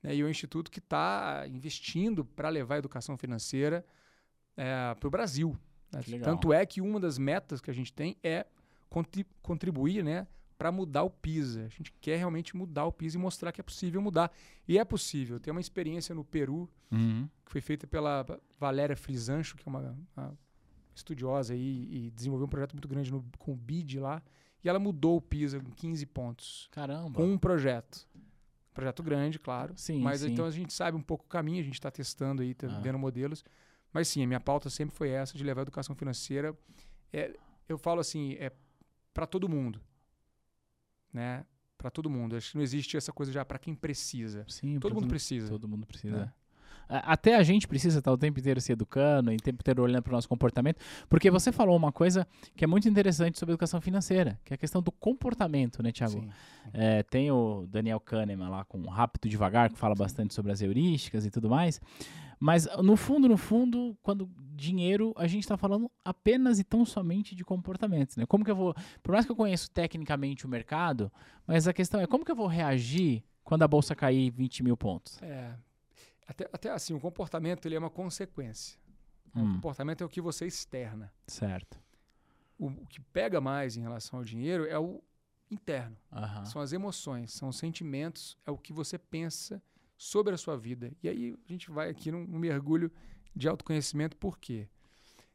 Né, 0.03 0.15
e 0.17 0.21
é 0.21 0.25
um 0.25 0.29
instituto 0.29 0.71
que 0.71 0.79
está 0.79 1.45
investindo 1.49 2.25
para 2.25 2.49
levar 2.49 2.77
a 2.77 2.79
educação 2.79 3.17
financeira 3.17 3.85
para 4.99 5.07
o 5.07 5.11
Brasil. 5.11 5.57
né? 5.93 6.01
Tanto 6.25 6.53
é 6.53 6.65
que 6.67 6.81
uma 6.81 6.99
das 7.01 7.19
metas 7.19 7.61
que 7.61 7.71
a 7.71 7.75
gente 7.75 7.93
tem 7.93 8.17
é 8.23 8.47
contri- 8.89 9.27
contribuir 9.43 10.03
né, 10.05 10.27
para 10.57 10.71
mudar 10.73 11.03
o 11.03 11.11
PISA. 11.11 11.65
A 11.65 11.69
gente 11.69 11.93
quer 12.01 12.17
realmente 12.17 12.57
mudar 12.57 12.85
o 12.87 12.93
PISA 12.93 13.17
e 13.19 13.21
mostrar 13.21 13.51
que 13.53 13.61
é 13.61 13.65
possível 13.65 14.01
mudar. 14.01 14.31
E 14.69 14.79
é 14.79 14.85
possível. 14.85 15.39
Tem 15.41 15.51
uma 15.51 15.61
experiência 15.61 16.15
no 16.15 16.25
Peru 16.25 16.71
Uhum. 16.91 17.29
que 17.45 17.51
foi 17.53 17.61
feita 17.61 17.87
pela 17.87 18.25
Valéria 18.59 18.97
Frisancho, 18.97 19.57
que 19.57 19.67
é 19.67 19.71
uma, 19.71 19.97
uma 20.17 20.39
estudiosa 20.95 21.55
aí, 21.55 21.89
e 22.07 22.11
desenvolveu 22.11 22.47
um 22.47 22.51
projeto 22.51 22.73
muito 22.75 22.89
grande 22.89 23.11
no- 23.11 23.25
com 23.39 23.53
o 23.53 23.57
BID 23.57 23.99
lá. 24.01 24.23
E 24.63 24.69
ela 24.69 24.79
mudou 24.79 25.17
o 25.17 25.21
PISA 25.21 25.59
em 25.59 25.71
15 25.73 26.07
pontos. 26.07 26.69
Caramba. 26.71 27.13
Com 27.15 27.27
um 27.33 27.37
projeto. 27.39 28.07
Projeto 28.73 29.03
grande, 29.03 29.39
claro. 29.39 29.75
Sim, 29.77 30.01
mas 30.01 30.21
sim. 30.23 30.33
então 30.33 30.47
a 30.47 30.51
gente 30.51 30.73
sabe 30.73 30.97
um 30.97 31.03
pouco 31.03 31.25
o 31.25 31.29
caminho, 31.29 31.61
a 31.61 31.65
gente 31.65 31.75
está 31.75 31.91
testando 31.91 32.43
aí, 32.43 32.55
tá 32.55 32.67
Ah. 32.69 32.81
vendo 32.81 32.99
modelos. 32.99 33.45
Mas 33.93 34.09
sim, 34.09 34.25
a 34.25 34.27
minha 34.27 34.41
pauta 34.41 34.69
sempre 34.71 34.97
foi 34.97 35.11
essa 35.11 35.37
de 35.39 35.45
levar 35.45 35.61
a 35.61 35.63
educação 35.63 35.95
financeira. 35.95 36.57
É, 37.13 37.37
eu 37.69 37.79
falo 37.79 38.01
assim, 38.01 38.33
é 38.41 38.51
para 39.13 39.27
todo 39.27 39.49
mundo. 39.49 39.81
Né? 41.13 41.45
Para 41.79 41.91
todo 41.91 42.09
mundo. 42.11 42.35
Acho 42.37 42.53
que 42.53 42.57
não 42.57 42.63
existe 42.63 42.97
essa 42.97 43.13
coisa 43.13 43.31
já 43.31 43.45
para 43.45 43.59
quem 43.59 43.75
precisa. 43.75 44.45
Sim, 44.49 44.79
Todo 44.81 44.95
mundo 44.95 45.09
precisa. 45.09 45.49
Todo 45.49 45.69
mundo 45.69 45.87
precisa. 45.87 46.17
né? 46.27 46.33
Até 46.89 47.37
a 47.37 47.43
gente 47.43 47.67
precisa 47.67 47.99
estar 47.99 48.13
o 48.13 48.19
tempo 48.19 48.39
inteiro 48.39 48.61
se 48.61 48.73
educando, 48.73 49.33
e 49.33 49.37
o 49.37 49.41
tempo 49.41 49.61
inteiro 49.61 49.83
olhando 49.83 50.03
para 50.03 50.13
o 50.13 50.15
nosso 50.15 50.29
comportamento, 50.29 50.79
porque 51.09 51.31
você 51.31 51.51
falou 51.51 51.77
uma 51.77 51.93
coisa 51.93 52.27
que 52.57 52.65
é 52.65 52.67
muito 52.67 52.89
interessante 52.89 53.39
sobre 53.39 53.53
educação 53.53 53.81
financeira, 53.81 54.39
que 54.45 54.53
é 54.53 54.57
a 54.57 54.59
questão 54.59 54.83
do 54.83 54.93
comportamento, 54.93 55.83
né, 55.83 55.91
Thiago? 55.93 56.21
Sim. 56.21 56.31
É, 56.73 57.03
tem 57.03 57.31
o 57.31 57.67
Daniel 57.69 58.01
Kahneman 58.01 58.49
lá 58.49 58.65
com 58.65 58.81
Rápido 58.89 59.29
Devagar, 59.29 59.71
que 59.71 59.79
fala 59.79 59.95
bastante 59.95 60.35
sobre 60.35 60.53
as 60.53 60.61
heurísticas 60.61 61.25
e 61.27 61.31
tudo 61.31 61.49
mais. 61.49 61.81
Mas, 62.39 62.69
no 62.83 62.97
fundo, 62.97 63.29
no 63.29 63.37
fundo, 63.37 63.97
quando 64.03 64.29
dinheiro, 64.55 65.15
a 65.17 65.27
gente 65.27 65.43
está 65.43 65.57
falando 65.57 65.91
apenas 66.05 66.59
e 66.59 66.65
tão 66.65 66.85
somente 66.85 67.35
de 67.35 67.45
comportamentos. 67.45 68.17
Né? 68.17 68.27
Como 68.27 68.45
que 68.45 68.51
eu 68.51 68.57
vou. 68.57 68.75
Por 69.03 69.13
mais 69.13 69.25
que 69.25 69.33
eu 69.33 69.37
conheço 69.37 69.71
tecnicamente 69.71 70.45
o 70.45 70.49
mercado, 70.49 71.11
mas 71.47 71.67
a 71.67 71.73
questão 71.73 72.01
é 72.01 72.07
como 72.07 72.25
que 72.25 72.31
eu 72.31 72.37
vou 72.37 72.47
reagir 72.47 73.25
quando 73.43 73.63
a 73.63 73.69
bolsa 73.69 73.95
cair 73.95 74.31
20 74.31 74.63
mil 74.63 74.77
pontos? 74.77 75.21
É. 75.23 75.55
Até, 76.27 76.49
até 76.53 76.71
assim, 76.71 76.95
o 76.95 77.01
comportamento 77.01 77.67
ele 77.67 77.75
é 77.75 77.79
uma 77.79 77.91
consequência. 77.91 78.79
O 79.35 79.41
Hum, 79.41 79.55
comportamento 79.55 80.03
é 80.03 80.05
o 80.05 80.09
que 80.09 80.21
você 80.21 80.47
externa. 80.47 81.13
certo. 81.27 81.79
O, 82.59 82.67
o 82.69 82.87
que 82.87 83.01
pega 83.01 83.41
mais 83.41 83.77
em 83.77 83.81
relação 83.81 84.21
ao 84.21 84.25
dinheiro 84.25 84.65
é 84.67 84.79
o 84.79 85.03
interno. 85.51 85.97
São 86.45 86.63
as 86.63 86.73
emoções, 86.73 87.33
são 87.33 87.49
os 87.49 87.57
sentimentos, 87.57 88.37
é 88.47 88.51
o 88.51 88.57
que 88.59 88.73
você 88.73 88.97
pensa 88.97 89.61
sobre 89.97 90.35
a 90.35 90.37
sua 90.39 90.57
vida. 90.57 90.93
E 91.03 91.09
aí 91.09 91.37
a 91.49 91.53
gente 91.53 91.71
vai 91.71 91.89
aqui 91.91 92.11
num, 92.13 92.25
num 92.27 92.39
mergulho 92.39 92.91
de 93.35 93.49
autoconhecimento, 93.49 94.17
por 94.17 94.39
quê? 94.39 94.69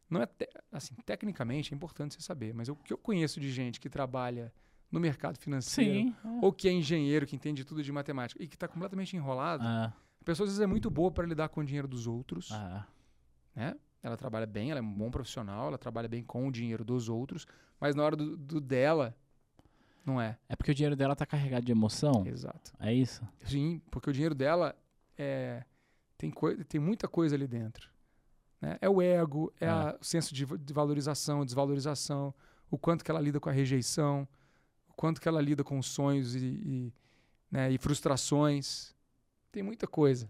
Não 0.09 0.21
é 0.21 0.25
te- 0.25 0.49
assim, 0.71 0.95
tecnicamente 1.05 1.73
é 1.73 1.75
importante 1.75 2.15
você 2.15 2.21
saber, 2.21 2.53
mas 2.53 2.69
o 2.69 2.75
que 2.75 2.91
eu 2.93 2.97
conheço 2.97 3.39
de 3.39 3.51
gente 3.51 3.79
que 3.79 3.89
trabalha 3.89 4.51
no 4.91 4.99
mercado 4.99 5.37
financeiro 5.37 5.99
Sim. 5.99 6.15
ou 6.41 6.51
que 6.53 6.67
é 6.67 6.71
engenheiro, 6.71 7.27
que 7.27 7.35
entende 7.35 7.63
tudo 7.65 7.83
de 7.83 7.91
matemática 7.91 8.41
e 8.41 8.47
que 8.47 8.55
está 8.55 8.67
completamente 8.67 9.15
enrolado, 9.15 9.63
Ah, 9.65 9.93
a 10.21 10.23
pessoa 10.23 10.45
às 10.45 10.51
vezes 10.51 10.61
é 10.61 10.67
muito 10.67 10.89
boa 10.89 11.11
para 11.11 11.25
lidar 11.25 11.49
com 11.49 11.61
o 11.61 11.65
dinheiro 11.65 11.87
dos 11.87 12.07
outros, 12.07 12.51
ah, 12.51 12.85
né? 13.55 13.75
Ela 14.01 14.15
trabalha 14.15 14.45
bem, 14.45 14.71
ela 14.71 14.79
é 14.79 14.83
um 14.83 14.93
bom 14.93 15.11
profissional, 15.11 15.67
ela 15.67 15.77
trabalha 15.77 16.07
bem 16.07 16.23
com 16.23 16.47
o 16.47 16.51
dinheiro 16.51 16.85
dos 16.85 17.09
outros, 17.09 17.45
mas 17.79 17.95
na 17.95 18.03
hora 18.03 18.15
do, 18.15 18.37
do 18.37 18.61
dela, 18.61 19.13
não 20.05 20.21
é. 20.21 20.37
É 20.47 20.55
porque 20.55 20.71
o 20.71 20.75
dinheiro 20.75 20.95
dela 20.95 21.15
tá 21.15 21.25
carregado 21.25 21.65
de 21.65 21.71
emoção. 21.71 22.25
Exato. 22.25 22.71
É 22.79 22.93
isso? 22.93 23.27
Sim, 23.45 23.81
porque 23.91 24.09
o 24.09 24.13
dinheiro 24.13 24.33
dela 24.33 24.73
é, 25.17 25.65
tem, 26.17 26.31
tem 26.69 26.79
muita 26.79 27.09
coisa 27.09 27.35
ali 27.35 27.45
dentro. 27.45 27.89
né? 28.61 28.77
É 28.79 28.89
o 28.89 29.01
ego, 29.01 29.51
é, 29.59 29.65
É. 29.65 29.69
a- 29.69 29.97
o 29.99 30.03
senso 30.05 30.33
de, 30.33 30.45
de 30.45 30.73
valorização, 30.73 31.43
desvalorização, 31.43 32.33
o 32.71 32.77
quanto 32.77 33.03
que 33.03 33.11
ela 33.11 33.19
lida 33.19 33.37
com 33.39 33.49
a 33.49 33.53
rejeição, 33.53 34.25
o 34.87 34.93
quanto 34.93 35.19
que 35.19 35.27
ela 35.27 35.41
lida 35.41 35.61
com 35.63 35.81
sonhos 35.81 36.35
e, 36.35 36.39
e, 36.45 36.93
né, 37.51 37.69
e 37.69 37.77
frustrações. 37.77 38.95
Tem 39.51 39.63
muita 39.63 39.87
coisa. 39.87 40.29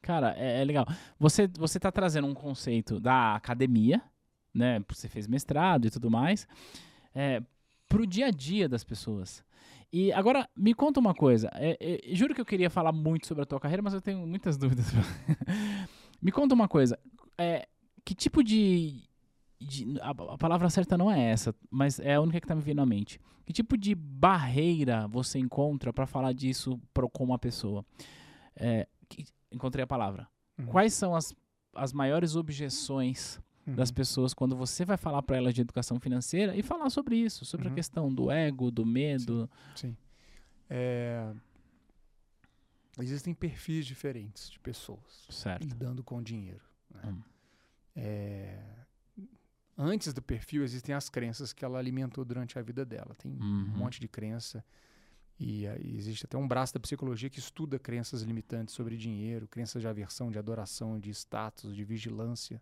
Cara, 0.00 0.34
é, 0.36 0.60
é 0.60 0.64
legal. 0.64 0.86
Você, 1.18 1.48
você 1.58 1.78
tá 1.80 1.90
trazendo 1.90 2.26
um 2.26 2.34
conceito 2.34 3.00
da 3.00 3.34
academia, 3.34 4.00
né? 4.54 4.82
Você 4.88 5.08
fez 5.08 5.26
mestrado 5.26 5.86
e 5.86 5.90
tudo 5.90 6.10
mais, 6.10 6.46
é, 7.14 7.42
pro 7.88 8.06
dia 8.06 8.26
a 8.26 8.30
dia 8.30 8.68
das 8.68 8.84
pessoas. 8.84 9.42
E 9.92 10.12
agora, 10.12 10.48
me 10.56 10.74
conta 10.74 11.00
uma 11.00 11.14
coisa. 11.14 11.50
é, 11.54 11.76
é, 11.80 12.14
juro 12.14 12.34
que 12.34 12.40
eu 12.40 12.44
queria 12.46 12.68
falar 12.70 12.92
muito 12.92 13.26
sobre 13.26 13.42
a 13.42 13.46
tua 13.46 13.58
carreira, 13.58 13.82
mas 13.82 13.94
eu 13.94 14.00
tenho 14.00 14.26
muitas 14.26 14.56
dúvidas. 14.58 14.86
me 16.20 16.30
conta 16.30 16.54
uma 16.54 16.68
coisa. 16.68 16.98
é, 17.36 17.66
que 18.04 18.14
tipo 18.14 18.42
de. 18.42 19.02
de- 19.60 19.98
a, 20.00 20.10
a 20.10 20.38
palavra 20.38 20.68
certa 20.70 20.96
não 20.96 21.10
é 21.10 21.30
essa, 21.30 21.54
mas 21.70 21.98
é 22.00 22.14
a 22.14 22.20
única 22.20 22.40
que 22.40 22.46
tá 22.46 22.54
me 22.54 22.62
vindo 22.62 22.80
à 22.80 22.86
mente. 22.86 23.20
Que 23.44 23.52
tipo 23.52 23.76
de 23.78 23.94
barreira 23.94 25.08
você 25.08 25.38
encontra 25.38 25.90
para 25.92 26.06
falar 26.06 26.32
disso 26.32 26.78
pro, 26.92 27.08
com 27.08 27.24
uma 27.24 27.38
pessoa? 27.38 27.84
É, 28.60 28.86
que- 29.08 29.24
encontrei 29.52 29.82
a 29.82 29.86
palavra. 29.86 30.28
Uhum. 30.58 30.66
Quais 30.66 30.92
são 30.94 31.14
as, 31.14 31.32
as 31.74 31.92
maiores 31.92 32.34
objeções 32.36 33.40
das 33.66 33.90
Uhum. 33.90 33.94
pessoas 33.94 34.34
quando 34.34 34.56
você 34.56 34.84
vai 34.84 34.96
falar 34.96 35.22
para 35.22 35.36
elas 35.36 35.54
de 35.54 35.60
educação 35.60 36.00
financeira 36.00 36.56
e 36.56 36.62
falar 36.62 36.90
sobre 36.90 37.16
isso, 37.16 37.44
sobre 37.44 37.68
a 37.68 37.70
Uhum. 37.70 37.74
questão 37.76 38.12
do 38.12 38.30
ego, 38.30 38.70
do 38.70 38.84
medo? 38.84 39.48
Sim. 39.76 39.96
É, 40.68 41.32
Existem 43.00 43.32
perfis 43.32 43.86
diferentes 43.86 44.50
de 44.50 44.58
pessoas 44.58 45.26
Certo. 45.30 45.62
lidando 45.62 46.02
com 46.02 46.20
dinheiro. 46.22 46.64
né? 46.90 47.02
Hum. 47.06 47.22
É, 47.94 48.58
Antes 49.80 50.12
do 50.12 50.20
perfil, 50.20 50.64
existem 50.64 50.92
as 50.92 51.08
crenças 51.08 51.52
que 51.52 51.64
ela 51.64 51.78
alimentou 51.78 52.24
durante 52.24 52.58
a 52.58 52.62
vida 52.62 52.84
dela. 52.84 53.14
Tem 53.16 53.30
um 53.30 53.36
Uhum. 53.40 53.64
monte 53.76 54.00
de 54.00 54.08
crença. 54.08 54.64
E, 55.38 55.66
aí 55.68 55.96
existe 55.96 56.26
até 56.26 56.36
um 56.36 56.48
braço 56.48 56.74
da 56.74 56.80
psicologia 56.80 57.30
que 57.30 57.38
estuda 57.38 57.78
crenças 57.78 58.22
limitantes 58.22 58.74
sobre 58.74 58.96
dinheiro, 58.96 59.46
crenças 59.46 59.80
de 59.80 59.86
aversão, 59.86 60.30
de 60.30 60.38
adoração, 60.38 60.98
de 60.98 61.10
status, 61.10 61.74
de 61.76 61.84
vigilância. 61.84 62.60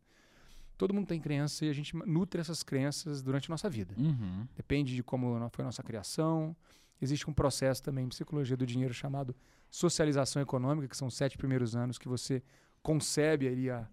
Todo 0.76 0.92
mundo 0.92 1.06
tem 1.06 1.18
crença 1.18 1.64
e 1.64 1.70
a 1.70 1.72
gente 1.72 1.96
nutre 1.96 2.38
essas 2.38 2.62
crenças 2.62 3.22
durante 3.22 3.50
a 3.50 3.52
nossa 3.52 3.70
vida. 3.70 3.94
Uhum. 3.96 4.46
Depende 4.54 4.94
de 4.94 5.02
como 5.02 5.48
foi 5.50 5.62
a 5.62 5.66
nossa 5.66 5.82
criação. 5.82 6.54
Existe 7.00 7.28
um 7.30 7.32
processo 7.32 7.82
também 7.82 8.04
em 8.04 8.08
psicologia 8.08 8.56
do 8.56 8.66
dinheiro 8.66 8.92
chamado 8.92 9.34
socialização 9.70 10.40
econômica, 10.42 10.86
que 10.86 10.96
são 10.96 11.08
os 11.08 11.14
sete 11.14 11.38
primeiros 11.38 11.74
anos 11.74 11.96
que 11.98 12.08
você 12.08 12.42
concebe 12.82 13.48
ali 13.48 13.70
a, 13.70 13.88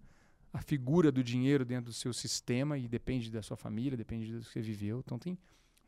a 0.52 0.60
figura 0.60 1.10
do 1.10 1.24
dinheiro 1.24 1.64
dentro 1.64 1.86
do 1.86 1.92
seu 1.92 2.12
sistema 2.12 2.76
e 2.76 2.86
depende 2.86 3.30
da 3.30 3.42
sua 3.42 3.56
família, 3.56 3.96
depende 3.96 4.32
do 4.32 4.40
que 4.40 4.52
você 4.52 4.60
viveu. 4.60 5.00
Então 5.00 5.18
tem 5.18 5.38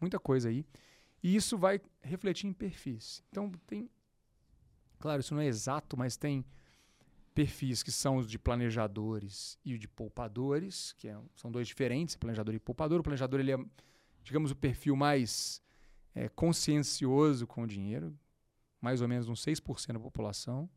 muita 0.01 0.19
coisa 0.19 0.49
aí. 0.49 0.65
E 1.27 1.35
isso 1.35 1.59
vai 1.59 1.81
refletir 2.03 2.47
em 2.47 2.53
perfis. 2.53 3.21
Então 3.31 3.51
tem. 3.67 3.91
Claro, 5.01 5.19
isso 5.21 5.35
não 5.35 5.41
é 5.41 5.47
exato, 5.47 5.97
mas 5.97 6.17
tem 6.17 6.45
perfis 7.35 7.83
que 7.83 7.91
são 7.91 8.17
os 8.19 8.29
de 8.29 8.39
planejadores 8.39 9.59
e 9.65 9.75
o 9.75 9.79
de 9.79 9.89
poupadores, 9.89 10.93
que 10.93 11.09
é- 11.09 11.19
são 11.35 11.51
dois 11.51 11.67
diferentes, 11.67 12.15
planejador 12.15 12.55
e 12.55 12.61
poupador. 12.61 13.01
O 13.01 13.03
planejador 13.03 13.41
ele 13.41 13.51
é, 13.53 13.59
digamos, 14.23 14.53
o 14.53 14.57
perfil 14.57 14.95
mais 14.95 15.61
é, 16.15 16.29
consciencioso 16.29 17.45
com 17.45 17.65
o 17.65 17.67
dinheiro, 17.67 18.17
mais 18.81 19.03
ou 19.03 19.09
menos 19.09 19.29
uns 19.29 19.43
6% 19.43 19.95
da 19.99 20.01
população. 20.05 20.71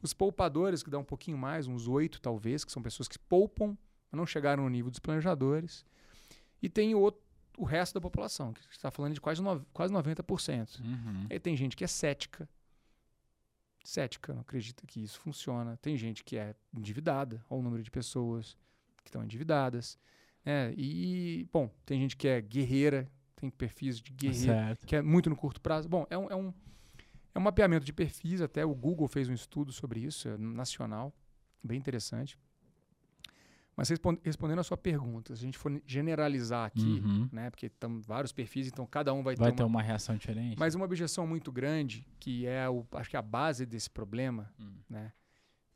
Os 0.00 0.14
poupadores, 0.14 0.84
que 0.84 0.88
dá 0.88 0.98
um 0.98 1.04
pouquinho 1.04 1.36
mais, 1.36 1.66
uns 1.66 1.88
8 1.88 2.20
talvez, 2.20 2.64
que 2.64 2.70
são 2.72 2.80
pessoas 2.80 3.08
que 3.08 3.18
poupam, 3.18 3.76
mas 4.10 4.16
não 4.16 4.24
chegaram 4.24 4.62
no 4.62 4.70
nível 4.70 4.90
dos 4.90 5.00
planejadores. 5.00 5.84
E 6.62 6.68
tem 6.68 6.94
outro- 6.94 7.20
o 7.56 7.64
resto 7.64 7.94
da 7.94 8.00
população, 8.00 8.52
que 8.52 8.60
está 8.70 8.90
falando 8.90 9.14
de 9.14 9.20
quase, 9.20 9.42
no, 9.42 9.64
quase 9.72 9.92
90%. 9.92 10.80
Uhum. 10.80 11.26
Aí 11.30 11.38
tem 11.38 11.56
gente 11.56 11.76
que 11.76 11.84
é 11.84 11.86
cética. 11.86 12.48
Cética, 13.82 14.34
não 14.34 14.42
acredita 14.42 14.86
que 14.86 15.02
isso 15.02 15.18
funciona. 15.20 15.76
Tem 15.78 15.96
gente 15.96 16.22
que 16.22 16.36
é 16.36 16.54
endividada, 16.74 17.44
ou 17.48 17.60
o 17.60 17.62
número 17.62 17.82
de 17.82 17.90
pessoas 17.90 18.56
que 19.02 19.08
estão 19.08 19.24
endividadas. 19.24 19.98
né? 20.44 20.72
E, 20.76 21.48
bom, 21.52 21.70
tem 21.86 21.98
gente 22.00 22.16
que 22.16 22.28
é 22.28 22.40
guerreira, 22.40 23.10
tem 23.36 23.48
perfis 23.50 23.98
de 24.00 24.12
guerreira, 24.12 24.66
Certo. 24.66 24.86
que 24.86 24.96
é 24.96 25.02
muito 25.02 25.30
no 25.30 25.36
curto 25.36 25.60
prazo. 25.60 25.88
Bom, 25.88 26.06
é 26.10 26.18
um, 26.18 26.30
é 26.30 26.36
um, 26.36 26.52
é 27.34 27.38
um 27.38 27.42
mapeamento 27.42 27.84
de 27.86 27.92
perfis, 27.92 28.42
até 28.42 28.64
o 28.64 28.74
Google 28.74 29.08
fez 29.08 29.28
um 29.28 29.32
estudo 29.34 29.72
sobre 29.72 30.00
isso, 30.00 30.28
é 30.28 30.36
nacional, 30.36 31.12
bem 31.64 31.78
interessante. 31.78 32.38
Mas 33.76 33.88
respon- 33.88 34.18
respondendo 34.22 34.58
a 34.58 34.64
sua 34.64 34.76
pergunta, 34.76 35.34
se 35.34 35.42
a 35.42 35.46
gente 35.46 35.56
for 35.56 35.80
generalizar 35.86 36.66
aqui, 36.66 37.00
Uhum. 37.04 37.28
né, 37.32 37.48
porque 37.50 37.66
estão 37.66 38.00
vários 38.02 38.32
perfis, 38.32 38.66
então 38.66 38.84
cada 38.86 39.12
um 39.14 39.22
vai, 39.22 39.36
Vai 39.36 39.50
ter 39.52 39.56
ter 39.58 39.62
uma 39.62 39.68
uma 39.78 39.82
reação 39.82 40.16
diferente? 40.16 40.58
mas 40.58 40.74
uma 40.74 40.84
objeção 40.84 41.26
muito 41.26 41.50
grande, 41.50 42.06
que 42.18 42.46
é 42.46 42.68
o, 42.68 42.86
acho 42.92 43.08
que 43.08 43.16
a 43.16 43.22
base 43.22 43.64
desse 43.64 43.88
problema, 43.88 44.52
Hum. 44.58 44.76
né, 44.88 45.12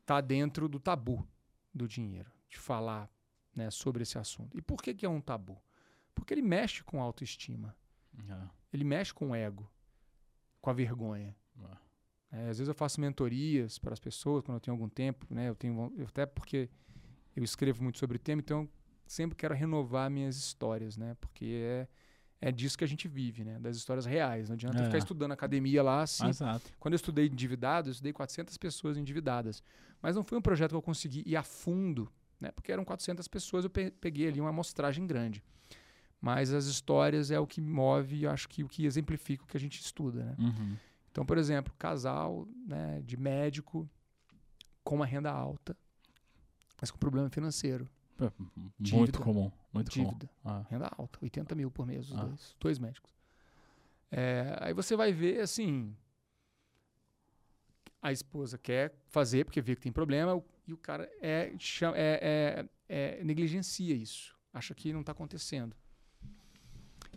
tá 0.05 0.21
dentro 0.21 0.69
do 0.69 0.79
tabu 0.79 1.27
do 1.73 1.89
dinheiro, 1.89 2.31
de 2.51 2.59
falar, 2.59 3.09
né, 3.57 3.71
sobre 3.71 4.03
esse 4.03 4.19
assunto. 4.19 4.59
E 4.59 4.61
por 4.61 4.83
que 4.83 4.93
que 4.93 5.07
é 5.07 5.09
um 5.09 5.21
tabu? 5.21 5.57
Porque 6.15 6.35
ele 6.35 6.43
mexe 6.43 6.83
com 6.85 7.01
a 7.01 7.05
autoestima, 7.05 7.75
Ah, 8.29 8.49
ele 8.73 8.85
mexe 8.85 9.13
com 9.15 9.31
o 9.31 9.35
ego, 9.35 9.69
com 10.61 10.69
a 10.71 10.73
vergonha. 10.73 11.35
É, 12.31 12.49
às 12.49 12.59
vezes 12.59 12.69
eu 12.69 12.75
faço 12.75 13.01
mentorias 13.01 13.79
para 13.79 13.93
as 13.93 14.01
pessoas 14.01 14.43
quando 14.45 14.57
eu 14.57 14.61
tenho 14.61 14.75
algum 14.75 14.89
tempo, 14.89 15.25
né? 15.31 15.49
Eu 15.49 15.55
tenho 15.55 15.93
eu- 15.97 16.07
até 16.07 16.27
porque 16.27 16.69
eu 17.37 17.43
escrevo 17.45 17.83
muito 17.83 17.99
sobre 17.99 18.17
o 18.17 18.21
tema, 18.21 18.41
então 18.41 18.63
eu 18.63 18.69
sempre 19.07 19.37
quero 19.37 19.55
renovar 19.55 20.11
minhas 20.11 20.37
histórias, 20.37 20.97
né? 20.97 21.17
Porque 21.21 21.45
é 21.63 21.89
é 22.41 22.53
disso 22.53 22.77
que 22.77 22.85
a 22.85 22.87
gente 22.87 23.09
vive, 23.09 23.43
né? 23.43 23.59
Das 23.59 23.75
histórias 23.75 24.05
reais. 24.05 24.51
Não 24.51 24.55
adianta 24.55 24.79
É. 24.79 24.85
ficar 24.85 24.99
estudando 24.99 25.33
academia 25.33 25.83
lá 25.83 26.03
assim. 26.03 26.29
Exato. 26.29 26.63
Quando 26.79 26.93
eu 26.93 26.97
estudei 26.97 27.27
endividado, 27.27 27.89
eu 27.89 27.93
estudei 27.93 28.13
400 28.13 28.59
pessoas 28.59 28.99
endividadas. 28.99 29.63
Mas 30.03 30.15
não 30.15 30.23
foi 30.23 30.37
um 30.37 30.43
projeto 30.43 30.71
que 30.73 30.77
eu 30.77 30.83
consegui 30.83 31.23
ir 31.25 31.37
a 31.37 31.43
fundo, 31.43 32.13
né? 32.39 32.51
Porque 32.51 32.71
eram 32.71 32.85
400 32.85 33.27
pessoas, 33.29 33.65
eu 33.65 33.71
pe- 33.71 33.91
peguei 33.93 34.29
ali 34.29 34.41
uma 34.43 34.51
amostragem 34.51 35.07
grande. 35.07 35.43
Mas 36.21 36.53
as 36.53 36.67
histórias 36.67 37.31
é 37.31 37.41
o 37.41 37.47
que 37.47 37.63
move, 37.63 38.27
acho 38.27 38.47
que 38.47 38.63
o 38.63 38.69
que 38.69 38.85
exemplifica 38.85 39.43
o 39.45 39.47
que 39.47 39.57
a 39.57 39.61
gente 39.61 39.81
estuda, 39.81 40.25
né? 40.25 40.37
Uhum. 40.39 40.77
Então, 41.11 41.25
por 41.25 41.39
exemplo, 41.39 41.73
casal 41.79 42.47
né, 42.67 43.01
de 43.07 43.17
médico 43.17 43.89
com 44.83 44.97
uma 44.97 45.07
renda 45.07 45.31
alta, 45.31 45.75
mas 46.85 46.91
com 46.91 46.99
problema 46.99 47.31
financeiro. 47.31 47.89
Muito 48.19 48.75
Dívida. 48.79 49.19
comum. 49.19 49.51
Muito 49.73 49.91
Dívida. 49.91 50.29
comum. 50.43 50.55
Ah. 50.59 50.67
Renda 50.69 50.91
alta, 50.99 51.19
80 51.23 51.55
mil 51.55 51.71
por 51.71 51.87
mês, 51.87 52.11
os 52.11 52.19
Ah. 52.19 52.25
dois. 52.27 52.57
Dois 52.61 52.79
médicos. 52.79 53.11
É, 54.11 54.55
aí 54.61 54.75
você 54.75 54.95
vai 54.95 55.11
ver, 55.15 55.41
assim... 55.41 55.97
A 58.03 58.13
esposa 58.13 58.59
quer 58.59 58.95
fazer 59.09 59.47
porque 59.47 59.63
vê 59.63 59.75
que 59.75 59.81
tem 59.81 59.91
problema 59.91 60.45
e 60.67 60.75
o 60.75 60.77
cara 60.77 61.11
é, 61.23 61.55
cha- 61.59 61.95
é- 61.97 62.67
é- 62.87 63.17
é- 63.19 63.25
negligencia 63.25 63.95
isso. 63.95 64.37
Acha 64.53 64.75
que 64.75 64.93
não 64.93 65.01
está 65.01 65.13
acontecendo. 65.13 65.75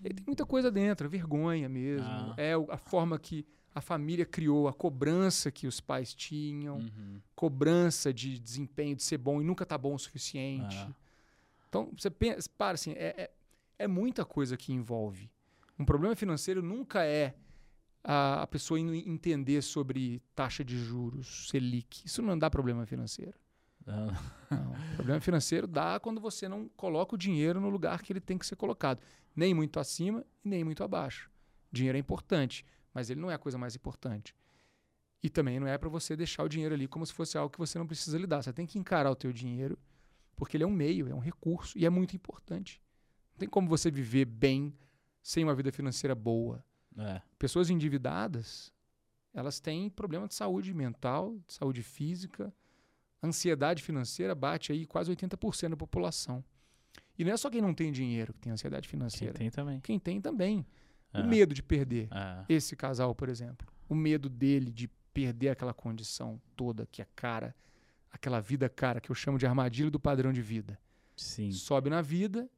E 0.02 0.08
aí 0.08 0.14
tem 0.14 0.24
muita 0.26 0.46
coisa 0.46 0.72
dentro, 0.72 1.06
é 1.08 1.10
vergonha 1.10 1.68
mesmo. 1.68 2.08
Ah. 2.08 2.34
É 2.38 2.54
a 2.54 2.78
forma 2.78 3.20
que 3.20 3.46
a 3.78 3.82
família 3.82 4.26
criou, 4.26 4.68
a 4.68 4.74
cobrança 4.74 5.52
que 5.52 5.68
os 5.68 5.80
pais 5.80 6.14
tinham, 6.14 6.78
Uhum. 6.78 7.22
cobrança 7.36 8.14
de 8.14 8.40
desempenho, 8.40 8.96
de 8.96 9.04
ser 9.04 9.18
bom 9.18 9.42
e 9.42 9.44
nunca 9.44 9.66
tá 9.66 9.78
bom 9.78 9.94
o 9.94 10.00
suficiente. 10.00 10.78
Ah. 10.78 10.92
Então, 11.70 11.92
você 11.98 12.10
pensa, 12.10 12.50
para 12.58 12.76
assim, 12.76 12.92
é, 12.94 13.14
é, 13.24 13.32
é 13.80 13.88
muita 13.88 14.26
coisa 14.26 14.58
que 14.58 14.74
envolve. 14.74 15.30
Um 15.78 15.86
problema 15.86 16.16
financeiro 16.16 16.64
nunca 16.64 17.04
é 17.04 17.36
a, 18.04 18.42
a 18.42 18.48
pessoa 18.48 18.80
indo 18.80 18.96
entender 18.96 19.62
sobre 19.62 20.22
taxa 20.34 20.64
de 20.64 20.78
juros, 20.78 21.50
Selic. 21.50 22.04
Isso 22.06 22.22
não 22.22 22.38
dá 22.38 22.50
problema 22.50 22.86
financeiro. 22.86 23.34
Ah. 23.86 24.08
Não. 24.50 24.74
problema 24.96 25.22
financeiro 25.22 25.68
dá 25.68 26.00
quando 26.00 26.20
você 26.20 26.48
não 26.50 26.68
coloca 26.70 27.16
o 27.16 27.18
dinheiro 27.18 27.60
no 27.60 27.70
lugar 27.70 28.02
que 28.02 28.12
ele 28.12 28.20
tem 28.20 28.38
que 28.38 28.46
ser 28.46 28.56
colocado. 28.56 29.00
Nem 29.36 29.54
muito 29.54 29.80
acima 29.80 30.26
e 30.44 30.50
nem 30.50 30.64
muito 30.64 30.84
abaixo. 30.84 31.30
Dinheiro 31.72 31.98
é 31.98 32.00
importante, 32.00 32.66
mas 32.98 33.12
ele 33.12 33.22
não 33.22 33.30
é 33.30 33.36
a 33.36 33.38
coisa 33.38 33.60
mais 33.60 33.76
importante. 33.76 34.36
E 35.22 35.30
também 35.30 35.60
não 35.60 35.68
é 35.68 35.78
para 35.78 35.88
você 35.88 36.16
deixar 36.16 36.42
o 36.44 36.50
dinheiro 36.50 36.74
ali 36.74 36.88
como 36.88 37.06
se 37.06 37.14
fosse 37.14 37.38
algo 37.38 37.52
que 37.52 37.60
você 37.60 37.78
não 37.78 37.86
precisa 37.86 38.18
lidar. 38.18 38.42
Você 38.42 38.52
tem 38.52 38.66
que 38.66 38.80
encarar 38.80 39.12
o 39.12 39.16
teu 39.16 39.32
dinheiro 39.32 39.78
Porque 40.36 40.58
ele 40.58 40.64
é 40.64 40.68
um 40.68 40.72
meio, 40.72 41.08
é 41.08 41.14
um 41.14 41.20
recurso 41.20 41.78
e 41.78 41.86
é 41.86 41.92
muito 41.92 42.16
importante. 42.16 42.82
Não 43.34 43.38
tem 43.38 43.48
como 43.48 43.68
você 43.70 43.92
viver 43.92 44.26
bem 44.26 44.74
sem 45.22 45.44
uma 45.44 45.54
vida 45.54 45.72
financeira 45.72 46.16
boa. 46.16 46.66
É. 46.98 47.22
Pessoas 47.38 47.70
endividadas, 47.70 48.74
elas 49.32 49.60
têm 49.60 49.92
problema 49.92 50.28
de 50.28 50.34
saúde 50.34 50.74
mental, 50.74 51.38
de 51.46 51.54
saúde 51.54 51.84
física. 51.84 52.52
Ansiedade 53.22 53.84
financeira 53.84 54.34
bate 54.34 54.72
aí 54.72 54.88
quase 54.88 55.12
80% 55.16 55.70
da 55.70 55.78
população. 55.78 56.44
E 57.16 57.24
não 57.24 57.32
é 57.32 57.38
só 57.38 57.48
quem 57.48 57.62
não 57.62 57.76
tem 57.76 57.92
dinheiro 57.92 58.34
que 58.34 58.40
tem 58.40 58.52
ansiedade 58.52 58.88
Quem 58.88 58.98
financeira. 58.98 59.34
tem 59.36 59.52
também. 59.52 59.80
Quem 59.82 60.00
tem 60.00 60.20
também. 60.20 60.66
O 61.22 61.28
medo 61.28 61.54
de 61.54 61.62
perder 61.64 62.08
É. 62.12 62.46
esse 62.50 62.76
casal, 62.76 63.14
por 63.16 63.30
exemplo. 63.30 63.68
O 63.90 63.96
medo 63.96 64.30
dele 64.30 64.72
de 64.72 64.88
perder 65.14 65.50
aquela 65.50 65.74
condição 65.74 66.40
toda 66.56 66.86
que 66.88 67.02
é 67.02 67.08
cara, 67.16 67.56
aquela 68.12 68.40
vida 68.40 68.70
cara 68.70 69.00
que 69.02 69.10
eu 69.10 69.16
chamo 69.16 69.38
de 69.38 69.46
armadilha 69.46 69.90
do 69.90 70.00
padrão 70.00 70.32
de 70.32 70.42
vida. 70.42 70.80
Sim. 71.16 71.52
Sobe 71.52 71.90
na 71.90 72.02
vida, 72.02 72.50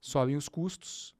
sobem 0.00 0.36
os 0.36 0.48
custos, 0.48 1.14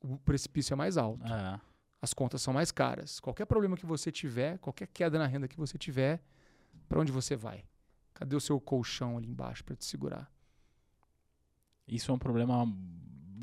o 0.00 0.18
precipício 0.18 0.74
é 0.74 0.76
mais 0.76 0.96
alto, 0.96 1.26
É. 1.26 1.60
as 2.00 2.12
contas 2.14 2.40
são 2.42 2.52
mais 2.54 2.70
caras. 2.70 3.18
Qualquer 3.20 3.46
problema 3.46 3.76
que 3.76 3.86
você 3.86 4.12
tiver, 4.12 4.58
qualquer 4.58 4.86
queda 4.88 5.18
na 5.18 5.26
renda 5.26 5.48
que 5.48 5.56
você 5.56 5.76
tiver, 5.78 6.22
para 6.88 7.00
onde 7.00 7.10
você 7.10 7.34
vai? 7.34 7.64
Cadê 8.14 8.36
o 8.36 8.40
seu 8.40 8.60
colchão 8.60 9.16
ali 9.16 9.28
embaixo 9.28 9.64
para 9.64 9.74
te 9.74 9.84
segurar? 9.84 10.30
Isso 11.88 12.10
é 12.10 12.14
um 12.14 12.18
problema 12.18 12.64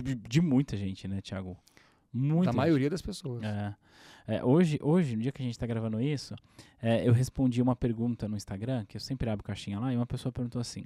de- 0.02 0.16
de 0.16 0.40
muita 0.42 0.78
gente, 0.78 1.08
né, 1.08 1.22
Thiago? 1.22 1.58
Muita 2.12 2.46
da 2.46 2.52
gente. 2.52 2.58
maioria 2.58 2.90
das 2.90 3.02
pessoas. 3.02 3.44
É. 3.44 3.76
É, 4.28 4.44
hoje, 4.44 4.78
hoje, 4.82 5.16
no 5.16 5.24
dia 5.24 5.32
que 5.32 5.42
a 5.42 5.46
gente 5.46 5.56
está 5.56 5.66
gravando 5.66 6.00
isso, 6.00 6.36
é, 6.80 7.08
eu 7.08 7.12
respondi 7.12 7.62
uma 7.62 7.76
pergunta 7.76 8.28
no 8.28 8.38
Instagram, 8.38 8.86
que 8.86 8.96
eu 8.96 9.02
sempre 9.02 9.28
abro 9.28 9.44
caixinha 9.44 9.80
lá, 9.80 9.92
e 9.92 9.96
uma 9.96 10.06
pessoa 10.06 10.32
perguntou 10.32 10.62
assim: 10.62 10.86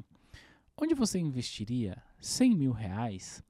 onde 0.77 0.95
você 0.95 1.19
investiria 1.19 2.01
100 2.21 2.55
mil 2.55 2.71
reais 2.71 3.43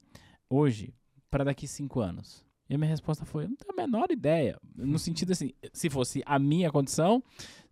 hoje 0.50 0.92
para 1.30 1.44
daqui 1.44 1.68
cinco 1.68 2.00
anos? 2.00 2.44
E 2.68 2.74
a 2.74 2.78
minha 2.78 2.90
resposta 2.90 3.24
foi: 3.24 3.46
não 3.46 3.56
tenho 3.56 3.72
a 3.72 3.82
menor 3.86 4.10
ideia. 4.10 4.58
No 4.74 4.98
sentido 4.98 5.32
assim, 5.32 5.52
se 5.72 5.90
fosse 5.90 6.22
a 6.24 6.38
minha 6.38 6.70
condição, 6.70 7.22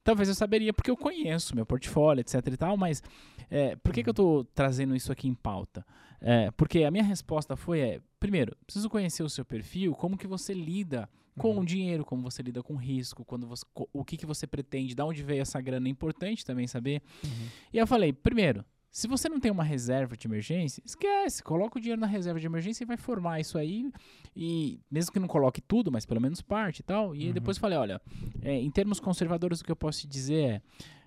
talvez 0.04 0.28
eu 0.28 0.34
saberia, 0.34 0.72
porque 0.72 0.90
eu 0.90 0.96
conheço 0.96 1.54
meu 1.54 1.64
portfólio, 1.66 2.20
etc 2.20 2.34
e 2.46 2.56
tal, 2.56 2.76
mas 2.76 3.02
é, 3.50 3.76
por 3.76 3.92
que, 3.92 4.02
que 4.02 4.08
eu 4.08 4.12
estou 4.12 4.44
trazendo 4.44 4.94
isso 4.94 5.10
aqui 5.12 5.28
em 5.28 5.34
pauta? 5.34 5.84
É, 6.20 6.50
porque 6.52 6.84
a 6.84 6.90
minha 6.90 7.04
resposta 7.04 7.56
foi: 7.56 7.80
é, 7.80 8.00
primeiro, 8.20 8.56
preciso 8.66 8.88
conhecer 8.90 9.22
o 9.22 9.28
seu 9.28 9.44
perfil, 9.44 9.94
como 9.94 10.16
que 10.16 10.26
você 10.26 10.52
lida 10.54 11.08
com 11.38 11.52
Uhum. 11.52 11.60
o 11.60 11.64
dinheiro, 11.64 12.04
como 12.04 12.22
você 12.22 12.42
lida 12.42 12.62
com 12.62 12.76
risco, 12.76 13.24
quando 13.24 13.46
você, 13.46 13.64
o 13.90 14.04
que, 14.04 14.18
que 14.18 14.26
você 14.26 14.46
pretende, 14.46 14.94
de 14.94 15.02
onde 15.02 15.22
veio 15.22 15.40
essa 15.40 15.58
grana, 15.62 15.88
é 15.88 15.90
importante 15.90 16.44
também 16.44 16.66
saber. 16.66 17.00
Uhum. 17.24 17.46
E 17.72 17.78
eu 17.78 17.86
falei, 17.86 18.12
primeiro, 18.12 18.62
se 18.92 19.08
você 19.08 19.26
não 19.28 19.40
tem 19.40 19.50
uma 19.50 19.64
reserva 19.64 20.16
de 20.16 20.26
emergência, 20.28 20.82
esquece, 20.84 21.42
coloca 21.42 21.78
o 21.78 21.80
dinheiro 21.80 22.00
na 22.00 22.06
reserva 22.06 22.38
de 22.38 22.44
emergência 22.46 22.84
e 22.84 22.86
vai 22.86 22.98
formar 22.98 23.40
isso 23.40 23.56
aí. 23.56 23.90
E 24.36 24.78
mesmo 24.90 25.10
que 25.12 25.18
não 25.18 25.26
coloque 25.26 25.62
tudo, 25.62 25.90
mas 25.90 26.04
pelo 26.04 26.20
menos 26.20 26.42
parte 26.42 26.80
e 26.80 26.82
tal. 26.82 27.16
E 27.16 27.28
Uhum. 27.28 27.32
depois 27.32 27.56
falei, 27.56 27.78
olha, 27.78 28.00
é, 28.42 28.54
em 28.54 28.70
termos 28.70 29.00
conservadores, 29.00 29.60
o 29.60 29.64
que 29.64 29.72
eu 29.72 29.76
posso 29.76 30.00
te 30.02 30.06
dizer 30.06 30.44
é. 30.44 30.62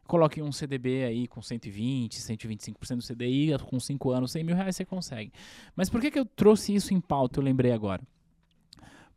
Coloque 0.08 0.40
um 0.42 0.52
CDB 0.52 1.04
aí 1.04 1.28
com 1.28 1.42
120, 1.42 2.20
125% 2.20 2.98
do 2.98 3.04
CDI, 3.16 3.58
com 3.66 3.80
5 3.80 4.12
anos, 4.12 4.32
100 4.32 4.44
mil 4.44 4.56
reais 4.56 4.76
você 4.76 4.86
consegue. 4.86 5.32
Mas 5.76 5.90
por 5.90 6.00
que, 6.00 6.12
que 6.12 6.20
eu 6.20 6.26
trouxe 6.26 6.76
isso 6.76 6.94
em 6.94 7.02
pauta? 7.02 7.40
Eu 7.40 7.44
lembrei 7.44 7.72
agora. 7.72 8.04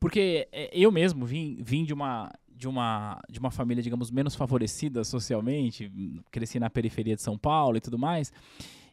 Porque 0.00 0.48
é, 0.52 0.70
eu 0.72 0.90
mesmo 0.92 1.26
vim, 1.26 1.58
vim 1.60 1.84
de 1.84 1.92
uma 1.92 2.32
de 2.58 2.68
uma 2.68 3.20
de 3.30 3.38
uma 3.38 3.50
família, 3.50 3.82
digamos, 3.82 4.10
menos 4.10 4.34
favorecida 4.34 5.04
socialmente, 5.04 5.90
cresci 6.30 6.58
na 6.58 6.68
periferia 6.68 7.14
de 7.14 7.22
São 7.22 7.38
Paulo 7.38 7.76
e 7.76 7.80
tudo 7.80 7.98
mais. 7.98 8.32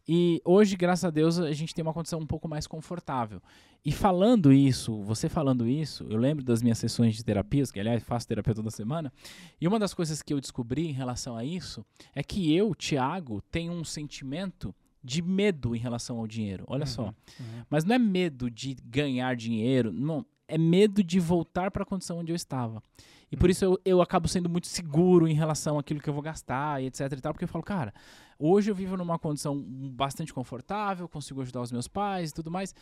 E 0.08 0.40
hoje, 0.46 0.76
graças 0.76 1.04
a 1.04 1.10
Deus, 1.10 1.40
a 1.40 1.52
gente 1.52 1.74
tem 1.74 1.82
uma 1.82 1.94
condição 1.94 2.20
um 2.20 2.28
pouco 2.28 2.48
mais 2.48 2.68
confortável. 2.68 3.42
E 3.84 3.92
falando 3.92 4.54
isso, 4.54 5.02
você 5.02 5.28
falando 5.28 5.68
isso, 5.68 6.06
eu 6.10 6.18
lembro 6.18 6.44
das 6.44 6.62
minhas 6.62 6.78
sessões 6.78 7.16
de 7.16 7.24
terapias, 7.24 7.72
que 7.72 7.80
aliás 7.80 8.04
faço 8.04 8.28
terapia 8.28 8.54
toda 8.54 8.70
semana, 8.70 9.12
e 9.60 9.68
uma 9.68 9.80
das 9.80 9.94
coisas 9.94 10.22
que 10.22 10.34
eu 10.34 10.40
descobri 10.40 10.88
em 10.88 10.92
relação 10.92 11.36
a 11.36 11.44
isso 11.44 11.84
é 12.14 12.24
que 12.24 12.56
eu, 12.56 12.74
Thiago, 12.76 13.42
tenho 13.52 13.74
um 13.74 13.84
sentimento 13.84 14.74
de 15.04 15.22
medo 15.22 15.76
em 15.76 15.80
relação 15.80 16.18
ao 16.18 16.28
dinheiro. 16.28 16.64
Olha 16.68 16.86
só. 16.86 17.06
Uhum. 17.40 17.64
Mas 17.70 17.84
não 17.84 17.96
é 17.96 18.00
medo 18.00 18.50
de 18.50 18.76
ganhar 18.84 19.36
dinheiro, 19.36 19.92
não. 19.92 20.26
É 20.48 20.58
medo 20.58 21.04
de 21.04 21.20
voltar 21.20 21.72
para 21.72 21.84
a 21.84 21.86
condição 21.86 22.20
onde 22.20 22.32
eu 22.32 22.36
estava. 22.36 22.82
E 23.36 23.38
por 23.38 23.50
isso 23.50 23.66
eu, 23.66 23.80
eu 23.84 24.02
acabo 24.02 24.28
sendo 24.28 24.48
muito 24.50 24.68
seguro 24.68 25.28
em 25.28 25.34
relação 25.34 25.78
àquilo 25.78 26.00
que 26.00 26.10
eu 26.10 26.14
vou 26.14 26.24
gastar 26.24 26.82
e 26.82 26.86
etc 26.88 27.02
e 27.12 27.22
tal, 27.22 27.34
porque 27.34 27.44
eu 27.44 27.50
falo, 27.50 27.64
cara, 27.64 27.94
hoje 28.40 28.72
eu 28.72 28.76
vivo 28.76 28.96
numa 28.96 29.20
condição 29.20 29.62
bastante 29.62 30.34
confortável, 30.34 31.08
consigo 31.10 31.42
ajudar 31.42 31.62
os 31.62 31.72
meus 31.72 31.88
pais 31.88 32.30
e 32.30 32.34
tudo 32.34 32.50
mais, 32.50 32.74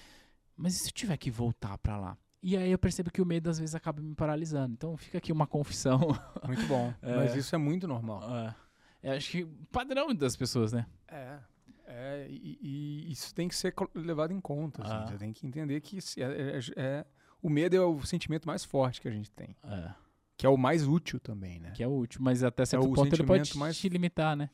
mas 0.56 0.76
e 0.76 0.80
se 0.80 0.90
eu 0.90 0.94
tiver 0.94 1.18
que 1.18 1.32
voltar 1.32 1.78
para 1.80 1.98
lá? 1.98 2.18
E 2.42 2.56
aí 2.58 2.70
eu 2.72 2.78
percebo 2.78 3.10
que 3.10 3.22
o 3.22 3.26
medo 3.26 3.50
às 3.50 3.58
vezes 3.58 3.74
acaba 3.74 4.02
me 4.02 4.14
paralisando. 4.14 4.74
Então 4.74 4.96
fica 4.98 5.18
aqui 5.18 5.32
uma 5.32 5.48
confissão. 5.48 6.00
Muito 6.46 6.66
bom. 6.68 6.94
É. 7.02 7.16
Mas 7.16 7.36
isso 7.36 7.56
é 7.56 7.58
muito 7.58 7.88
normal. 7.88 8.22
É, 8.36 8.56
é, 9.02 9.16
acho 9.18 9.32
que 9.32 9.46
padrão 9.72 10.14
das 10.14 10.36
pessoas, 10.36 10.72
né? 10.74 10.86
É. 11.08 11.38
É, 11.86 12.28
e, 12.30 12.60
e 12.62 13.12
isso 13.12 13.34
tem 13.34 13.48
que 13.48 13.56
ser 13.56 13.74
levado 13.96 14.32
em 14.34 14.40
conta. 14.42 14.82
assim. 14.84 14.94
Ah. 14.94 15.06
Você 15.08 15.18
tem 15.18 15.32
que 15.34 15.48
entender 15.48 15.80
que 15.82 16.02
se- 16.02 16.22
é, 16.22 16.58
é- 16.58 16.60
é- 16.76 17.06
o 17.42 17.50
medo 17.50 17.76
é 17.76 17.82
o 17.82 18.02
sentimento 18.06 18.46
mais 18.48 18.64
forte 18.64 19.00
que 19.02 19.08
a 19.08 19.12
gente 19.12 19.32
tem. 19.32 19.56
É, 19.64 19.92
Que 20.38 20.46
é 20.46 20.50
o 20.50 20.58
mais 20.58 20.88
útil 20.88 21.20
também, 21.20 21.60
né? 21.60 21.72
que 21.72 21.84
é 21.84 21.88
útil, 21.88 22.20
mas 22.22 22.44
até 22.44 22.66
certo 22.66 22.86
o 22.90 22.94
ponto 22.94 23.14
ele 23.14 23.24
pode 23.24 23.58
mais- 23.58 23.78
te 23.78 23.88
limitar, 23.88 24.36
né? 24.36 24.50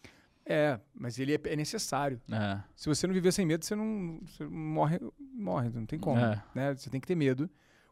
É, 0.45 0.79
mas 0.93 1.19
ele 1.19 1.35
é, 1.35 1.39
é 1.45 1.55
necessário. 1.55 2.19
É. 2.31 2.61
Se 2.75 2.89
você 2.89 3.05
não 3.05 3.13
viver 3.13 3.31
sem 3.31 3.45
medo, 3.45 3.63
você 3.63 3.75
não 3.75 4.19
você 4.25 4.43
morre, 4.45 4.99
morre, 5.33 5.69
não 5.69 5.85
tem 5.85 5.99
como. 5.99 6.19
É. 6.19 6.43
Né? 6.55 6.73
Você 6.75 6.89
tem 6.89 6.99
que 6.99 7.05
ter 7.07 7.15
medo. 7.15 7.49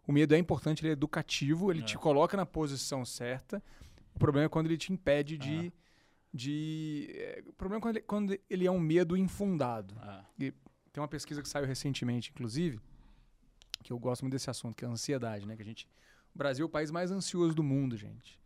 O 0.07 0.11
medo 0.11 0.33
é 0.33 0.37
importante, 0.39 0.81
ele 0.81 0.89
é 0.89 0.93
educativo, 0.93 1.71
ele 1.71 1.81
É. 1.81 1.83
te 1.85 1.97
coloca 1.97 2.35
na 2.35 2.45
posição 2.45 3.05
certa. 3.05 3.61
O 4.15 4.19
problema 4.19 4.45
é 4.45 4.49
quando 4.49 4.65
ele 4.65 4.77
te 4.77 4.91
impede 4.91 5.37
de. 5.37 5.71
de 6.33 7.07
é, 7.13 7.43
o 7.47 7.53
problema 7.53 7.79
é 7.79 7.81
quando 7.81 7.95
ele, 7.97 8.05
quando 8.05 8.39
ele 8.49 8.65
é 8.67 8.71
um 8.71 8.79
medo 8.79 9.15
infundado. 9.15 9.95
É. 10.39 10.51
Tem 10.91 11.01
uma 11.01 11.07
pesquisa 11.07 11.41
que 11.43 11.47
saiu 11.49 11.65
recentemente, 11.67 12.31
inclusive, 12.31 12.79
que 13.83 13.93
eu 13.93 13.99
gosto 13.99 14.23
muito 14.23 14.33
desse 14.33 14.49
assunto, 14.49 14.75
que 14.75 14.83
é 14.83 14.87
a 14.87 14.91
ansiedade, 14.91 15.45
né? 15.45 15.55
Que 15.55 15.61
a 15.61 15.65
gente, 15.65 15.87
o 16.37 16.43
Brasil 16.43 16.63
é 16.63 16.67
o 16.67 16.69
país 16.69 16.91
mais 16.91 17.11
ansioso 17.11 17.55
do 17.55 17.63
mundo, 17.63 17.97
gente. 17.97 18.39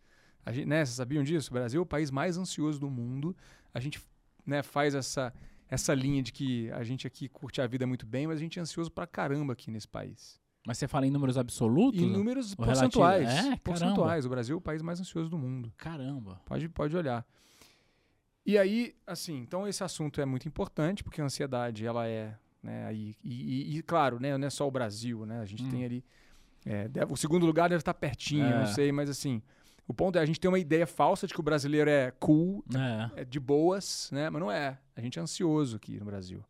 A 0.45 0.51
gente 0.53 0.65
né, 0.65 0.85
vocês 0.85 0.95
sabiam 0.95 1.23
disso? 1.23 1.49
O 1.51 1.53
Brasil 1.53 1.79
é 1.79 1.83
o 1.83 1.85
país 1.85 2.09
mais 2.09 2.37
ansioso 2.37 2.79
do 2.79 2.89
mundo. 2.89 3.35
A 3.73 3.79
gente 3.81 4.01
né, 4.45 4.63
faz 4.63 4.95
essa, 4.95 5.33
essa 5.69 5.93
linha 5.93 6.23
de 6.23 6.31
que 6.31 6.71
a 6.71 6.83
gente 6.83 7.05
aqui 7.05 7.27
curte 7.27 7.61
a 7.61 7.67
vida 7.67 7.85
muito 7.85 8.05
bem, 8.05 8.25
mas 8.27 8.37
a 8.37 8.39
gente 8.39 8.57
é 8.57 8.61
ansioso 8.61 8.89
pra 8.89 9.05
caramba 9.05 9.53
aqui 9.53 9.69
nesse 9.69 9.87
país. 9.87 10.39
Mas 10.65 10.77
você 10.77 10.87
fala 10.87 11.05
em 11.05 11.11
números 11.11 11.37
absolutos? 11.37 12.01
Em 12.01 12.09
números 12.09 12.55
porcentuais. 12.55 13.27
É, 13.29 13.35
caramba. 13.41 13.57
porcentuais. 13.57 14.25
O 14.25 14.29
Brasil 14.29 14.55
é 14.55 14.57
o 14.57 14.61
país 14.61 14.81
mais 14.81 14.99
ansioso 15.01 15.29
do 15.29 15.37
mundo. 15.37 15.73
Caramba. 15.75 16.41
Pode, 16.45 16.69
pode 16.69 16.95
olhar. 16.95 17.25
E 18.45 18.57
aí, 18.57 18.95
assim, 19.05 19.37
então 19.37 19.67
esse 19.67 19.83
assunto 19.83 20.19
é 20.21 20.25
muito 20.25 20.47
importante, 20.47 21.03
porque 21.03 21.21
a 21.21 21.25
ansiedade, 21.25 21.85
ela 21.85 22.07
é, 22.07 22.35
né, 22.63 22.85
aí, 22.85 23.15
e, 23.23 23.73
e- 23.73 23.77
e, 23.77 23.83
claro, 23.83 24.19
né, 24.19 24.35
não 24.37 24.47
é 24.47 24.49
só 24.49 24.67
o 24.67 24.71
Brasil, 24.71 25.25
né, 25.25 25.39
a 25.41 25.45
gente 25.45 25.63
Hum. 25.63 25.69
tem 25.69 25.85
ali, 25.85 26.03
é, 26.65 26.87
deve- 26.87 27.11
o 27.13 27.15
segundo 27.17 27.45
lugar 27.45 27.69
deve 27.69 27.81
estar 27.81 27.93
pertinho, 27.93 28.45
É. 28.45 28.59
não 28.59 28.65
sei, 28.67 28.91
mas 28.91 29.09
assim, 29.09 29.41
o 29.87 29.93
ponto 29.93 30.17
é, 30.17 30.21
a 30.21 30.25
gente 30.25 30.39
tem 30.39 30.49
uma 30.49 30.59
ideia 30.59 30.85
falsa 30.87 31.25
de 31.27 31.33
que 31.33 31.39
o 31.39 31.43
brasileiro 31.43 31.89
é 31.89 32.11
cool, 32.19 32.63
É. 33.15 33.21
é 33.21 33.25
de 33.25 33.39
boas, 33.39 34.09
né, 34.11 34.29
mas 34.29 34.39
não 34.41 34.51
é, 34.51 34.77
a 34.95 35.01
gente 35.01 35.17
é 35.19 35.21
ansioso 35.21 35.75
aqui 35.77 35.97
no 35.99 36.05
Brasil, 36.05 36.43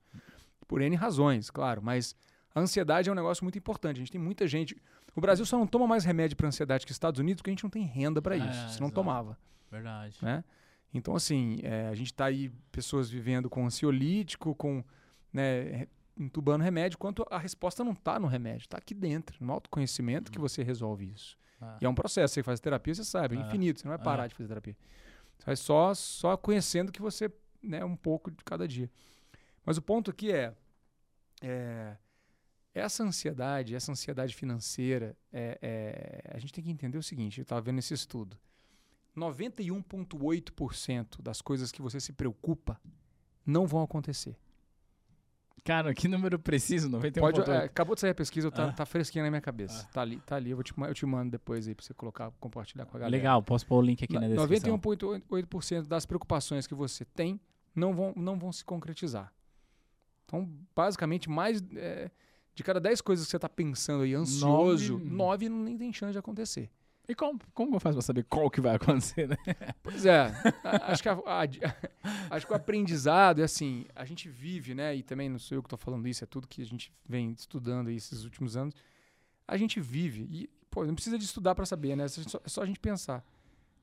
por 0.67 0.81
N 0.81 0.95
razões, 0.95 1.49
claro, 1.49 1.81
mas 1.81 2.15
a 2.53 2.59
ansiedade 2.59 3.09
é 3.09 3.11
um 3.11 3.15
negócio 3.15 3.43
muito 3.43 3.57
importante, 3.57 3.97
a 3.97 3.99
gente 3.99 4.11
tem 4.11 4.21
muita 4.21 4.47
gente, 4.47 4.75
o 5.15 5.21
Brasil 5.21 5.45
só 5.45 5.57
não 5.57 5.67
toma 5.67 5.87
mais 5.87 6.03
remédio 6.05 6.35
para 6.37 6.47
ansiedade 6.47 6.85
que 6.85 6.91
os 6.91 6.95
Estados 6.95 7.19
Unidos 7.19 7.41
porque 7.41 7.49
a 7.49 7.53
gente 7.53 7.63
não 7.63 7.69
tem 7.69 7.83
renda 7.85 8.21
para 8.21 8.35
É, 8.35 8.39
isso, 8.39 8.69
se 8.73 8.79
não 8.79 8.87
exato. 8.87 8.91
tomava 8.93 9.37
Verdade. 9.71 10.17
né? 10.21 10.43
Então, 10.93 11.15
assim, 11.15 11.59
é, 11.63 11.87
a 11.87 11.95
gente 11.95 12.07
está 12.07 12.25
aí, 12.25 12.51
pessoas 12.69 13.09
vivendo 13.09 13.49
com 13.49 13.65
ansiolítico, 13.65 14.53
com, 14.55 14.83
né, 15.31 15.87
entubando 16.17 16.63
remédio, 16.63 16.95
enquanto 16.97 17.25
a 17.29 17.37
resposta 17.37 17.83
não 17.83 17.91
está 17.93 18.19
no 18.19 18.27
remédio, 18.27 18.65
está 18.65 18.77
aqui 18.77 18.93
dentro, 18.93 19.43
no 19.43 19.51
autoconhecimento 19.53 20.31
que 20.31 20.39
você 20.39 20.63
resolve 20.63 21.11
isso. 21.11 21.37
Ah. 21.59 21.77
E 21.81 21.85
é 21.85 21.89
um 21.89 21.95
processo, 21.95 22.33
você 22.33 22.43
faz 22.43 22.59
terapia, 22.59 22.93
você 22.95 23.03
sabe, 23.03 23.35
é 23.35 23.39
Ah. 23.39 23.41
infinito, 23.47 23.79
você 23.79 23.87
não 23.87 23.95
vai 23.95 24.03
parar 24.03 24.23
Ah. 24.23 24.27
de 24.27 24.35
fazer 24.35 24.47
terapia. 24.47 24.75
Você 25.37 25.45
vai 25.45 25.55
só, 25.55 25.93
só 25.93 26.35
conhecendo 26.37 26.91
que 26.91 27.01
você, 27.01 27.31
né, 27.61 27.83
um 27.85 27.95
pouco 27.95 28.29
de 28.31 28.43
cada 28.43 28.67
dia. 28.67 28.89
Mas 29.65 29.77
o 29.77 29.81
ponto 29.81 30.09
aqui 30.11 30.31
é, 30.31 30.53
é, 31.41 31.97
essa 32.73 33.03
ansiedade, 33.03 33.75
essa 33.75 33.91
ansiedade 33.91 34.33
financeira, 34.35 35.15
é, 35.31 35.57
é, 35.61 36.21
a 36.35 36.39
gente 36.39 36.53
tem 36.53 36.63
que 36.63 36.71
entender 36.71 36.97
o 36.97 37.03
seguinte, 37.03 37.39
eu 37.39 37.43
estava 37.43 37.61
vendo 37.61 37.79
esse 37.79 37.93
estudo. 37.93 38.37
91,8% 39.15 41.21
das 41.21 41.41
coisas 41.41 41.71
que 41.71 41.81
você 41.81 41.99
se 41.99 42.13
preocupa 42.13 42.79
não 43.45 43.67
vão 43.67 43.81
acontecer. 43.81 44.37
Cara, 45.63 45.93
que 45.93 46.07
número 46.07 46.39
preciso, 46.39 46.89
91 46.89 47.21
Pode, 47.21 47.51
é, 47.51 47.57
acabou 47.65 47.93
de 47.93 48.01
sair 48.01 48.09
a 48.11 48.15
pesquisa, 48.15 48.49
tá, 48.49 48.69
Ah. 48.69 48.71
tá 48.73 48.83
fresquinha 48.85 49.23
na 49.23 49.29
minha 49.29 49.41
cabeça. 49.41 49.85
Ah. 49.89 49.93
Tá 49.93 50.01
ali, 50.01 50.19
tá 50.25 50.35
ali. 50.35 50.49
Eu, 50.49 50.57
vou 50.57 50.63
te, 50.63 50.73
eu 50.75 50.93
te 50.93 51.05
mando 51.05 51.29
depois 51.31 51.67
aí 51.67 51.75
pra 51.75 51.85
você 51.85 51.93
colocar, 51.93 52.31
compartilhar 52.39 52.85
com 52.87 52.97
a 52.97 52.99
galera. 53.01 53.15
Legal, 53.15 53.43
posso 53.43 53.65
pôr 53.67 53.77
o 53.77 53.81
link 53.81 54.03
aqui 54.03 54.13
na 54.13 54.21
Na- 54.21 54.27
descrição. 54.27 54.75
91,8% 54.77 55.87
das 55.87 56.05
preocupações 56.05 56.65
que 56.65 56.73
você 56.73 57.05
tem 57.05 57.39
não 57.75 57.93
vão, 57.93 58.11
não 58.15 58.39
vão 58.39 58.51
se 58.51 58.65
concretizar. 58.65 59.31
Então, 60.25 60.49
basicamente, 60.75 61.29
mais 61.29 61.61
é, 61.75 62.09
de 62.55 62.63
cada 62.63 62.79
10 62.79 62.99
coisas 63.01 63.25
que 63.25 63.29
você 63.31 63.37
está 63.37 63.49
pensando 63.49 64.03
aí, 64.03 64.15
ansioso, 64.15 64.97
Nove- 64.97 65.09
9 65.47 65.49
nem 65.49 65.77
tem 65.77 65.93
chance 65.93 66.13
de 66.13 66.17
acontecer. 66.17 66.71
E 67.11 67.15
como, 67.15 67.39
como 67.53 67.75
eu 67.75 67.79
faço 67.79 67.95
pra 67.95 68.01
saber 68.01 68.23
qual 68.23 68.49
que 68.49 68.61
vai 68.61 68.75
acontecer, 68.77 69.27
né? 69.27 69.35
Pois 69.83 70.05
é, 70.05 70.31
acho 70.83 71.03
que, 71.03 71.09
a- 71.09 71.13
a- 71.25 71.43
acho 72.35 72.47
que 72.47 72.53
o 72.53 72.55
aprendizado 72.55 73.41
é 73.41 73.43
assim, 73.43 73.85
a 73.95 74.05
gente 74.05 74.29
vive, 74.29 74.73
né? 74.73 74.95
E 74.95 75.03
também 75.03 75.27
não 75.29 75.37
sou 75.39 75.57
eu 75.57 75.61
que 75.61 75.67
estou 75.67 75.77
falando 75.79 76.07
isso, 76.07 76.23
é 76.23 76.27
tudo 76.27 76.47
que 76.47 76.61
a 76.61 76.65
gente 76.65 76.91
vem 77.07 77.31
estudando 77.31 77.87
aí 77.89 77.95
esses 77.95 78.23
últimos 78.23 78.55
anos. 78.55 78.73
A 79.47 79.57
gente 79.57 79.79
vive, 79.81 80.21
e 80.31 80.49
pô, 80.69 80.85
não 80.85 80.93
precisa 80.95 81.17
de 81.17 81.25
estudar 81.25 81.53
para 81.53 81.65
saber, 81.65 81.95
né? 81.97 82.05
É 82.05 82.07
só, 82.07 82.39
é 82.45 82.47
só 82.49 82.61
a 82.61 82.65
gente 82.65 82.79
pensar. 82.79 83.23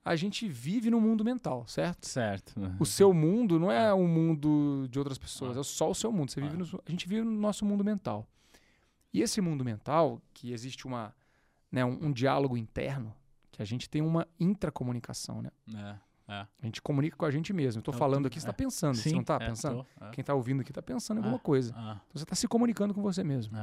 A 0.04 0.16
gente 0.16 0.48
vive 0.48 0.88
no 0.88 0.98
mundo 1.00 1.22
mental, 1.22 1.66
certo? 1.66 2.06
Certo. 2.06 2.58
né? 2.58 2.74
O 2.80 2.86
seu 2.86 3.12
mundo 3.12 3.58
não 3.58 3.70
é 3.70 3.92
o 3.92 4.06
mundo 4.08 4.86
de 4.90 4.98
outras 4.98 5.18
pessoas, 5.18 5.58
Ah. 5.58 5.60
é 5.60 5.62
só 5.62 5.90
o 5.90 5.94
seu 5.94 6.10
mundo. 6.10 6.30
Você 6.30 6.40
vive 6.40 6.54
Ah. 6.54 6.58
no, 6.58 6.82
a 6.86 6.90
gente 6.90 7.06
vive 7.06 7.20
no 7.22 7.30
nosso 7.32 7.62
mundo 7.66 7.84
mental. 7.84 8.26
E 9.12 9.20
esse 9.20 9.38
mundo 9.42 9.62
mental, 9.64 10.22
que 10.32 10.50
existe 10.52 10.86
uma, 10.86 11.14
né, 11.70 11.84
um, 11.84 12.06
um 12.06 12.12
diálogo 12.12 12.56
interno, 12.56 13.14
que 13.58 13.62
a 13.62 13.64
gente 13.64 13.90
tem 13.90 14.00
uma 14.00 14.24
intracomunicação, 14.38 15.42
né? 15.42 15.50
É, 15.74 16.32
é. 16.32 16.46
A 16.62 16.64
gente 16.66 16.80
comunica 16.80 17.16
com 17.16 17.24
a 17.24 17.30
gente 17.30 17.52
mesmo. 17.52 17.80
Eu 17.80 17.82
tô 17.82 17.90
Eu 17.90 17.98
falando 17.98 18.22
tô- 18.22 18.28
aqui, 18.28 18.38
você 18.38 18.46
tá 18.46 18.50
é. 18.52 18.54
pensando, 18.54 18.94
você 18.96 19.08
Sim, 19.10 19.16
não 19.16 19.24
tá 19.24 19.34
é, 19.34 19.46
pensando? 19.48 19.84
tô, 19.98 20.04
é. 20.04 20.10
Quem 20.12 20.22
tá 20.22 20.32
ouvindo 20.32 20.60
aqui 20.60 20.72
tá 20.72 20.80
pensando 20.80 21.18
em 21.18 21.24
alguma 21.24 21.40
coisa. 21.40 21.72
Então 21.72 22.00
você 22.14 22.24
tá 22.24 22.36
se 22.36 22.46
comunicando 22.46 22.94
com 22.94 23.02
você 23.02 23.24
mesmo. 23.24 23.56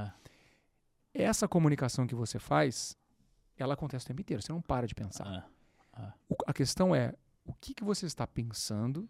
Essa 1.14 1.48
comunicação 1.48 2.06
que 2.06 2.14
você 2.14 2.38
faz, 2.40 2.98
ela 3.58 3.74
acontece 3.74 4.04
o 4.04 4.08
tempo 4.10 4.20
inteiro. 4.20 4.44
Você 4.44 4.52
não 4.52 4.62
para 4.62 4.86
de 4.86 4.94
pensar. 4.94 5.50
O- 6.28 6.36
a 6.46 6.52
questão 6.54 6.94
é 6.94 7.14
o 7.46 7.54
que, 7.54 7.74
que 7.74 7.84
você 7.86 8.06
está 8.06 8.28
pensando 8.28 9.08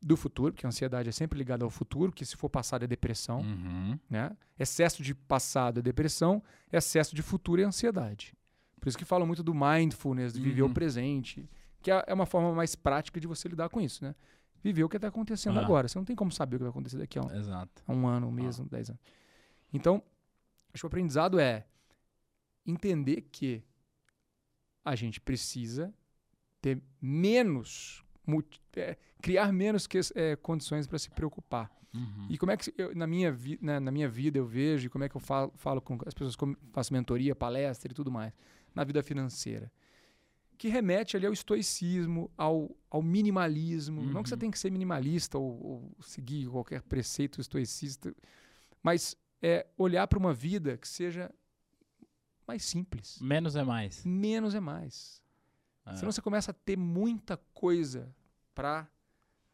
do 0.00 0.16
futuro, 0.16 0.54
porque 0.54 0.64
a 0.64 0.68
ansiedade 0.70 1.10
é 1.10 1.12
sempre 1.12 1.36
ligada 1.36 1.62
ao 1.62 1.68
futuro, 1.70 2.10
que 2.10 2.24
se 2.24 2.36
for 2.36 2.48
passado 2.48 2.84
é 2.84 2.86
depressão, 2.86 3.40
Uhum. 3.40 3.98
né? 4.08 4.34
Excesso 4.58 5.02
de 5.02 5.14
passado 5.14 5.80
é 5.80 5.82
depressão, 5.82 6.42
excesso 6.72 7.14
de 7.14 7.20
futuro 7.20 7.60
é 7.60 7.64
ansiedade. 7.64 8.32
Por 8.80 8.88
isso 8.88 8.98
que 8.98 9.04
falam 9.04 9.26
muito 9.26 9.42
do 9.42 9.54
mindfulness, 9.54 10.32
de 10.32 10.40
viver 10.40 10.62
Uhum. 10.62 10.70
o 10.70 10.74
presente, 10.74 11.48
que 11.82 11.90
é 11.90 12.04
é 12.06 12.14
uma 12.14 12.26
forma 12.26 12.52
mais 12.54 12.74
prática 12.74 13.20
de 13.20 13.26
você 13.26 13.48
lidar 13.48 13.68
com 13.68 13.80
isso, 13.80 14.04
né? 14.04 14.14
Viver 14.62 14.82
o 14.84 14.88
que 14.88 14.96
está 14.96 15.08
acontecendo 15.08 15.58
Ah. 15.58 15.62
agora. 15.62 15.86
Você 15.88 15.98
não 15.98 16.04
tem 16.04 16.16
como 16.16 16.30
saber 16.32 16.56
o 16.56 16.58
que 16.58 16.64
vai 16.64 16.70
acontecer 16.70 16.98
daqui 16.98 17.18
a 17.18 17.22
um, 17.22 17.30
a 17.86 17.92
um 17.92 18.06
ano, 18.06 18.26
um 18.28 18.32
mês, 18.32 18.58
um 18.58 18.66
dez 18.66 18.88
anos. 18.90 19.00
Então, 19.72 20.02
acho 20.72 20.80
que 20.82 20.86
o 20.86 20.88
aprendizado 20.88 21.38
é 21.38 21.66
entender 22.66 23.22
que 23.32 23.62
a 24.84 24.94
gente 24.94 25.20
precisa 25.20 25.92
ter 26.60 26.82
menos, 27.00 28.04
é, 28.76 28.96
criar 29.22 29.52
menos 29.52 29.86
que, 29.86 30.00
é, 30.14 30.36
condições 30.36 30.86
para 30.86 30.98
se 30.98 31.10
preocupar. 31.10 31.70
Uhum. 31.94 32.26
E 32.28 32.36
como 32.36 32.52
é 32.52 32.56
que 32.56 32.72
eu, 32.76 32.94
na, 32.94 33.06
minha 33.06 33.30
vi, 33.32 33.58
na, 33.62 33.80
na 33.80 33.90
minha 33.90 34.08
vida 34.08 34.38
eu 34.38 34.44
vejo, 34.46 34.86
e 34.86 34.88
como 34.90 35.04
é 35.04 35.08
que 35.08 35.16
eu 35.16 35.20
falo, 35.20 35.52
falo 35.56 35.80
com 35.80 35.98
as 36.06 36.12
pessoas, 36.14 36.36
como 36.36 36.56
faço 36.72 36.92
mentoria, 36.92 37.34
palestra 37.34 37.90
e 37.92 37.94
tudo 37.94 38.10
mais, 38.10 38.32
na 38.78 38.84
vida 38.84 39.02
financeira. 39.02 39.70
Que 40.56 40.68
remete 40.68 41.16
ali 41.16 41.26
ao 41.26 41.32
estoicismo, 41.32 42.30
ao, 42.36 42.70
ao 42.90 43.02
minimalismo. 43.02 44.02
Não 44.02 44.22
que 44.22 44.28
você 44.28 44.34
Uhum. 44.34 44.38
tem 44.40 44.50
que 44.50 44.58
ser 44.58 44.70
minimalista 44.70 45.36
ou, 45.38 45.50
ou 45.66 45.96
seguir 46.00 46.48
qualquer 46.48 46.82
preceito 46.82 47.40
estoicista, 47.40 48.14
mas 48.82 49.16
é 49.42 49.66
olhar 49.76 50.06
para 50.08 50.18
uma 50.18 50.32
vida 50.34 50.76
que 50.76 50.86
seja 50.88 51.30
mais 52.46 52.64
simples. 52.64 53.18
Menos 53.20 53.54
é 53.56 53.62
mais. 53.64 54.04
Menos 54.04 54.54
é 54.54 54.60
mais. 54.60 55.22
É. 55.86 55.94
Senão 55.96 56.10
você 56.12 56.20
começa 56.22 56.50
a 56.50 56.54
ter 56.54 56.76
muita 56.76 57.36
coisa 57.54 58.14
para 58.54 58.88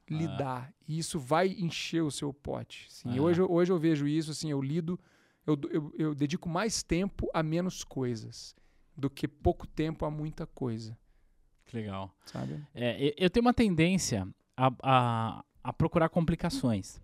lidar. 0.08 0.72
E 0.86 0.98
isso 0.98 1.18
vai 1.18 1.48
encher 1.48 2.02
o 2.02 2.10
seu 2.10 2.32
pote. 2.32 2.86
Assim, 2.90 3.18
Ah. 3.18 3.22
hoje, 3.22 3.40
eu- 3.40 3.50
hoje 3.50 3.72
eu 3.72 3.78
vejo 3.78 4.06
isso, 4.06 4.30
assim, 4.30 4.50
eu 4.50 4.60
lido, 4.62 4.98
eu, 5.46 5.58
eu, 5.70 5.92
eu 5.98 6.14
dedico 6.14 6.48
mais 6.48 6.82
tempo 6.82 7.28
a 7.34 7.42
menos 7.42 7.84
coisas 7.84 8.54
do 8.96 9.08
que 9.10 9.26
pouco 9.28 9.66
tempo 9.66 10.04
a 10.04 10.10
muita 10.10 10.46
coisa, 10.46 10.96
Que 11.66 11.76
legal. 11.76 12.14
sabe? 12.26 12.60
É, 12.74 13.14
eu 13.18 13.28
tenho 13.30 13.44
uma 13.44 13.54
tendência 13.54 14.26
a, 14.56 14.72
a, 14.82 15.44
a 15.62 15.72
procurar 15.72 16.08
complicações. 16.08 17.00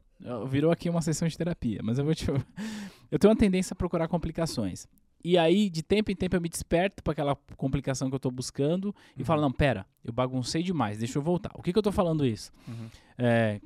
Virou 0.48 0.70
aqui 0.70 0.88
uma 0.90 1.00
sessão 1.02 1.26
de 1.26 1.36
terapia, 1.36 1.80
mas 1.82 1.98
eu 1.98 2.04
vou 2.04 2.14
te. 2.14 2.26
Eu 3.10 3.18
tenho 3.18 3.32
uma 3.32 3.36
tendência 3.38 3.74
a 3.74 3.76
procurar 3.76 4.06
complicações. 4.06 4.86
E 5.24 5.36
aí, 5.36 5.68
de 5.68 5.82
tempo 5.82 6.12
em 6.12 6.14
tempo, 6.14 6.36
eu 6.36 6.40
me 6.40 6.48
desperto 6.48 7.02
para 7.02 7.10
aquela 7.12 7.34
complicação 7.56 8.08
que 8.08 8.14
eu 8.14 8.20
tô 8.20 8.30
buscando 8.30 8.94
e 9.16 9.20
Uhum. 9.20 9.24
falo: 9.26 9.40
não, 9.42 9.50
pera, 9.50 9.84
eu 10.04 10.12
baguncei 10.12 10.62
demais, 10.62 10.98
deixa 10.98 11.18
eu 11.18 11.22
voltar. 11.22 11.50
O 11.54 11.60
que, 11.62 11.72
que 11.72 11.78
eu 11.78 11.82
tô 11.82 11.90
falando 11.90 12.24
isso? 12.24 12.52
Uhum. 12.68 12.88
É, 13.18 13.60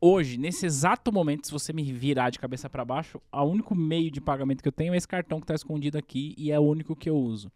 hoje, 0.00 0.38
nesse 0.38 0.66
exato 0.66 1.12
momento, 1.12 1.46
se 1.46 1.52
você 1.52 1.72
me 1.72 1.82
virar 1.92 2.30
de 2.30 2.38
cabeça 2.38 2.68
para 2.68 2.84
baixo, 2.84 3.20
o 3.32 3.42
único 3.42 3.74
meio 3.74 4.10
de 4.10 4.20
pagamento 4.20 4.62
que 4.62 4.68
eu 4.68 4.72
tenho 4.72 4.94
é 4.94 4.96
esse 4.96 5.08
cartão 5.08 5.40
que 5.40 5.46
tá 5.46 5.54
escondido 5.54 5.98
aqui 5.98 6.34
e 6.36 6.50
é 6.50 6.58
o 6.58 6.62
único 6.62 6.94
que 6.94 7.08
eu 7.08 7.16
uso. 7.16 7.50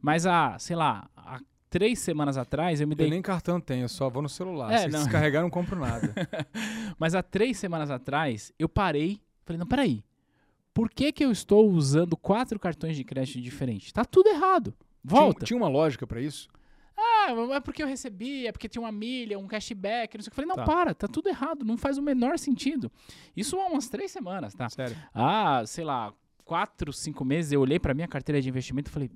Mas 0.00 0.26
há, 0.26 0.58
sei 0.58 0.76
lá, 0.76 1.08
há 1.16 1.40
três 1.70 1.98
semanas 1.98 2.36
atrás 2.36 2.80
eu 2.80 2.86
me 2.86 2.94
dei 2.94 3.06
Eu 3.06 3.10
nem 3.10 3.22
cartão 3.22 3.60
tenho, 3.60 3.84
eu 3.84 3.88
só 3.88 4.08
vou 4.08 4.22
no 4.22 4.28
celular. 4.28 4.72
É, 4.72 4.78
Se 4.78 4.88
não. 4.88 5.00
descarregar, 5.00 5.42
não 5.42 5.50
compro 5.50 5.78
nada. 5.78 6.14
Mas 6.98 7.14
há 7.14 7.22
três 7.22 7.58
semanas 7.58 7.90
atrás, 7.90 8.52
eu 8.58 8.68
parei. 8.68 9.20
Falei, 9.44 9.58
não, 9.58 9.66
peraí. 9.66 10.04
Por 10.72 10.90
que, 10.90 11.10
que 11.10 11.24
eu 11.24 11.30
estou 11.30 11.70
usando 11.70 12.16
quatro 12.16 12.58
cartões 12.58 12.96
de 12.96 13.04
crédito 13.04 13.40
diferentes? 13.40 13.92
Tá 13.92 14.04
tudo 14.04 14.28
errado. 14.28 14.74
Volta. 15.02 15.38
Tinha, 15.38 15.46
tinha 15.46 15.56
uma 15.56 15.68
lógica 15.68 16.06
para 16.06 16.20
isso? 16.20 16.48
Ah, 16.96 17.26
é 17.54 17.60
porque 17.60 17.82
eu 17.82 17.86
recebi, 17.86 18.46
é 18.46 18.52
porque 18.52 18.68
tinha 18.68 18.80
uma 18.82 18.92
milha, 18.92 19.38
um 19.38 19.46
cashback, 19.46 20.16
não 20.16 20.22
sei 20.22 20.28
o 20.28 20.32
que. 20.32 20.40
Eu 20.40 20.44
falei, 20.44 20.48
não, 20.48 20.56
Tá. 20.56 20.64
para, 20.64 20.94
tá 20.94 21.06
tudo 21.06 21.28
errado, 21.28 21.64
não 21.64 21.76
faz 21.76 21.98
o 21.98 22.02
menor 22.02 22.38
sentido. 22.38 22.90
Isso 23.36 23.58
há 23.60 23.66
umas 23.66 23.88
três 23.88 24.10
semanas, 24.10 24.54
tá? 24.54 24.68
Sério. 24.70 24.96
Ah, 25.12 25.62
sei 25.66 25.84
lá, 25.84 26.12
quatro, 26.44 26.92
cinco 26.92 27.24
meses, 27.24 27.52
eu 27.52 27.60
olhei 27.60 27.78
pra 27.78 27.92
minha 27.92 28.08
carteira 28.08 28.40
de 28.40 28.48
investimento 28.48 28.88
e 28.90 28.92
falei, 28.92 29.08
o 29.08 29.12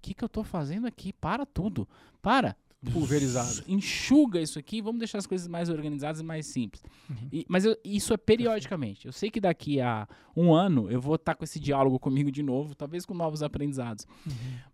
que, 0.00 0.14
que 0.14 0.24
eu 0.24 0.28
tô 0.28 0.42
fazendo 0.42 0.86
aqui? 0.86 1.12
Para 1.12 1.46
tudo. 1.46 1.88
Para. 2.20 2.56
Pulverizado. 2.92 3.62
Enxuga 3.68 4.40
isso 4.40 4.58
aqui, 4.58 4.82
vamos 4.82 4.98
deixar 4.98 5.18
as 5.18 5.26
coisas 5.28 5.46
mais 5.46 5.68
organizadas 5.68 6.20
e 6.20 6.24
mais 6.24 6.46
simples. 6.46 6.82
Uhum. 7.08 7.28
E- 7.32 7.46
mas 7.48 7.64
eu- 7.64 7.76
isso 7.84 8.12
é 8.12 8.16
periodicamente. 8.16 9.06
Eu 9.06 9.12
sei 9.12 9.30
que 9.30 9.40
daqui 9.40 9.80
a 9.80 10.08
um 10.36 10.52
ano 10.52 10.90
eu 10.90 11.00
vou 11.00 11.14
estar 11.14 11.36
com 11.36 11.44
esse 11.44 11.60
diálogo 11.60 12.00
comigo 12.00 12.32
de 12.32 12.42
novo, 12.42 12.74
talvez 12.74 13.06
com 13.06 13.14
novos 13.14 13.40
aprendizados. 13.40 14.04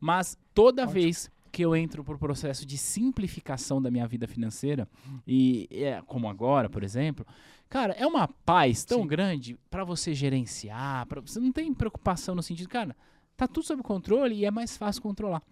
Mas 0.00 0.38
toda 0.54 0.84
Ótimo. 0.84 0.94
vez 0.94 1.30
que 1.50 1.62
eu 1.64 1.74
entro 1.74 2.04
por 2.04 2.18
processo 2.18 2.64
de 2.66 2.76
simplificação 2.78 3.80
da 3.80 3.90
minha 3.90 4.06
vida 4.06 4.26
financeira, 4.28 4.88
e 5.26 5.68
é, 5.70 6.02
como 6.06 6.28
agora, 6.28 6.68
por 6.68 6.82
exemplo, 6.82 7.26
cara, 7.68 7.92
é 7.94 8.06
uma 8.06 8.28
paz 8.28 8.84
tão 8.84 9.02
Sim. 9.02 9.06
grande 9.06 9.58
para 9.70 9.84
você 9.84 10.14
gerenciar, 10.14 11.06
pra, 11.06 11.20
você 11.20 11.40
não 11.40 11.52
tem 11.52 11.72
preocupação 11.74 12.34
no 12.34 12.42
sentido, 12.42 12.68
cara, 12.68 12.96
tá 13.36 13.46
tudo 13.46 13.64
sob 13.66 13.82
controle 13.82 14.34
e 14.34 14.44
é 14.44 14.50
mais 14.50 14.76
fácil 14.76 15.02
controlar. 15.02 15.42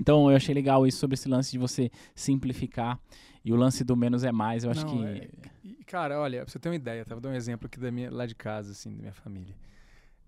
Então 0.00 0.30
eu 0.30 0.36
achei 0.36 0.54
legal 0.54 0.86
isso 0.86 0.98
sobre 0.98 1.14
esse 1.14 1.28
lance 1.28 1.50
de 1.50 1.58
você 1.58 1.90
simplificar 2.14 3.00
e 3.44 3.52
o 3.52 3.56
lance 3.56 3.82
do 3.82 3.96
menos 3.96 4.22
é 4.24 4.30
mais, 4.30 4.64
eu 4.64 4.70
acho 4.70 4.86
Não, 4.86 4.98
que 4.98 5.04
é- 5.04 5.28
cara, 5.86 6.20
olha, 6.20 6.42
pra 6.44 6.52
você 6.52 6.58
ter 6.58 6.68
uma 6.68 6.76
ideia, 6.76 7.04
tá? 7.04 7.14
Vou 7.14 7.20
dar 7.22 7.30
um 7.30 7.34
exemplo 7.34 7.66
aqui 7.66 7.80
da 7.80 7.90
minha, 7.90 8.10
lá 8.10 8.26
de 8.26 8.34
casa, 8.34 8.72
assim, 8.72 8.90
da 8.94 8.98
minha 9.00 9.12
família. 9.12 9.54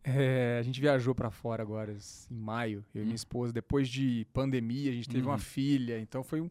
É, 0.03 0.57
a 0.59 0.62
gente 0.62 0.80
viajou 0.80 1.14
pra 1.14 1.30
fora 1.30 1.62
agora, 1.62 1.92
em 2.30 2.34
maio, 2.34 2.84
eu 2.94 3.01
e 3.01 3.03
Hum. 3.03 3.07
minha 3.07 3.16
esposa. 3.16 3.53
Depois 3.53 3.88
de 3.88 4.26
pandemia, 4.32 4.90
a 4.90 4.94
gente 4.94 5.09
teve 5.09 5.24
Uhum. 5.24 5.30
uma 5.32 5.38
filha, 5.38 5.98
então 6.01 6.22
foi 6.24 6.40
um, 6.40 6.51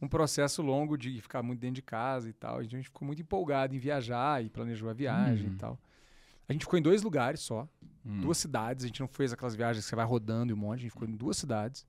um 0.00 0.06
processo 0.08 0.60
longo 0.62 0.96
de 0.98 1.20
ficar 1.20 1.42
muito 1.42 1.60
dentro 1.60 1.76
de 1.76 1.82
casa 1.82 2.28
e 2.28 2.32
tal. 2.32 2.58
A 2.58 2.62
gente 2.62 2.84
ficou 2.84 3.06
muito 3.06 3.22
empolgado 3.22 3.74
em 3.74 3.78
viajar 3.78 4.44
e 4.44 4.50
planejou 4.50 4.90
a 4.90 4.92
viagem 4.92 5.48
Hum. 5.48 5.52
e 5.54 5.56
tal. 5.56 5.78
A 6.48 6.52
gente 6.52 6.62
ficou 6.66 6.78
em 6.78 6.82
dois 6.82 7.02
lugares 7.02 7.40
só, 7.40 7.66
Hum. 8.04 8.20
duas 8.20 8.36
cidades. 8.36 8.84
A 8.84 8.88
gente 8.88 9.00
não 9.00 9.08
fez 9.08 9.32
aquelas 9.32 9.54
viagens 9.54 9.84
que 9.84 9.88
você 9.88 9.96
vai 9.96 10.04
rodando 10.04 10.52
e 10.52 10.54
um 10.54 10.58
monte, 10.58 10.80
a 10.80 10.82
gente 10.82 10.90
ficou 10.90 11.08
em 11.08 11.12
duas 11.12 11.36
cidades. 11.38 11.86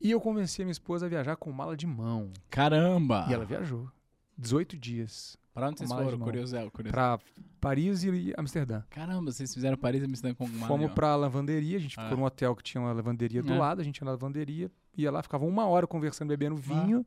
E 0.00 0.10
eu 0.10 0.20
convenci 0.20 0.62
a 0.62 0.64
minha 0.64 0.72
esposa 0.72 1.06
a 1.06 1.08
viajar 1.08 1.36
com 1.36 1.50
mala 1.52 1.76
de 1.76 1.86
mão. 1.86 2.30
Caramba! 2.50 3.26
E 3.28 3.34
ela 3.34 3.44
viajou. 3.44 3.90
18 4.38 4.76
dias. 4.78 5.36
Pra 5.56 5.68
onde 5.68 5.78
vocês 5.78 5.88
de 5.90 5.96
foram? 5.96 6.18
mão. 6.18 6.26
Curioso, 6.26 6.70
curioso. 6.70 6.92
Pra 6.92 7.18
Paris 7.60 8.04
e 8.04 8.34
Amsterdã. 8.36 8.82
Caramba, 8.90 9.32
vocês 9.32 9.52
fizeram 9.54 9.76
Paris 9.78 10.02
e 10.02 10.04
Amsterdã 10.04 10.34
com 10.34 10.44
uma 10.44 10.66
Fomos 10.66 10.92
pra 10.92 11.16
lavanderia, 11.16 11.78
a 11.78 11.80
gente 11.80 11.98
Ah. 11.98 12.02
ficou 12.02 12.18
num 12.18 12.24
hotel 12.24 12.54
que 12.54 12.62
tinha 12.62 12.80
uma 12.80 12.92
lavanderia 12.92 13.42
do 13.42 13.52
É. 13.54 13.58
lado, 13.58 13.80
a 13.80 13.84
gente 13.84 13.96
ia 13.98 14.04
na 14.04 14.10
lavanderia, 14.10 14.70
ia 14.96 15.10
lá, 15.10 15.22
ficava 15.22 15.46
uma 15.46 15.66
hora 15.66 15.86
conversando, 15.86 16.28
bebendo 16.28 16.56
vinho 16.56 17.04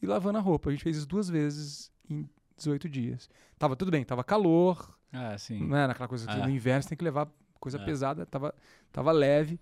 e 0.00 0.06
lavando 0.06 0.38
a 0.38 0.40
roupa. 0.40 0.68
A 0.70 0.72
gente 0.72 0.84
fez 0.84 0.96
isso 0.96 1.06
duas 1.06 1.28
vezes 1.28 1.90
em 2.08 2.28
18 2.56 2.88
dias. 2.88 3.28
Tava 3.58 3.74
tudo 3.74 3.90
bem, 3.90 4.04
tava 4.04 4.22
calor, 4.22 4.96
Ah, 5.12 5.36
sim. 5.36 5.66
não 5.66 5.76
era 5.76 5.92
aquela 5.92 6.08
coisa 6.08 6.26
que 6.26 6.32
É. 6.32 6.42
no 6.44 6.48
inverno 6.50 6.82
você 6.82 6.90
tem 6.90 6.98
que 6.98 7.04
levar 7.04 7.28
coisa 7.58 7.76
É. 7.78 7.84
pesada, 7.84 8.24
tava, 8.24 8.54
tava 8.92 9.10
leve. 9.12 9.60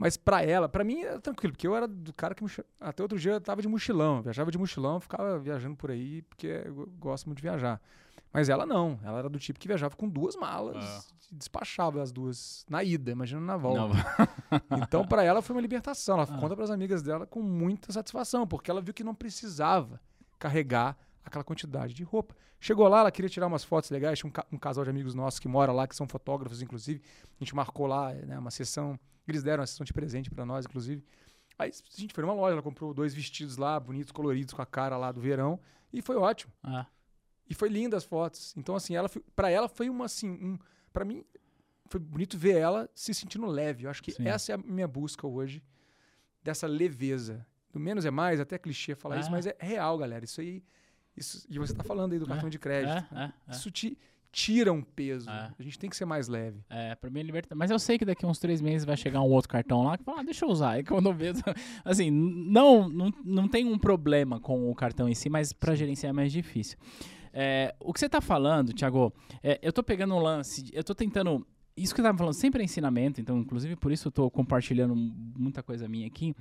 Mas 0.00 0.16
pra 0.16 0.42
ela, 0.42 0.68
pra 0.68 0.82
mim 0.82 1.02
era 1.02 1.20
tranquilo, 1.20 1.52
porque 1.52 1.66
eu 1.66 1.76
era 1.76 1.86
do 1.86 2.12
cara 2.12 2.34
que 2.34 2.44
até 2.80 3.02
outro 3.02 3.18
dia 3.18 3.32
eu 3.32 3.40
tava 3.40 3.60
de 3.60 3.68
mochilão, 3.68 4.22
viajava 4.22 4.50
de 4.50 4.56
mochilão, 4.58 4.98
ficava 4.98 5.38
viajando 5.38 5.76
por 5.76 5.90
aí, 5.90 6.22
porque 6.22 6.62
eu 6.64 6.86
gosto 6.98 7.26
muito 7.26 7.36
de 7.38 7.42
viajar. 7.42 7.80
Mas 8.32 8.48
ela 8.48 8.64
não, 8.64 8.98
ela 9.02 9.18
era 9.18 9.28
do 9.28 9.38
tipo 9.38 9.58
que 9.58 9.66
viajava 9.68 9.94
com 9.96 10.08
duas 10.08 10.36
malas, 10.36 11.08
e 11.30 11.34
despachava 11.34 12.00
as 12.00 12.10
duas 12.12 12.64
na 12.70 12.82
ida, 12.82 13.10
imagina 13.10 13.40
na 13.40 13.56
volta. 13.56 13.94
Então 14.82 15.06
pra 15.06 15.22
ela 15.22 15.42
foi 15.42 15.54
uma 15.54 15.62
libertação, 15.62 16.14
ela 16.18 16.24
Ah. 16.30 16.40
conta 16.40 16.56
pras 16.56 16.70
amigas 16.70 17.02
dela 17.02 17.26
com 17.26 17.40
muita 17.42 17.92
satisfação, 17.92 18.46
porque 18.46 18.70
ela 18.70 18.80
viu 18.80 18.94
que 18.94 19.04
não 19.04 19.14
precisava 19.14 20.00
carregar 20.38 20.96
aquela 21.24 21.44
quantidade 21.44 21.94
de 21.94 22.02
roupa. 22.02 22.34
Chegou 22.58 22.86
lá, 22.88 23.00
ela 23.00 23.10
queria 23.10 23.28
tirar 23.28 23.46
umas 23.46 23.64
fotos 23.64 23.90
legais, 23.90 24.18
tinha 24.18 24.28
um, 24.28 24.32
ca- 24.32 24.46
um 24.52 24.58
casal 24.58 24.84
de 24.84 24.90
amigos 24.90 25.14
nossos 25.14 25.38
que 25.40 25.48
mora 25.48 25.72
lá, 25.72 25.86
que 25.86 25.94
são 25.96 26.06
fotógrafos, 26.06 26.60
inclusive. 26.62 27.02
A 27.38 27.44
gente 27.44 27.54
marcou 27.54 27.86
lá 27.86 28.12
né, 28.12 28.38
uma 28.38 28.50
sessão, 28.50 28.98
eles 29.26 29.42
deram 29.42 29.60
uma 29.60 29.66
sessão 29.66 29.84
de 29.84 29.92
presente 29.92 30.30
para 30.30 30.44
nós, 30.44 30.64
inclusive. 30.66 31.04
Aí 31.58 31.70
a 31.70 32.00
gente 32.00 32.14
foi 32.14 32.22
numa 32.22 32.34
loja, 32.34 32.52
ela 32.52 32.62
comprou 32.62 32.92
dois 32.94 33.12
vestidos 33.14 33.56
lá, 33.56 33.78
bonitos, 33.78 34.12
coloridos, 34.12 34.54
com 34.54 34.62
a 34.62 34.66
cara 34.66 34.96
lá 34.96 35.12
do 35.12 35.20
verão, 35.20 35.60
e 35.92 36.00
foi 36.02 36.16
ótimo. 36.16 36.52
Ah, 36.62 36.86
E 37.48 37.54
foi 37.54 37.68
linda 37.68 37.96
as 37.96 38.04
fotos. 38.04 38.54
Então, 38.56 38.74
assim, 38.76 38.94
ela 38.94 39.10
para 39.36 39.50
ela 39.50 39.68
foi 39.68 39.90
uma, 39.90 40.06
assim, 40.06 40.30
um, 40.30 40.58
para 40.92 41.04
mim, 41.04 41.24
foi 41.86 42.00
bonito 42.00 42.38
ver 42.38 42.56
ela 42.56 42.88
se 42.94 43.12
sentindo 43.12 43.46
leve. 43.46 43.84
Eu 43.84 43.90
acho 43.90 44.02
que 44.02 44.12
Sim. 44.12 44.26
essa 44.26 44.52
é 44.52 44.54
a 44.54 44.58
minha 44.58 44.88
busca 44.88 45.26
hoje, 45.26 45.62
dessa 46.42 46.66
leveza. 46.66 47.46
Do 47.72 47.78
menos 47.78 48.04
é 48.04 48.10
mais, 48.10 48.40
até 48.40 48.58
clichê 48.58 48.94
falar 48.94 49.18
isso, 49.20 49.28
Ah. 49.28 49.32
mas 49.32 49.46
é 49.46 49.56
real, 49.60 49.96
galera. 49.98 50.24
Isso 50.24 50.40
aí, 50.40 50.62
isso, 51.20 51.46
e 51.48 51.58
você 51.58 51.74
tá 51.74 51.84
falando 51.84 52.12
aí 52.12 52.18
do 52.18 52.26
cartão 52.26 52.48
de 52.48 52.58
crédito. 52.58 52.92
é, 53.14 53.24
é, 53.24 53.32
é. 53.48 53.52
Isso 53.52 53.70
te 53.70 53.96
tira 54.32 54.72
um 54.72 54.82
peso. 54.82 55.28
É. 55.28 55.50
A 55.58 55.62
gente 55.62 55.78
tem 55.78 55.90
que 55.90 55.96
ser 55.96 56.04
mais 56.04 56.28
leve. 56.28 56.60
É, 56.70 56.94
pra 56.94 57.10
mim 57.10 57.20
é 57.20 57.22
libertar. 57.22 57.54
Mas 57.54 57.70
eu 57.70 57.78
sei 57.78 57.98
que 57.98 58.04
daqui 58.04 58.24
uns 58.24 58.38
três 58.38 58.60
meses 58.60 58.84
vai 58.84 58.96
chegar 58.96 59.20
um 59.20 59.28
outro 59.28 59.48
cartão 59.48 59.82
lá 59.82 59.98
que 59.98 60.04
fala, 60.04 60.20
ah, 60.20 60.22
deixa 60.22 60.44
eu 60.44 60.48
usar. 60.48 60.70
Aí 60.72 60.84
quando 60.84 61.06
eu 61.06 61.14
vejo. 61.14 61.42
Assim, 61.84 62.10
não, 62.10 62.88
não, 62.88 63.12
não 63.24 63.48
tem 63.48 63.66
um 63.66 63.78
problema 63.78 64.40
com 64.40 64.70
o 64.70 64.74
cartão 64.74 65.08
em 65.08 65.14
si, 65.14 65.28
mas 65.28 65.52
pra 65.52 65.74
gerenciar 65.74 66.10
é 66.10 66.12
mais 66.12 66.32
difícil. 66.32 66.78
É, 67.32 67.74
o 67.80 67.92
que 67.92 68.00
você 68.00 68.08
tá 68.08 68.20
falando, 68.20 68.72
Thiago, 68.72 69.12
é, 69.42 69.58
eu 69.62 69.72
tô 69.72 69.82
pegando 69.82 70.14
um 70.14 70.20
lance, 70.20 70.68
eu 70.72 70.82
tô 70.82 70.94
tentando. 70.94 71.46
Isso 71.76 71.94
que 71.94 72.00
eu 72.00 72.04
tava 72.04 72.18
falando 72.18 72.34
sempre 72.34 72.60
é 72.60 72.64
ensinamento, 72.64 73.20
então, 73.20 73.38
inclusive, 73.38 73.76
por 73.76 73.90
isso 73.90 74.08
eu 74.08 74.12
tô 74.12 74.30
compartilhando 74.30 74.94
muita 74.94 75.62
coisa 75.62 75.88
minha 75.88 76.06
aqui. 76.06 76.34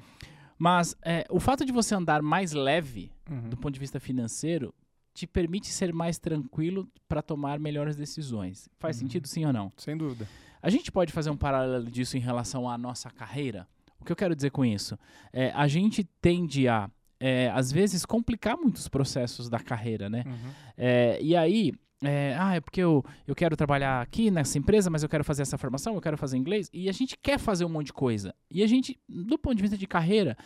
Mas 0.59 0.95
é, 1.01 1.25
o 1.29 1.39
fato 1.39 1.65
de 1.65 1.71
você 1.71 1.95
andar 1.95 2.21
mais 2.21 2.51
leve 2.51 3.11
Uhum. 3.29 3.49
do 3.49 3.55
ponto 3.57 3.73
de 3.73 3.79
vista 3.79 3.99
financeiro 3.99 4.73
te 5.13 5.25
permite 5.27 5.67
ser 5.67 5.93
mais 5.93 6.17
tranquilo 6.19 6.87
para 7.07 7.21
tomar 7.21 7.59
melhores 7.59 7.95
decisões. 7.95 8.67
Faz 8.79 8.95
Uhum. 8.97 9.01
sentido 9.03 9.27
sim 9.27 9.45
ou 9.45 9.53
não? 9.53 9.71
Sem 9.77 9.95
dúvida. 9.97 10.27
A 10.61 10.69
gente 10.69 10.91
pode 10.91 11.13
fazer 11.13 11.29
um 11.29 11.37
paralelo 11.37 11.89
disso 11.89 12.17
em 12.17 12.19
relação 12.19 12.67
à 12.69 12.77
nossa 12.77 13.09
carreira? 13.09 13.65
O 13.99 14.03
que 14.05 14.11
eu 14.11 14.15
quero 14.15 14.35
dizer 14.35 14.49
com 14.51 14.65
isso? 14.65 14.97
É, 15.31 15.51
a 15.51 15.67
gente 15.67 16.03
tende 16.21 16.67
a, 16.67 16.89
é, 17.19 17.49
às 17.51 17.71
vezes, 17.71 18.05
complicar 18.05 18.57
muitos 18.57 18.87
processos 18.87 19.49
da 19.49 19.59
carreira, 19.59 20.09
né? 20.09 20.23
Uhum. 20.25 20.51
É, 20.77 21.21
e 21.21 21.35
aí, 21.35 21.73
é, 22.03 22.35
ah, 22.39 22.55
é 22.55 22.59
porque 22.61 22.79
eu, 22.81 23.03
eu 23.27 23.35
quero 23.35 23.55
trabalhar 23.57 24.01
aqui 24.01 24.31
nessa 24.31 24.57
empresa, 24.57 24.89
mas 24.89 25.03
eu 25.03 25.09
quero 25.09 25.23
fazer 25.23 25.41
essa 25.41 25.57
formação, 25.57 25.95
eu 25.95 26.01
quero 26.01 26.17
fazer 26.17 26.37
inglês. 26.37 26.69
E 26.73 26.87
a 26.87 26.91
gente 26.93 27.17
quer 27.21 27.37
fazer 27.37 27.65
um 27.65 27.69
monte 27.69 27.87
de 27.87 27.93
coisa. 27.93 28.33
E 28.49 28.63
a 28.63 28.67
gente, 28.67 28.97
do 29.07 29.37
ponto 29.37 29.55
de 29.55 29.61
vista 29.61 29.77
de 29.77 29.85
carreira, 29.85 30.37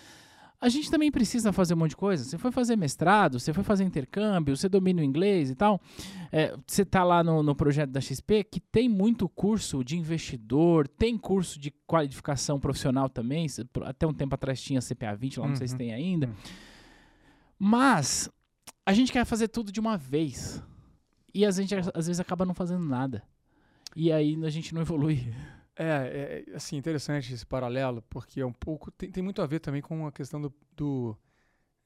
a 0.60 0.70
gente 0.70 0.90
também 0.90 1.12
precisa 1.12 1.52
fazer 1.52 1.74
um 1.74 1.78
monte 1.78 1.90
de 1.92 1.98
coisa. 1.98 2.24
Você 2.24 2.38
foi 2.38 2.50
fazer 2.50 2.76
mestrado, 2.78 3.38
você 3.40 3.52
foi 3.52 3.64
fazer 3.66 3.84
intercâmbio, 3.84 4.56
você 4.56 4.70
domina 4.70 5.02
o 5.02 5.04
inglês 5.04 5.50
e 5.52 5.56
tal. 5.56 5.80
É, 6.32 6.56
você 6.66 6.84
está 6.84 7.04
lá 7.04 7.22
no, 7.24 7.44
no 7.44 7.54
projeto 7.54 7.90
da 7.92 8.00
XP, 8.00 8.46
que 8.46 8.60
tem 8.60 8.88
muito 8.88 9.28
curso 9.28 9.84
de 9.84 9.98
investidor, 9.98 10.88
tem 10.88 11.18
curso 11.18 11.60
de 11.60 11.70
qualificação 11.86 12.60
profissional 12.60 13.10
também. 13.10 13.46
Até 13.84 14.08
um 14.08 14.14
tempo 14.14 14.34
atrás 14.36 14.62
tinha 14.62 14.80
CPA 14.80 15.14
20, 15.16 15.40
lá 15.40 15.48
não 15.50 15.56
sei 15.56 15.68
se 15.68 15.74
Uhum. 15.74 15.78
tem 15.80 15.94
ainda. 15.94 16.28
Uhum. 16.28 16.34
Mas 17.60 18.30
a 18.86 18.94
gente 18.94 19.12
quer 19.12 19.26
fazer 19.26 19.50
tudo 19.50 19.72
de 19.72 19.80
uma 19.80 19.98
vez. 19.98 20.64
E 21.34 21.46
a 21.46 21.52
gente 21.52 21.74
às 21.76 22.08
vezes 22.08 22.20
acaba 22.20 22.46
não 22.46 22.54
fazendo 22.54 22.86
nada. 22.86 23.24
E 23.96 24.12
aí 24.12 24.38
a 24.46 24.50
gente 24.50 24.74
não 24.74 24.82
evolui. 24.82 25.34
É, 25.76 26.44
é, 26.50 26.56
assim, 26.56 26.78
interessante 26.78 27.34
esse 27.34 27.46
paralelo, 27.46 28.04
porque 28.10 28.40
é 28.42 28.46
um 28.46 28.54
pouco. 28.54 28.92
Tem, 28.92 29.10
tem 29.12 29.24
muito 29.24 29.42
a 29.42 29.46
ver 29.48 29.60
também 29.60 29.82
com 29.82 30.06
a 30.06 30.12
questão 30.12 30.40
do, 30.40 30.54
do, 30.76 31.18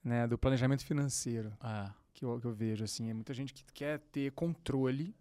né, 0.04 0.28
do 0.28 0.38
planejamento 0.38 0.84
financeiro. 0.86 1.54
Ah, 1.62 1.94
que 2.14 2.26
eu, 2.26 2.40
que 2.40 2.46
eu 2.48 2.52
vejo, 2.54 2.84
assim. 2.84 3.10
É 3.10 3.14
muita 3.14 3.34
gente 3.34 3.54
que 3.54 3.64
quer 3.74 4.00
ter 4.12 4.32
controle. 4.34 5.16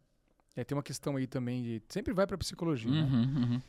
É, 0.56 0.64
tem 0.64 0.76
uma 0.76 0.82
questão 0.82 1.16
aí 1.16 1.26
também 1.28 1.62
de. 1.62 1.82
Sempre 1.88 2.12
vai 2.12 2.26
pra 2.26 2.36
psicologia, 2.38 2.90
né? 2.90 3.02
uhum, 3.02 3.42
uhum. 3.52 3.62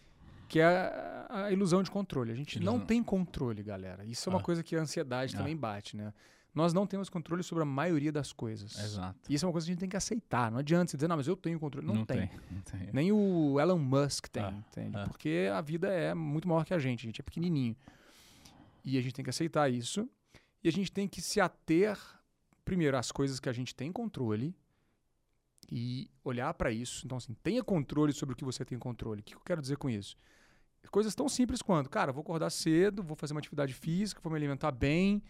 Que 0.48 0.60
é 0.62 0.66
a, 0.66 1.28
a 1.46 1.52
ilusão 1.52 1.84
de 1.84 1.92
controle. 1.92 2.32
A 2.32 2.36
gente 2.36 2.58
não 2.60 2.74
Ilusão. 2.74 2.88
tem 2.88 3.04
controle, 3.04 3.62
galera. 3.62 4.04
Isso 4.06 4.30
é 4.30 4.34
uma 4.34 4.40
Ah. 4.40 4.44
coisa 4.44 4.64
que 4.64 4.76
a 4.76 4.80
ansiedade 4.82 5.36
Ah. 5.36 5.40
também 5.40 5.56
bate, 5.58 5.96
né? 5.98 6.14
Nós 6.58 6.74
não 6.74 6.88
temos 6.88 7.08
controle 7.08 7.44
sobre 7.44 7.62
a 7.62 7.66
maioria 7.66 8.12
das 8.12 8.34
coisas. 8.34 8.80
Exato. 8.80 9.20
E 9.30 9.36
isso 9.36 9.46
é 9.46 9.48
uma 9.48 9.52
coisa 9.52 9.68
que 9.68 9.72
a 9.72 9.74
gente 9.74 9.80
tem 9.80 9.90
que 9.90 9.96
aceitar. 9.96 10.50
Não 10.50 10.58
adianta 10.58 10.90
você 10.90 10.98
dizer, 10.98 11.08
não, 11.08 11.16
mas 11.16 11.28
eu 11.28 11.38
tenho 11.38 11.60
controle. 11.60 11.86
Não, 11.86 12.04
tem. 12.04 12.32
Não 12.50 12.62
tem. 12.62 12.90
Nem 12.92 13.12
o 13.12 13.60
Elon 13.60 13.78
Musk 13.78 14.26
tem, 14.30 14.42
Ah, 14.42 14.52
entende? 14.68 14.98
ah. 14.98 15.06
Porque 15.08 15.50
a 15.54 15.62
vida 15.62 15.88
é 15.88 16.16
muito 16.16 16.48
maior 16.48 16.66
que 16.66 16.74
a 16.74 16.80
gente, 16.80 17.02
a 17.02 17.08
gente 17.10 17.22
é 17.22 17.24
pequenininho. 17.24 17.76
E 18.84 18.98
a 18.98 19.02
gente 19.02 19.14
tem 19.14 19.24
que 19.24 19.30
aceitar 19.30 19.72
isso. 19.72 20.10
E 20.64 20.68
a 20.68 20.72
gente 20.72 20.92
tem 20.92 21.08
que 21.08 21.22
se 21.22 21.40
ater, 21.40 21.96
primeiro, 22.66 22.98
às 22.98 23.12
coisas 23.12 23.40
que 23.40 23.48
a 23.48 23.54
gente 23.54 23.76
tem 23.76 23.92
controle 23.92 24.56
e 25.72 26.10
olhar 26.24 26.52
para 26.56 26.72
isso. 26.72 27.06
Então, 27.06 27.20
assim, 27.20 27.36
tenha 27.44 27.64
controle 27.64 28.14
sobre 28.14 28.34
o 28.34 28.36
que 28.36 28.44
você 28.44 28.66
tem 28.66 28.80
controle. 28.80 29.22
O 29.22 29.24
que 29.24 29.36
eu 29.36 29.42
quero 29.46 29.62
dizer 29.62 29.78
com 29.78 29.92
isso? 29.92 30.18
Coisas 30.90 31.14
tão 31.14 31.30
simples 31.30 31.62
quanto, 31.62 31.88
cara, 31.88 32.12
vou 32.12 32.22
acordar 32.22 32.50
cedo, 32.50 33.04
vou 33.04 33.16
fazer 33.16 33.34
uma 33.34 33.40
atividade 33.40 33.74
física, 33.74 34.20
vou 34.24 34.32
me 34.32 34.38
alimentar 34.38 34.72
bem, 34.72 35.22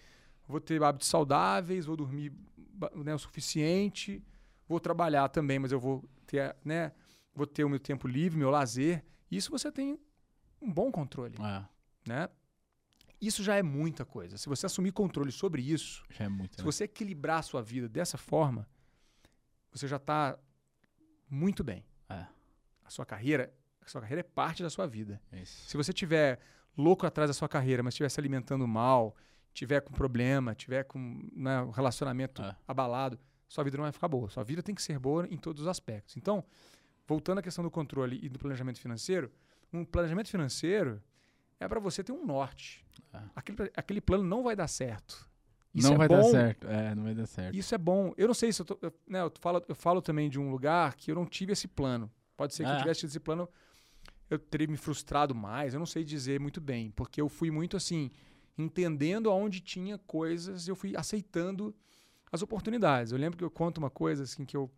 vou 0.47 0.59
ter 0.61 0.81
hábitos 0.81 1.07
saudáveis, 1.07 1.85
vou 1.85 1.97
dormir 1.97 2.33
né, 2.95 3.13
o 3.13 3.19
suficiente, 3.19 4.23
vou 4.67 4.79
trabalhar 4.79 5.29
também, 5.29 5.59
mas 5.59 5.71
eu 5.71 5.79
vou 5.79 6.03
ter, 6.25 6.55
né, 6.63 6.91
vou 7.33 7.45
ter 7.45 7.63
o 7.63 7.69
meu 7.69 7.79
tempo 7.79 8.07
livre, 8.07 8.37
meu 8.37 8.49
lazer. 8.49 9.03
Isso 9.29 9.51
você 9.51 9.71
tem 9.71 9.99
um 10.61 10.71
bom 10.71 10.91
controle, 10.91 11.35
É, 11.41 11.65
né? 12.07 12.29
Isso 13.19 13.43
já 13.43 13.55
é 13.55 13.63
muita 13.63 14.05
coisa. 14.05 14.37
Se 14.37 14.47
você 14.47 14.67
assumir 14.67 14.91
controle 14.91 15.31
sobre 15.31 15.61
isso, 15.61 16.03
é 16.19 16.29
muito. 16.29 16.55
se 16.55 16.61
né? 16.61 16.65
você 16.65 16.83
equilibrar 16.83 17.39
a 17.39 17.41
sua 17.41 17.63
vida 17.63 17.89
dessa 17.89 18.15
forma, 18.15 18.67
você 19.71 19.87
já 19.87 19.95
está 19.95 20.37
muito 21.27 21.63
bem. 21.63 21.83
É. 22.09 22.27
A 22.85 22.89
sua 22.89 23.05
carreira, 23.07 23.51
a 23.81 23.87
sua 23.87 24.01
carreira 24.01 24.19
é 24.19 24.23
parte 24.23 24.61
da 24.61 24.69
sua 24.69 24.85
vida. 24.85 25.19
Isso. 25.33 25.67
Se 25.67 25.75
você 25.75 25.91
tiver 25.91 26.39
louco 26.77 27.07
atrás 27.07 27.27
da 27.27 27.33
sua 27.33 27.49
carreira, 27.49 27.81
mas 27.81 27.95
estiver 27.95 28.09
se 28.09 28.19
alimentando 28.19 28.67
mal, 28.67 29.15
tiver 29.57 29.81
com 29.81 29.91
problema, 29.91 30.53
tiver 30.53 30.83
com 30.83 31.27
né, 31.33 31.61
um 31.63 31.71
relacionamento 31.71 32.43
É. 32.43 32.55
abalado, 32.67 33.17
sua 33.47 33.63
vida 33.63 33.75
não 33.75 33.85
vai 33.85 33.91
ficar 33.91 34.07
boa. 34.07 34.29
Sua 34.29 34.43
vida 34.43 34.61
tem 34.61 34.75
que 34.75 34.81
ser 34.83 34.99
boa 34.99 35.27
em 35.31 35.37
todos 35.37 35.63
os 35.63 35.67
aspectos. 35.67 36.15
Então, 36.15 36.43
voltando 37.07 37.39
à 37.39 37.41
questão 37.41 37.63
do 37.63 37.71
controle 37.71 38.19
e 38.21 38.29
do 38.29 38.37
planejamento 38.37 38.79
financeiro, 38.79 39.31
um 39.73 39.83
planejamento 39.83 40.29
financeiro 40.29 41.01
é 41.59 41.67
para 41.67 41.79
você 41.79 42.03
ter 42.03 42.11
um 42.11 42.23
norte. 42.23 42.85
É. 43.11 43.19
Aquele, 43.35 43.71
aquele 43.75 43.99
plano 44.01 44.23
não 44.23 44.43
vai 44.43 44.55
dar 44.55 44.67
certo. 44.67 45.27
Isso 45.73 45.87
não 45.87 45.95
é 45.95 45.97
vai 45.97 46.07
bom, 46.07 46.17
dar 46.17 46.23
certo. 46.29 46.67
É, 46.67 46.93
não 46.93 47.03
vai 47.03 47.15
dar 47.15 47.25
certo. 47.25 47.55
Isso 47.55 47.73
é 47.73 47.77
bom. 47.79 48.13
Eu 48.15 48.27
não 48.27 48.33
sei 48.35 48.53
se 48.53 48.61
eu, 48.61 48.65
tô, 48.65 48.77
eu, 48.79 48.93
né, 49.07 49.21
eu, 49.21 49.31
falo, 49.39 49.63
eu 49.67 49.75
falo 49.75 50.01
também 50.03 50.29
de 50.29 50.39
um 50.39 50.51
lugar 50.51 50.95
que 50.95 51.09
eu 51.11 51.15
não 51.15 51.25
tive 51.25 51.53
esse 51.53 51.67
plano. 51.67 52.11
Pode 52.35 52.53
ser 52.53 52.63
que 52.63 52.69
Ah. 52.69 52.73
eu 52.75 52.79
tivesse 52.79 52.99
tido 53.01 53.09
esse 53.09 53.19
plano, 53.19 53.49
eu 54.29 54.37
teria 54.37 54.67
me 54.67 54.77
frustrado 54.77 55.33
mais. 55.33 55.73
Eu 55.73 55.79
não 55.79 55.85
sei 55.87 56.03
dizer 56.03 56.39
muito 56.39 56.61
bem, 56.61 56.91
porque 56.91 57.19
eu 57.19 57.27
fui 57.27 57.49
muito 57.49 57.75
assim, 57.75 58.11
entendendo 58.57 59.29
aonde 59.29 59.59
tinha 59.59 59.97
coisas, 59.99 60.67
eu 60.67 60.75
fui 60.75 60.95
aceitando 60.95 61.75
as 62.31 62.41
oportunidades. 62.41 63.11
Eu 63.11 63.17
lembro 63.17 63.37
que 63.37 63.43
eu 63.43 63.51
conto 63.51 63.77
uma 63.77 63.89
coisa 63.89 64.23
assim 64.23 64.45
que 64.45 64.57
eu 64.57 64.69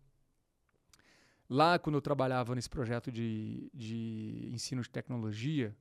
lá 1.48 1.78
quando 1.78 1.96
eu 1.96 2.00
trabalhava 2.00 2.54
nesse 2.54 2.70
projeto 2.70 3.10
de, 3.10 3.68
de 3.74 4.50
ensino 4.52 4.82
de 4.82 4.88
tecnologia, 4.88 5.74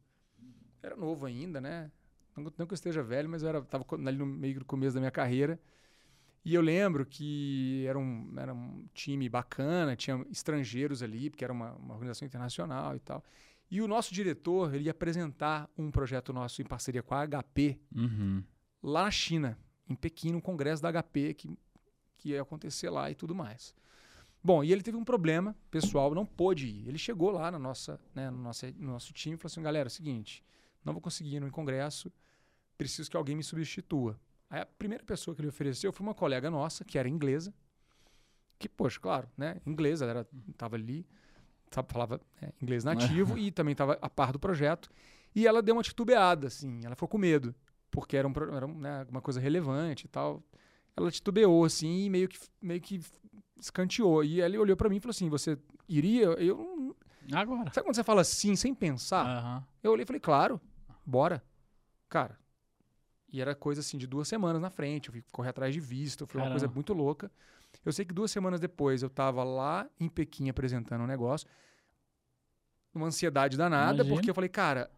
era 0.81 0.95
novo 0.95 1.25
ainda, 1.25 1.61
né? 1.61 1.91
Não, 2.35 2.51
não 2.57 2.65
que 2.65 2.73
eu 2.73 2.75
esteja 2.75 3.03
velho, 3.03 3.29
mas 3.29 3.43
eu 3.43 3.49
era, 3.49 3.61
tava 3.61 3.85
ali 4.05 4.17
no 4.17 4.25
meio 4.25 4.59
do 4.59 4.65
começo 4.65 4.95
da 4.95 4.99
minha 4.99 5.11
carreira. 5.11 5.59
E 6.43 6.55
eu 6.55 6.61
lembro 6.61 7.05
que 7.05 7.85
era 7.85 7.99
um, 7.99 8.33
era 8.37 8.53
um 8.53 8.87
time 8.93 9.27
bacana, 9.27 9.95
tinha 9.95 10.25
estrangeiros 10.31 11.03
ali, 11.03 11.29
porque 11.29 11.43
era 11.43 11.51
uma, 11.53 11.73
uma 11.73 11.93
organização 11.93 12.25
internacional 12.25 12.95
e 12.95 12.99
tal. 12.99 13.23
E 13.71 13.81
o 13.81 13.87
nosso 13.87 14.13
diretor, 14.13 14.73
ele 14.73 14.85
ia 14.85 14.91
apresentar 14.91 15.69
um 15.77 15.91
projeto 15.91 16.33
nosso 16.33 16.61
em 16.61 16.65
parceria 16.65 17.03
com 17.03 17.13
a 17.13 17.25
HP 17.27 17.79
Uhum. 17.95 18.43
lá 18.81 19.03
na 19.03 19.11
China, 19.11 19.57
em 19.87 19.95
Pequim, 19.95 20.31
no 20.31 20.41
congresso 20.41 20.81
da 20.81 20.91
HP 20.91 21.33
que, 21.35 21.57
que 22.17 22.29
ia 22.29 22.41
acontecer 22.41 22.89
lá 22.89 23.11
e 23.11 23.15
tudo 23.15 23.35
mais. 23.35 23.75
Bom, 24.43 24.63
e 24.63 24.71
ele 24.71 24.81
teve 24.81 24.97
um 24.97 25.03
problema 25.03 25.55
pessoal, 25.69 26.15
não 26.15 26.25
pôde 26.25 26.67
ir. 26.67 26.87
Ele 26.87 26.97
chegou 26.97 27.29
lá 27.29 27.51
na 27.51 27.59
nossa, 27.59 27.99
né, 28.15 28.29
no, 28.29 28.37
nosso, 28.37 28.65
no 28.77 28.93
nosso 28.93 29.11
time 29.13 29.35
e 29.35 29.37
falou 29.37 29.51
assim: 29.51 29.61
galera, 29.61 29.87
é 29.87 29.91
o 29.91 29.91
seguinte, 29.91 30.43
não 30.83 30.93
vou 30.93 31.01
conseguir 31.01 31.35
ir 31.35 31.39
no 31.41 31.51
congresso, 31.51 32.11
preciso 32.77 33.11
que 33.11 33.17
alguém 33.17 33.35
me 33.35 33.43
substitua. 33.43 34.19
Aí 34.49 34.61
a 34.61 34.65
primeira 34.65 35.03
pessoa 35.03 35.35
que 35.35 35.41
ele 35.41 35.49
ofereceu 35.49 35.91
foi 35.91 36.07
uma 36.07 36.13
colega 36.15 36.49
nossa, 36.49 36.85
que 36.85 36.97
era 36.97 37.07
inglesa, 37.07 37.53
que, 38.57 38.67
poxa, 38.67 38.99
claro, 38.99 39.29
né, 39.37 39.61
inglesa, 39.65 40.05
ela 40.05 40.27
estava 40.49 40.75
ali, 40.75 41.05
sabe, 41.71 41.91
falava 41.91 42.19
né, 42.41 42.49
inglês 42.61 42.83
nativo 42.83 43.37
e 43.37 43.51
também 43.51 43.73
estava 43.73 43.97
a 44.01 44.09
par 44.09 44.31
do 44.31 44.39
projeto. 44.39 44.89
E 45.35 45.47
ela 45.47 45.61
deu 45.61 45.75
uma 45.75 45.83
titubeada, 45.83 46.47
assim, 46.47 46.81
ela 46.83 46.95
ficou 46.95 47.07
com 47.07 47.17
medo 47.17 47.53
porque 47.91 48.15
era, 48.15 48.27
um, 48.27 48.33
era 48.55 48.67
né, 48.67 49.07
uma 49.09 49.21
coisa 49.21 49.39
relevante 49.39 50.05
e 50.05 50.09
tal. 50.09 50.43
Ela 50.95 51.11
titubeou, 51.11 51.63
assim, 51.65 52.05
e 52.05 52.09
meio 52.09 52.27
que, 52.27 52.39
meio 52.61 52.81
que 52.81 53.01
escanteou. 53.59 54.23
E 54.23 54.41
ele 54.41 54.57
olhou 54.57 54.75
pra 54.75 54.89
mim 54.89 54.97
e 54.97 54.99
falou 54.99 55.11
assim: 55.11 55.29
Você 55.29 55.57
iria? 55.87 56.25
Eu. 56.25 56.95
Agora. 57.31 57.71
Sabe 57.71 57.85
quando 57.85 57.95
você 57.95 58.03
fala 58.03 58.21
assim, 58.21 58.55
sem 58.55 58.73
pensar? 58.73 59.25
Aham. 59.25 59.63
Eu 59.83 59.91
olhei 59.91 60.03
e 60.03 60.05
falei: 60.05 60.19
Claro, 60.19 60.59
bora. 61.05 61.43
Cara. 62.07 62.37
E 63.31 63.39
era 63.39 63.53
coisa 63.53 63.81
assim 63.81 63.97
de 63.97 64.07
duas 64.07 64.27
semanas 64.27 64.61
na 64.61 64.71
frente. 64.71 65.09
Eu 65.09 65.13
fui 65.13 65.23
correr 65.31 65.49
atrás 65.49 65.73
de 65.73 65.79
visto, 65.79 66.25
foi 66.25 66.41
uma 66.41 66.49
coisa 66.49 66.67
muito 66.67 66.93
louca. 66.93 67.31
Eu 67.85 67.91
sei 67.91 68.03
que 68.05 68.13
duas 68.13 68.29
semanas 68.31 68.59
depois 68.59 69.01
eu 69.01 69.07
estava 69.07 69.43
lá 69.43 69.87
em 69.99 70.09
Pequim 70.09 70.49
apresentando 70.49 71.01
um 71.01 71.07
negócio, 71.07 71.47
uma 72.93 73.07
ansiedade 73.07 73.55
danada, 73.57 73.95
Imagino. 73.97 74.15
porque 74.15 74.29
eu 74.29 74.33
falei, 74.35 74.49
cara, 74.49 74.89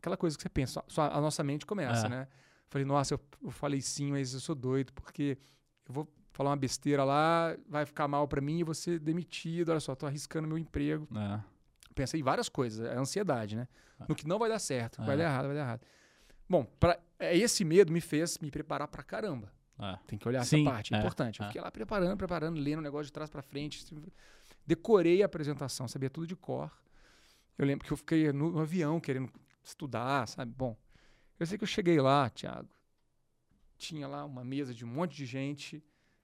aquela 0.00 0.16
coisa 0.16 0.36
que 0.36 0.42
você 0.42 0.48
pensa, 0.48 0.82
só 0.88 1.02
a 1.10 1.20
nossa 1.20 1.42
mente 1.44 1.66
começa, 1.66 2.06
É. 2.06 2.08
né? 2.08 2.28
Falei, 2.68 2.84
nossa, 2.84 3.14
eu, 3.14 3.20
eu 3.44 3.50
falei 3.50 3.80
sim, 3.80 4.10
mas 4.10 4.34
eu 4.34 4.40
sou 4.40 4.54
doido, 4.54 4.92
porque 4.92 5.38
eu 5.86 5.94
vou 5.94 6.08
falar 6.32 6.50
uma 6.50 6.56
besteira 6.56 7.04
lá, 7.04 7.56
vai 7.68 7.86
ficar 7.86 8.08
mal 8.08 8.26
pra 8.26 8.40
mim 8.40 8.58
e 8.58 8.64
vou 8.64 8.74
ser 8.74 8.98
demitido, 8.98 9.70
olha 9.70 9.80
só, 9.80 9.94
tô 9.94 10.06
arriscando 10.06 10.48
meu 10.48 10.58
emprego. 10.58 11.06
É. 11.16 11.40
Pensei 11.94 12.20
em 12.20 12.22
várias 12.24 12.48
coisas, 12.48 12.84
é 12.86 12.96
a 12.96 13.00
ansiedade, 13.00 13.56
né? 13.56 13.68
No 14.08 14.14
que 14.14 14.26
não 14.26 14.38
vai 14.38 14.48
dar 14.48 14.58
certo, 14.58 14.98
vai 15.02 15.14
É. 15.14 15.18
dar 15.18 15.24
errado, 15.24 15.46
vai 15.46 15.54
dar 15.54 15.60
errado. 15.62 15.80
Bom, 16.48 16.64
pra, 16.78 16.98
é, 17.18 17.36
esse 17.36 17.64
medo 17.64 17.92
me 17.92 18.00
fez 18.00 18.38
me 18.38 18.50
preparar 18.50 18.88
pra 18.88 19.02
caramba. 19.02 19.50
É. 19.78 19.98
Tem 20.06 20.18
que 20.18 20.26
olhar 20.26 20.44
Sim, 20.44 20.62
essa 20.62 20.70
parte, 20.70 20.94
é 20.94 20.96
é, 20.96 21.00
importante. 21.00 21.40
Eu 21.40 21.44
é. 21.44 21.48
fiquei 21.48 21.60
lá 21.62 21.70
preparando, 21.70 22.16
preparando, 22.16 22.58
lendo 22.58 22.78
o 22.78 22.82
negócio 22.82 23.06
de 23.06 23.12
trás 23.12 23.28
pra 23.30 23.42
frente. 23.42 23.84
Decorei 24.66 25.22
a 25.22 25.26
apresentação, 25.26 25.86
sabia 25.86 26.10
tudo 26.10 26.26
de 26.26 26.34
cor. 26.36 26.70
Eu 27.58 27.64
lembro 27.66 27.86
que 27.86 27.92
eu 27.92 27.96
fiquei 27.96 28.32
no, 28.32 28.50
no 28.52 28.60
avião 28.60 28.98
querendo 29.00 29.30
estudar, 29.62 30.26
sabe? 30.28 30.52
Bom, 30.56 30.76
eu 31.38 31.46
sei 31.46 31.56
que 31.58 31.64
eu 31.64 31.68
cheguei 31.68 32.00
lá, 32.00 32.28
Thiago. 32.30 32.68
Tinha 33.78 34.08
lá 34.08 34.24
uma 34.24 34.44
mesa 34.44 34.72
de 34.74 34.84
um 34.84 34.88
monte 34.88 35.14
de 35.16 35.26
gente. 35.26 35.82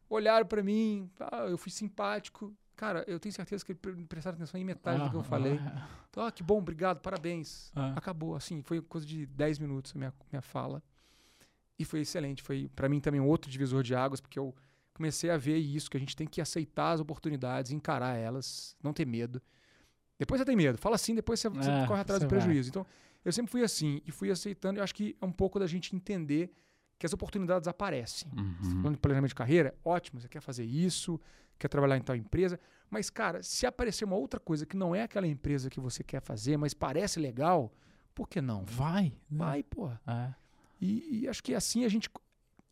Olharam 0.08 0.46
pra 0.46 0.62
mim, 0.62 1.10
ah, 1.20 1.46
eu 1.48 1.58
fui 1.58 1.70
simpático. 1.70 2.54
Cara, 2.74 3.04
eu 3.06 3.20
tenho 3.20 3.32
certeza 3.34 3.64
que 3.64 3.74
prestaram 3.74 4.36
atenção 4.36 4.58
em 4.58 4.64
metade 4.64 5.02
do 5.04 5.10
que 5.10 5.16
eu 5.16 5.20
Ah, 5.20 5.24
falei. 5.24 5.58
ah, 5.58 5.88
Então, 6.10 6.26
ah, 6.26 6.32
que 6.32 6.42
bom, 6.42 6.58
obrigado, 6.58 7.00
parabéns. 7.00 7.70
Ah. 7.76 7.92
Acabou, 7.96 8.34
assim, 8.34 8.62
foi 8.62 8.80
coisa 8.80 9.06
de 9.06 9.26
10 9.26 9.58
minutos 9.58 9.92
a 9.94 9.98
minha, 9.98 10.12
minha 10.30 10.42
fala. 10.42 10.82
E 11.82 11.84
foi 11.84 12.00
excelente. 12.00 12.42
Foi, 12.42 12.70
para 12.74 12.88
mim, 12.88 13.00
também 13.00 13.20
outro 13.20 13.50
divisor 13.50 13.82
de 13.82 13.94
águas, 13.94 14.20
porque 14.20 14.38
eu 14.38 14.54
comecei 14.94 15.30
a 15.30 15.36
ver 15.36 15.56
isso, 15.56 15.90
que 15.90 15.96
a 15.96 16.00
gente 16.00 16.14
tem 16.14 16.26
que 16.26 16.40
aceitar 16.40 16.92
as 16.92 17.00
oportunidades, 17.00 17.72
encarar 17.72 18.16
elas, 18.16 18.76
não 18.82 18.92
ter 18.92 19.06
medo. 19.06 19.42
Depois 20.18 20.40
você 20.40 20.44
tem 20.44 20.56
medo. 20.56 20.78
Fala 20.78 20.94
assim, 20.94 21.14
depois 21.14 21.40
você, 21.40 21.48
você 21.48 21.70
É, 21.70 21.86
corre 21.86 22.00
atrás 22.00 22.22
você 22.22 22.26
do 22.26 22.28
prejuízo. 22.28 22.68
Então, 22.68 22.86
eu 23.24 23.32
sempre 23.32 23.50
fui 23.50 23.62
assim, 23.62 24.00
e 24.06 24.12
fui 24.12 24.30
aceitando. 24.30 24.78
Eu 24.78 24.84
acho 24.84 24.94
que 24.94 25.16
é 25.20 25.24
um 25.24 25.32
pouco 25.32 25.58
da 25.58 25.66
gente 25.66 25.96
entender 25.96 26.52
que 26.98 27.06
as 27.06 27.12
oportunidades 27.12 27.66
aparecem. 27.66 28.30
Uhum. 28.36 28.54
Falando 28.82 28.92
de 28.92 28.98
planejamento 29.00 29.30
de 29.30 29.34
carreira, 29.34 29.74
ótimo, 29.84 30.20
você 30.20 30.28
quer 30.28 30.40
fazer 30.40 30.64
isso, 30.64 31.20
quer 31.58 31.68
trabalhar 31.68 31.96
em 31.96 32.02
tal 32.02 32.14
empresa. 32.14 32.60
Mas, 32.88 33.10
cara, 33.10 33.42
se 33.42 33.66
aparecer 33.66 34.04
uma 34.04 34.16
outra 34.16 34.38
coisa 34.38 34.64
que 34.64 34.76
não 34.76 34.94
é 34.94 35.02
aquela 35.02 35.26
empresa 35.26 35.68
que 35.68 35.80
você 35.80 36.04
quer 36.04 36.20
fazer, 36.20 36.56
mas 36.56 36.74
parece 36.74 37.18
legal, 37.18 37.72
por 38.14 38.28
que 38.28 38.40
não? 38.40 38.64
Vai. 38.64 39.06
né? 39.28 39.38
Vai, 39.38 39.62
pô. 39.62 39.90
É. 40.06 40.34
E, 40.82 41.20
e 41.20 41.28
acho 41.28 41.40
que 41.44 41.54
assim 41.54 41.84
a 41.84 41.88
gente. 41.88 42.10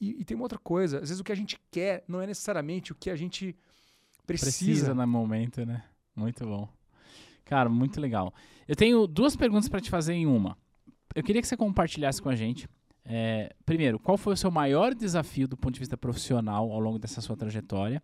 E, 0.00 0.20
e 0.20 0.24
tem 0.24 0.34
uma 0.34 0.42
outra 0.42 0.58
coisa, 0.58 0.96
às 0.96 1.10
vezes 1.10 1.20
o 1.20 1.24
que 1.24 1.30
a 1.30 1.36
gente 1.36 1.56
quer 1.70 2.02
não 2.08 2.20
é 2.20 2.26
necessariamente 2.26 2.90
o 2.90 2.94
que 2.96 3.08
a 3.08 3.14
gente 3.14 3.54
precisa. 4.26 4.50
Precisa 4.50 4.94
no 4.94 5.06
momento, 5.06 5.64
né? 5.64 5.84
Muito 6.16 6.44
bom. 6.44 6.68
Cara, 7.44 7.68
muito 7.68 8.00
legal. 8.00 8.34
Eu 8.66 8.74
tenho 8.74 9.06
duas 9.06 9.36
perguntas 9.36 9.68
para 9.68 9.80
te 9.80 9.88
fazer 9.88 10.14
em 10.14 10.26
uma. 10.26 10.58
Eu 11.14 11.22
queria 11.22 11.40
que 11.40 11.46
você 11.46 11.56
compartilhasse 11.56 12.20
com 12.20 12.28
a 12.28 12.34
gente. 12.34 12.68
é, 13.04 13.54
primeiro, 13.64 13.98
qual 13.98 14.18
foi 14.18 14.34
o 14.34 14.36
seu 14.36 14.50
maior 14.50 14.92
desafio 14.92 15.46
do 15.46 15.56
ponto 15.56 15.74
de 15.74 15.80
vista 15.80 15.96
profissional 15.96 16.70
ao 16.72 16.80
longo 16.80 16.98
dessa 16.98 17.20
sua 17.20 17.36
trajetória? 17.36 18.02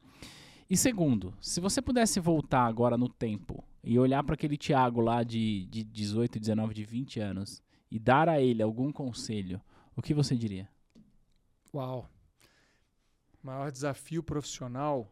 E 0.70 0.76
segundo, 0.76 1.34
se 1.40 1.60
você 1.60 1.82
pudesse 1.82 2.20
voltar 2.20 2.64
agora 2.66 2.96
no 2.96 3.08
tempo 3.08 3.62
e 3.82 3.98
olhar 3.98 4.22
para 4.22 4.34
aquele 4.34 4.56
Thiago 4.56 5.00
lá 5.00 5.22
de, 5.22 5.66
de 5.66 5.84
18, 5.84 6.38
19, 6.38 6.74
de 6.74 6.84
20 6.84 7.20
anos 7.20 7.62
e 7.90 7.98
dar 7.98 8.28
a 8.28 8.40
ele 8.40 8.62
algum 8.62 8.90
conselho, 8.90 9.60
o 9.96 10.02
que 10.02 10.14
você 10.14 10.36
diria? 10.36 10.68
Uau. 11.74 12.08
Maior 13.42 13.70
desafio 13.70 14.22
profissional. 14.22 15.10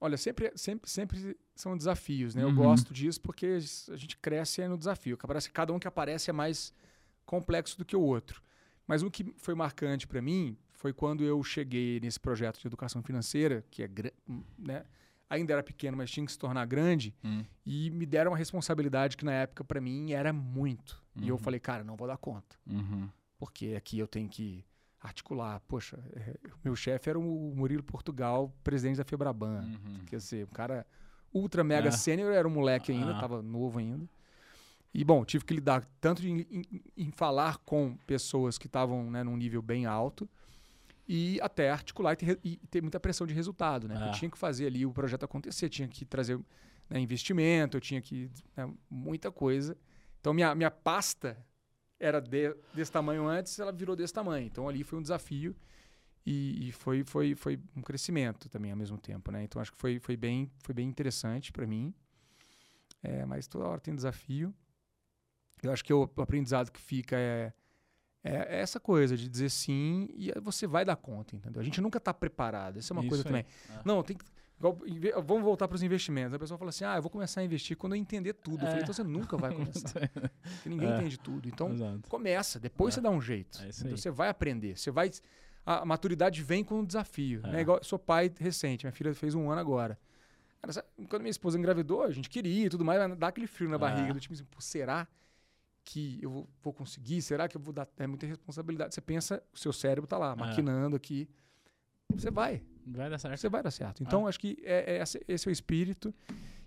Olha, 0.00 0.16
sempre, 0.16 0.52
sempre, 0.56 0.90
sempre 0.90 1.36
são 1.54 1.76
desafios, 1.76 2.34
né? 2.34 2.42
Eu 2.42 2.48
Uhum. 2.48 2.54
gosto 2.56 2.92
disso 2.92 3.20
porque 3.20 3.58
a 3.90 3.96
gente 3.96 4.16
cresce 4.16 4.66
no 4.66 4.76
desafio. 4.76 5.16
Parece 5.16 5.48
que 5.48 5.54
cada 5.54 5.72
um 5.72 5.78
que 5.78 5.86
aparece 5.86 6.28
é 6.28 6.32
mais 6.32 6.72
complexo 7.24 7.78
do 7.78 7.84
que 7.84 7.94
o 7.94 8.00
outro. 8.00 8.42
Mas 8.86 9.02
o 9.02 9.10
que 9.10 9.32
foi 9.36 9.54
marcante 9.54 10.06
para 10.08 10.20
mim 10.20 10.56
foi 10.72 10.92
quando 10.92 11.22
eu 11.22 11.40
cheguei 11.44 12.00
nesse 12.00 12.18
projeto 12.18 12.58
de 12.60 12.66
educação 12.66 13.00
financeira, 13.02 13.64
que 13.70 13.84
é, 13.84 13.90
né? 14.58 14.84
Ainda 15.34 15.52
era 15.54 15.62
pequeno, 15.62 15.96
mas 15.96 16.10
tinha 16.10 16.24
que 16.26 16.32
se 16.32 16.38
tornar 16.38 16.64
grande, 16.66 17.14
Hum. 17.24 17.44
e 17.64 17.90
me 17.90 18.04
deram 18.06 18.32
uma 18.32 18.36
responsabilidade 18.36 19.16
que 19.16 19.24
na 19.24 19.32
época 19.32 19.64
para 19.64 19.80
mim 19.80 20.12
era 20.12 20.32
muito. 20.32 21.02
E 21.16 21.28
eu 21.28 21.34
Uhum. 21.34 21.40
falei, 21.40 21.60
cara, 21.60 21.82
não 21.84 21.96
vou 21.96 22.06
dar 22.06 22.16
conta 22.16 22.56
Uhum. 22.66 23.08
porque 23.38 23.74
aqui 23.76 23.98
eu 23.98 24.06
tenho 24.06 24.28
que 24.28 24.64
articular. 25.00 25.60
Poxa, 25.66 25.98
é, 26.14 26.36
meu 26.64 26.76
chefe 26.76 27.10
era 27.10 27.18
o 27.18 27.52
Murilo 27.56 27.82
Portugal, 27.82 28.54
presidente 28.62 28.96
da 28.98 29.04
Febraban. 29.04 29.62
Uhum. 29.62 30.04
Quer 30.06 30.16
dizer, 30.16 30.44
um 30.44 30.54
cara 30.54 30.86
ultra 31.34 31.64
mega 31.64 31.88
É. 31.88 31.90
sênior, 31.90 32.32
era 32.32 32.46
um 32.46 32.50
moleque 32.50 32.92
ainda, 32.92 33.12
Ah. 33.12 33.14
estava 33.14 33.42
novo 33.42 33.78
ainda. 33.78 34.08
E, 34.94 35.02
bom, 35.04 35.24
tive 35.24 35.44
que 35.44 35.54
lidar 35.54 35.88
tanto 36.00 36.24
em, 36.26 36.40
em- 36.50 36.82
em 36.96 37.10
falar 37.10 37.56
com 37.58 37.96
pessoas 38.06 38.58
que 38.58 38.66
estavam 38.66 39.10
né, 39.10 39.22
num 39.24 39.36
nível 39.36 39.62
bem 39.62 39.86
alto 39.86 40.28
e 41.06 41.38
até 41.40 41.70
articular 41.70 42.12
e 42.12 42.16
ter, 42.16 42.40
e 42.44 42.56
ter 42.68 42.80
muita 42.80 43.00
pressão 43.00 43.26
de 43.26 43.34
resultado, 43.34 43.88
né? 43.88 44.02
É. 44.04 44.08
Eu 44.08 44.12
tinha 44.12 44.30
que 44.30 44.38
fazer 44.38 44.66
ali 44.66 44.86
o 44.86 44.92
projeto 44.92 45.24
acontecer, 45.24 45.68
tinha 45.68 45.88
que 45.88 46.04
trazer 46.04 46.38
né, 46.88 47.00
investimento, 47.00 47.76
eu 47.76 47.80
tinha 47.80 48.00
que... 48.00 48.30
né, 48.56 48.72
muita 48.88 49.30
coisa. 49.30 49.76
Então, 50.20 50.32
minha, 50.32 50.54
minha 50.54 50.70
pasta 50.70 51.36
era 51.98 52.20
de- 52.20 52.54
desse 52.74 52.90
tamanho 52.90 53.26
antes, 53.26 53.58
ela 53.58 53.72
virou 53.72 53.96
desse 53.96 54.12
tamanho. 54.12 54.46
Então, 54.46 54.68
ali 54.68 54.84
foi 54.84 54.98
um 54.98 55.02
desafio 55.02 55.56
e, 56.24 56.68
e 56.68 56.72
foi, 56.72 57.02
foi, 57.04 57.34
foi 57.34 57.60
um 57.76 57.82
crescimento 57.82 58.48
também 58.48 58.70
ao 58.70 58.76
mesmo 58.76 58.98
tempo, 58.98 59.30
né? 59.32 59.42
Então, 59.42 59.60
acho 59.60 59.72
que 59.72 59.78
foi, 59.78 59.98
foi, 59.98 60.16
bem, 60.16 60.50
foi 60.60 60.74
bem 60.74 60.88
interessante 60.88 61.50
para 61.52 61.66
mim. 61.66 61.92
É, 63.02 63.26
mas 63.26 63.48
toda 63.48 63.66
hora 63.66 63.80
tem 63.80 63.94
desafio. 63.94 64.54
Eu 65.62 65.72
acho 65.72 65.84
que 65.84 65.92
o 65.92 66.08
aprendizado 66.16 66.70
que 66.70 66.80
fica 66.80 67.16
é, 67.16 67.52
é, 68.24 68.56
é 68.56 68.60
essa 68.60 68.78
coisa 68.80 69.16
de 69.16 69.28
dizer 69.28 69.50
sim 69.50 70.08
e 70.14 70.32
você 70.40 70.66
vai 70.66 70.84
dar 70.84 70.96
conta, 70.96 71.34
entendeu? 71.36 71.60
A 71.60 71.64
gente 71.64 71.80
nunca 71.80 71.98
está 71.98 72.14
preparado. 72.14 72.78
Essa 72.78 72.92
é 72.92 72.94
uma 72.94 73.00
Isso 73.02 73.08
coisa 73.08 73.22
aí. 73.22 73.26
também. 73.26 73.44
É. 73.70 73.80
Não, 73.84 74.02
tem 74.02 74.16
que. 74.16 74.24
igual, 74.58 74.78
vamos 75.24 75.42
voltar 75.42 75.66
para 75.66 75.74
os 75.74 75.82
investimentos. 75.82 76.32
A 76.34 76.38
pessoa 76.38 76.56
fala 76.58 76.68
assim: 76.70 76.84
ah, 76.84 76.96
eu 76.96 77.02
vou 77.02 77.10
começar 77.10 77.40
a 77.40 77.44
investir 77.44 77.76
quando 77.76 77.94
eu 77.94 78.00
entender 78.00 78.32
tudo. 78.34 78.60
Eu 78.62 78.66
É. 78.66 78.70
falei, 78.70 78.82
então 78.82 78.94
você 78.94 79.02
nunca 79.02 79.36
vai 79.36 79.52
começar. 79.52 80.00
Porque 80.42 80.68
ninguém 80.68 80.88
É. 80.90 80.96
entende 80.96 81.18
tudo. 81.18 81.48
Então, 81.48 81.72
Exato. 81.72 82.08
começa, 82.08 82.60
depois 82.60 82.94
É. 82.94 82.96
você 82.96 83.00
dá 83.00 83.10
um 83.10 83.20
jeito. 83.20 83.58
É 83.60 83.64
aí. 83.66 83.72
Você 83.96 84.10
vai 84.10 84.28
aprender. 84.28 84.76
Você 84.78 84.90
vai. 84.90 85.10
A 85.64 85.84
maturidade 85.84 86.42
vem 86.42 86.64
com 86.64 86.80
um 86.80 86.84
desafio. 86.84 87.40
É. 87.44 87.50
Né? 87.52 87.60
Igual, 87.62 87.78
eu 87.78 87.84
sou 87.84 87.98
pai 87.98 88.32
recente, 88.38 88.84
minha 88.84 88.92
filha 88.92 89.14
fez 89.14 89.34
um 89.34 89.48
ano 89.50 89.60
agora. 89.60 89.96
Cara, 90.60 90.72
sabe, 90.72 90.86
quando 91.08 91.22
minha 91.22 91.30
esposa 91.30 91.58
engravidou, 91.58 92.02
a 92.04 92.10
gente 92.12 92.28
queria 92.30 92.66
e 92.66 92.68
tudo 92.68 92.84
mais, 92.84 93.00
mas 93.08 93.18
dá 93.18 93.28
aquele 93.28 93.46
frio 93.48 93.68
na 93.68 93.74
É. 93.76 93.78
barriga, 93.78 94.12
do 94.14 94.20
tipo 94.20 94.32
assim, 94.34 94.44
será 94.60 95.08
que 95.84 96.18
eu 96.22 96.30
vou, 96.30 96.48
vou 96.62 96.72
conseguir? 96.72 97.20
Será 97.22 97.48
que 97.48 97.56
eu 97.56 97.60
vou 97.60 97.72
dar. 97.72 97.88
É 97.96 98.06
muita 98.06 98.26
responsabilidade. 98.26 98.94
Você 98.94 99.00
pensa, 99.00 99.42
o 99.52 99.58
seu 99.58 99.72
cérebro 99.72 100.06
tá 100.06 100.18
lá, 100.18 100.34
maquinando 100.36 100.96
aqui. 100.96 101.28
Você 102.10 102.30
vai, 102.30 102.62
Vai 102.86 103.08
dar 103.08 103.18
certo. 103.18 103.38
você 103.38 103.48
vai 103.48 103.62
dar 103.62 103.70
certo. 103.70 104.02
Então, 104.02 104.26
acho 104.26 104.38
que 104.38 104.58
é, 104.62 104.96
é 104.96 105.02
esse, 105.02 105.24
esse 105.26 105.48
é 105.48 105.50
o 105.50 105.52
espírito. 105.52 106.14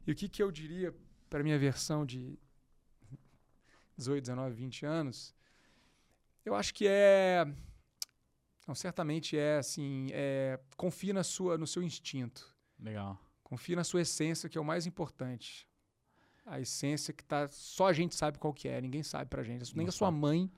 E 0.08 0.12
o 0.12 0.16
que, 0.16 0.28
que 0.30 0.42
eu 0.42 0.52
diria 0.52 0.94
para 1.30 1.44
minha 1.44 1.58
versão 1.58 2.06
de 2.06 2.38
18, 3.98 4.22
19, 4.24 4.56
20 4.56 4.86
anos? 4.86 5.36
Eu 6.44 6.56
acho 6.56 6.74
que 6.74 6.88
é. 6.88 7.46
Não, 8.68 8.74
certamente 8.76 9.38
é 9.38 9.58
assim. 9.58 10.08
É, 10.12 10.60
confie 10.76 11.14
na 11.14 11.24
sua, 11.24 11.58
no 11.58 11.68
seu 11.68 11.84
instinto. 11.84 12.56
Legal. 12.80 13.20
Confie 13.44 13.76
na 13.76 13.84
sua 13.84 14.02
essência, 14.02 14.50
que 14.50 14.58
é 14.58 14.62
o 14.62 14.66
mais 14.66 14.86
importante. 14.86 15.68
A 16.46 16.60
essência 16.60 17.14
que 17.14 17.24
tá. 17.24 17.48
Só 17.48 17.88
a 17.88 17.94
gente 17.94 18.14
sabe 18.16 18.38
qual 18.38 18.54
que 18.54 18.68
é, 18.68 18.80
ninguém 18.80 19.02
sabe 19.02 19.30
pra 19.30 19.44
gente. 19.44 19.76
Nem 19.76 19.88
a 19.88 19.92
sua 19.92 20.12
mãe 20.12 20.50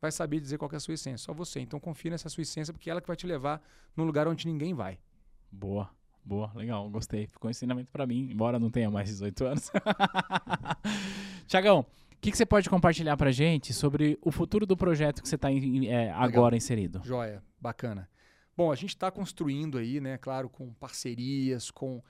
vai 0.00 0.10
saber 0.10 0.40
dizer 0.40 0.58
qual 0.58 0.68
que 0.68 0.74
é 0.74 0.78
a 0.78 0.80
sua 0.80 0.94
essência, 0.94 1.18
só 1.18 1.32
você. 1.32 1.60
Então 1.60 1.78
confie 1.78 2.10
nessa 2.10 2.28
sua 2.28 2.42
essência, 2.42 2.72
porque 2.72 2.88
é 2.88 2.92
ela 2.92 3.00
que 3.00 3.06
vai 3.06 3.16
te 3.16 3.26
levar 3.26 3.62
num 3.96 4.04
lugar 4.04 4.26
onde 4.26 4.46
ninguém 4.46 4.74
vai. 4.74 4.98
Boa, 5.52 5.90
boa, 6.24 6.50
legal, 6.54 6.88
gostei. 6.88 7.26
Ficou 7.26 7.48
um 7.48 7.50
ensinamento 7.50 7.90
pra 7.90 8.06
mim, 8.06 8.30
embora 8.30 8.58
não 8.58 8.70
tenha 8.70 8.90
mais 8.90 9.08
18 9.08 9.44
anos. 9.44 9.70
Tiagão, 11.46 11.80
o 11.80 11.86
que, 12.20 12.30
que 12.30 12.36
você 12.36 12.46
pode 12.46 12.68
compartilhar 12.70 13.16
pra 13.16 13.30
gente 13.30 13.72
sobre 13.72 14.18
o 14.22 14.30
futuro 14.30 14.64
do 14.64 14.76
projeto 14.76 15.22
que 15.22 15.28
você 15.28 15.36
está 15.36 15.48
agora 16.16 16.56
inserido? 16.56 17.00
Joia, 17.04 17.42
bacana. 17.60 18.08
Bom, 18.56 18.70
a 18.70 18.74
gente 18.74 18.90
está 18.90 19.10
construindo 19.10 19.78
aí, 19.78 20.00
né, 20.00 20.18
claro, 20.18 20.48
com 20.48 20.72
parcerias, 20.74 21.70
com 21.70 22.02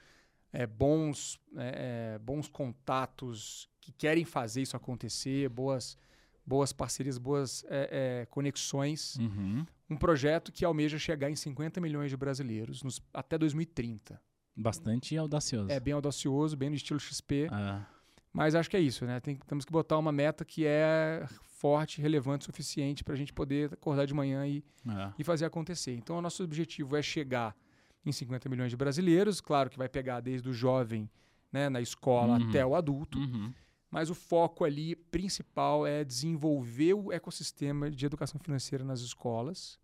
é, 0.52 0.66
bons, 0.66 1.38
é, 1.56 2.14
é, 2.14 2.18
bons 2.18 2.48
contatos 2.48 3.68
que 3.80 3.92
querem 3.92 4.24
fazer 4.24 4.62
isso 4.62 4.76
acontecer, 4.76 5.48
boas, 5.48 5.96
boas 6.44 6.72
parcerias, 6.72 7.18
boas 7.18 7.64
é, 7.68 8.22
é, 8.22 8.26
conexões. 8.26 9.16
Uhum. 9.16 9.64
Um 9.88 9.96
projeto 9.96 10.52
que 10.52 10.64
almeja 10.64 10.98
chegar 10.98 11.30
em 11.30 11.36
50 11.36 11.80
milhões 11.80 12.10
de 12.10 12.16
brasileiros 12.16 12.82
nos- 12.82 13.00
até 13.12 13.36
2030. 13.38 14.20
Bastante 14.56 15.16
audacioso. 15.16 15.70
É 15.70 15.80
bem 15.80 15.94
audacioso, 15.94 16.56
bem 16.56 16.68
no 16.70 16.76
estilo 16.76 17.00
XP, 17.00 17.48
Ah, 17.50 17.86
mas 18.32 18.54
acho 18.54 18.68
que 18.70 18.76
é 18.76 18.80
isso, 18.80 19.04
né? 19.06 19.18
Tem- 19.20 19.36
temos 19.36 19.64
que 19.64 19.72
botar 19.72 19.96
uma 19.98 20.12
meta 20.12 20.44
que 20.44 20.64
é 20.66 21.26
forte, 21.42 22.00
relevante 22.00 22.42
o 22.42 22.46
suficiente 22.46 23.02
para 23.04 23.14
a 23.14 23.16
gente 23.16 23.32
poder 23.32 23.72
acordar 23.72 24.06
de 24.06 24.14
manhã 24.14 24.46
e, 24.46 24.62
É. 24.88 25.12
e 25.18 25.24
fazer 25.24 25.44
acontecer. 25.44 25.94
Então, 25.94 26.16
o 26.18 26.22
nosso 26.22 26.42
objetivo 26.42 26.96
é 26.96 27.02
chegar 27.02 27.56
em 28.04 28.12
50 28.12 28.48
milhões 28.48 28.70
de 28.70 28.76
brasileiros. 28.76 29.40
Claro 29.40 29.68
que 29.70 29.78
vai 29.78 29.88
pegar 29.88 30.20
desde 30.20 30.48
o 30.48 30.52
jovem, 30.52 31.08
né, 31.52 31.68
na 31.68 31.80
escola, 31.80 32.38
Uhum. 32.38 32.48
até 32.48 32.64
o 32.64 32.74
adulto. 32.74 33.18
Uhum. 33.18 33.52
Mas 33.90 34.08
o 34.08 34.14
foco 34.14 34.64
ali 34.64 34.94
principal 34.94 35.84
é 35.86 36.04
desenvolver 36.04 36.94
o 36.94 37.12
ecossistema 37.12 37.90
de 37.90 38.06
educação 38.06 38.38
financeira 38.40 38.84
nas 38.84 39.00
escolas. 39.00 39.78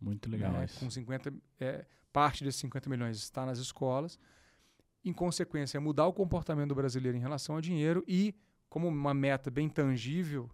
Muito 0.00 0.28
legal 0.28 0.52
né, 0.52 0.64
isso. 0.64 0.80
Com 0.80 0.90
50, 0.90 1.32
é, 1.60 1.86
parte 2.12 2.42
desses 2.44 2.60
50 2.60 2.90
milhões 2.90 3.16
está 3.16 3.46
nas 3.46 3.58
escolas. 3.58 4.18
Em 5.04 5.12
consequência, 5.12 5.80
mudar 5.80 6.06
o 6.06 6.12
comportamento 6.12 6.70
do 6.70 6.74
brasileiro 6.74 7.16
em 7.16 7.20
relação 7.20 7.54
ao 7.54 7.60
dinheiro 7.60 8.04
e, 8.08 8.34
como 8.68 8.88
uma 8.88 9.14
meta 9.14 9.50
bem 9.50 9.68
tangível, 9.68 10.50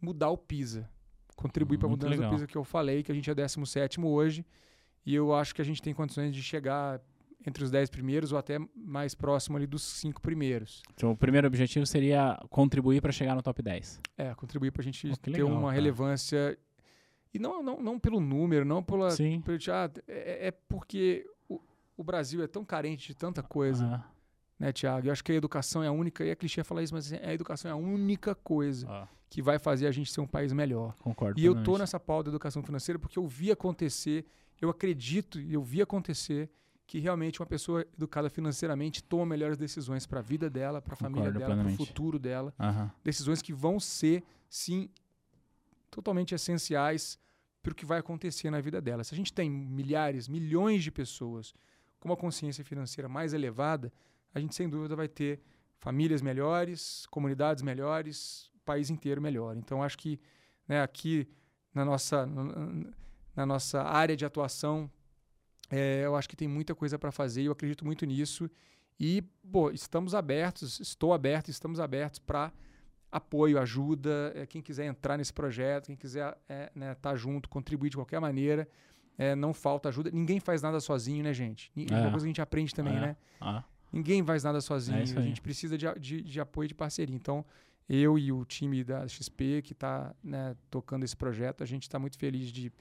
mudar 0.00 0.30
o 0.30 0.38
PISA. 0.38 0.88
Contribuir 1.34 1.78
para 1.78 1.88
a 1.88 1.90
mudança 1.90 2.10
legal. 2.10 2.30
do 2.30 2.34
PISA 2.34 2.46
que 2.46 2.56
eu 2.56 2.62
falei, 2.62 3.02
que 3.02 3.10
a 3.10 3.14
gente 3.14 3.28
é 3.28 3.34
17 3.34 4.00
hoje. 4.00 4.46
E 5.04 5.14
eu 5.14 5.34
acho 5.34 5.54
que 5.54 5.60
a 5.60 5.64
gente 5.64 5.82
tem 5.82 5.92
condições 5.92 6.32
de 6.34 6.42
chegar 6.42 7.00
entre 7.46 7.62
os 7.62 7.70
10 7.70 7.90
primeiros 7.90 8.32
ou 8.32 8.38
até 8.38 8.58
mais 8.74 9.14
próximo 9.14 9.56
ali 9.56 9.66
dos 9.66 9.82
5 9.82 10.20
primeiros. 10.20 10.82
Então, 10.94 11.10
o 11.12 11.16
primeiro 11.16 11.46
objetivo 11.46 11.84
seria 11.86 12.40
contribuir 12.48 13.02
para 13.02 13.12
chegar 13.12 13.34
no 13.34 13.42
top 13.42 13.60
10. 13.62 14.00
É, 14.16 14.34
contribuir 14.34 14.70
para 14.70 14.80
a 14.80 14.84
gente 14.84 15.08
que 15.10 15.18
ter 15.20 15.30
legal, 15.32 15.48
uma 15.48 15.62
cara. 15.64 15.72
relevância. 15.74 16.58
E 17.34 17.38
não, 17.38 17.62
não, 17.62 17.80
não 17.82 17.98
pelo 18.00 18.18
número, 18.20 18.64
não 18.64 18.82
pela. 18.82 19.10
Sim. 19.10 19.42
pelo- 19.42 19.58
ah, 19.70 19.90
é, 20.08 20.48
é 20.48 20.50
porque 20.50 21.26
o, 21.48 21.60
o 21.98 22.02
Brasil 22.04 22.42
é 22.42 22.46
tão 22.46 22.64
carente 22.64 23.08
de 23.08 23.14
tanta 23.14 23.42
coisa, 23.42 23.84
Ah, 23.86 24.10
né, 24.58 24.72
Tiago? 24.72 25.08
Eu 25.08 25.12
acho 25.12 25.22
que 25.22 25.32
a 25.32 25.34
educação 25.34 25.82
é 25.82 25.88
a 25.88 25.92
única, 25.92 26.24
e 26.24 26.30
é 26.30 26.34
clichê 26.34 26.64
falar 26.64 26.82
isso, 26.82 26.94
mas 26.94 27.12
a 27.12 27.34
educação 27.34 27.68
é 27.70 27.74
a 27.74 27.76
única 27.76 28.34
coisa 28.34 28.86
ah, 28.88 29.08
que 29.28 29.42
vai 29.42 29.58
fazer 29.58 29.86
a 29.86 29.90
gente 29.90 30.10
ser 30.10 30.22
um 30.22 30.26
país 30.26 30.50
melhor. 30.52 30.94
concordo. 31.00 31.38
E 31.38 31.44
eu 31.44 31.62
tô 31.62 31.76
nessa 31.76 32.00
pauta 32.00 32.30
da 32.30 32.36
educação 32.36 32.62
financeira 32.62 32.98
porque 32.98 33.18
eu 33.18 33.26
vi 33.26 33.50
acontecer, 33.50 34.24
eu 34.60 34.70
acredito 34.70 35.40
e 35.40 35.54
eu 35.54 35.62
vi 35.62 35.82
acontecer 35.82 36.50
que 36.86 36.98
realmente 36.98 37.40
uma 37.40 37.46
pessoa 37.46 37.86
educada 37.96 38.28
financeiramente 38.28 39.02
toma 39.02 39.26
melhores 39.26 39.56
decisões 39.56 40.06
para 40.06 40.20
a 40.20 40.22
vida 40.22 40.50
dela, 40.50 40.82
para 40.82 40.94
a 40.94 40.96
família 40.96 41.32
dela, 41.32 41.56
para 41.56 41.66
o 41.66 41.76
futuro 41.76 42.18
dela 42.18 42.52
Aham. 42.60 42.90
decisões 43.02 43.40
que 43.40 43.52
vão 43.52 43.80
ser, 43.80 44.22
sim, 44.48 44.88
totalmente 45.90 46.34
essenciais 46.34 47.18
para 47.62 47.72
o 47.72 47.74
que 47.74 47.86
vai 47.86 47.98
acontecer 47.98 48.50
na 48.50 48.60
vida 48.60 48.80
dela. 48.80 49.02
Se 49.02 49.14
a 49.14 49.16
gente 49.16 49.32
tem 49.32 49.48
milhares, 49.48 50.28
milhões 50.28 50.84
de 50.84 50.90
pessoas 50.90 51.54
com 51.98 52.08
uma 52.08 52.16
consciência 52.16 52.62
financeira 52.62 53.08
mais 53.08 53.32
elevada, 53.32 53.90
a 54.34 54.40
gente 54.40 54.54
sem 54.54 54.68
dúvida 54.68 54.94
vai 54.94 55.08
ter 55.08 55.40
famílias 55.78 56.20
melhores, 56.20 57.06
comunidades 57.06 57.62
melhores, 57.62 58.50
país 58.64 58.90
inteiro 58.90 59.22
melhor. 59.22 59.56
Então 59.56 59.82
acho 59.82 59.96
que 59.96 60.20
né, 60.68 60.82
aqui 60.82 61.26
na 61.72 61.84
nossa, 61.84 62.26
na- 63.36 63.46
nossa 63.46 63.82
área 63.82 64.16
de 64.16 64.24
atuação, 64.24 64.90
é, 65.70 66.02
eu 66.04 66.14
acho 66.16 66.28
que 66.28 66.36
tem 66.36 66.48
muita 66.48 66.74
coisa 66.74 66.98
para 66.98 67.10
fazer 67.10 67.42
e 67.42 67.46
eu 67.46 67.52
acredito 67.52 67.84
muito 67.84 68.04
nisso. 68.06 68.50
E, 68.98 69.22
pô, 69.50 69.70
estamos 69.70 70.14
abertos, 70.14 70.78
estou 70.80 71.12
aberto, 71.12 71.48
estamos 71.50 71.80
abertos 71.80 72.18
para 72.20 72.52
apoio, 73.10 73.58
ajuda, 73.60 74.32
é, 74.34 74.46
quem 74.46 74.60
quiser 74.60 74.86
entrar 74.86 75.16
nesse 75.16 75.32
projeto, 75.32 75.86
quem 75.86 75.96
quiser 75.96 76.36
estar 76.92 77.14
junto, 77.16 77.48
contribuir 77.48 77.90
de 77.90 77.96
qualquer 77.96 78.20
maneira, 78.20 78.68
é, 79.16 79.34
não 79.36 79.54
falta 79.54 79.88
ajuda. 79.88 80.10
Ninguém 80.12 80.40
faz 80.40 80.60
nada 80.62 80.80
sozinho, 80.80 81.22
né, 81.22 81.32
gente? 81.32 81.70
É 81.76 81.94
É. 81.94 82.00
uma 82.00 82.10
coisa 82.10 82.18
que 82.24 82.28
a 82.28 82.32
gente 82.32 82.42
aprende 82.42 82.74
também, 82.74 82.96
É. 82.96 83.00
né? 83.00 83.16
Ah, 83.40 83.62
Ninguém 83.92 84.24
faz 84.24 84.42
nada 84.42 84.60
sozinho. 84.60 84.98
É 84.98 85.02
a 85.02 85.22
gente 85.22 85.40
precisa 85.40 85.78
de, 85.78 85.86
de, 86.00 86.20
de 86.20 86.40
apoio 86.40 86.64
e 86.64 86.68
de 86.68 86.74
parceria. 86.74 87.14
Então, 87.14 87.44
eu 87.88 88.18
e 88.18 88.32
o 88.32 88.44
time 88.44 88.82
da 88.82 89.06
XP 89.06 89.62
que 89.62 89.72
está 89.72 90.12
tocando 90.68 91.04
esse 91.04 91.16
projeto, 91.16 91.62
a 91.62 91.66
gente 91.66 91.82
está 91.82 91.96
muito 91.96 92.18
feliz 92.18 92.48
de. 92.50 92.72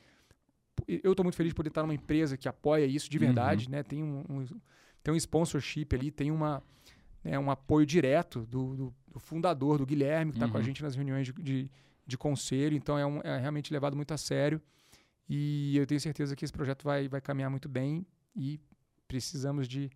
Eu 0.88 1.12
estou 1.12 1.24
muito 1.24 1.36
feliz 1.36 1.52
de 1.52 1.56
poder 1.56 1.70
estar 1.70 1.82
numa 1.82 1.94
empresa 1.94 2.38
que 2.38 2.48
apoia 2.48 2.86
isso 2.86 3.10
de 3.10 3.18
Uhum. 3.18 3.26
verdade. 3.26 3.70
Né? 3.70 3.84
Tem, 3.84 4.04
um, 4.04 4.24
um- 4.30 4.46
tem 5.04 5.14
um 5.14 5.18
sponsorship 5.18 5.94
ali, 5.96 6.12
tem 6.12 6.32
uma, 6.32 6.62
né, 7.24 7.38
um 7.40 7.50
apoio 7.52 7.86
direto 7.86 8.42
do, 8.46 8.76
do- 8.76 8.94
do 9.08 9.20
fundador, 9.20 9.78
do 9.78 9.86
Guilherme, 9.86 10.32
que 10.32 10.38
está 10.38 10.48
com 10.48 10.58
a 10.58 10.60
Uhum. 10.60 10.66
gente 10.66 10.82
nas 10.84 10.96
reuniões 10.96 11.28
de, 11.28 11.34
de, 11.34 11.72
de 12.06 12.18
conselho. 12.18 12.76
Então, 12.76 12.98
é, 12.98 13.06
um- 13.06 13.22
é 13.22 13.38
realmente 13.40 13.72
levado 13.72 13.96
muito 13.96 14.14
a 14.14 14.18
sério. 14.18 14.62
E 15.30 15.78
eu 15.78 15.86
tenho 15.86 16.00
certeza 16.02 16.36
que 16.36 16.44
esse 16.44 16.52
projeto 16.54 16.84
vai, 16.84 17.08
vai 17.08 17.22
caminhar 17.22 17.50
muito 17.50 17.70
bem 17.70 18.06
e 18.36 18.60
precisamos 19.08 19.68
de 19.68 19.90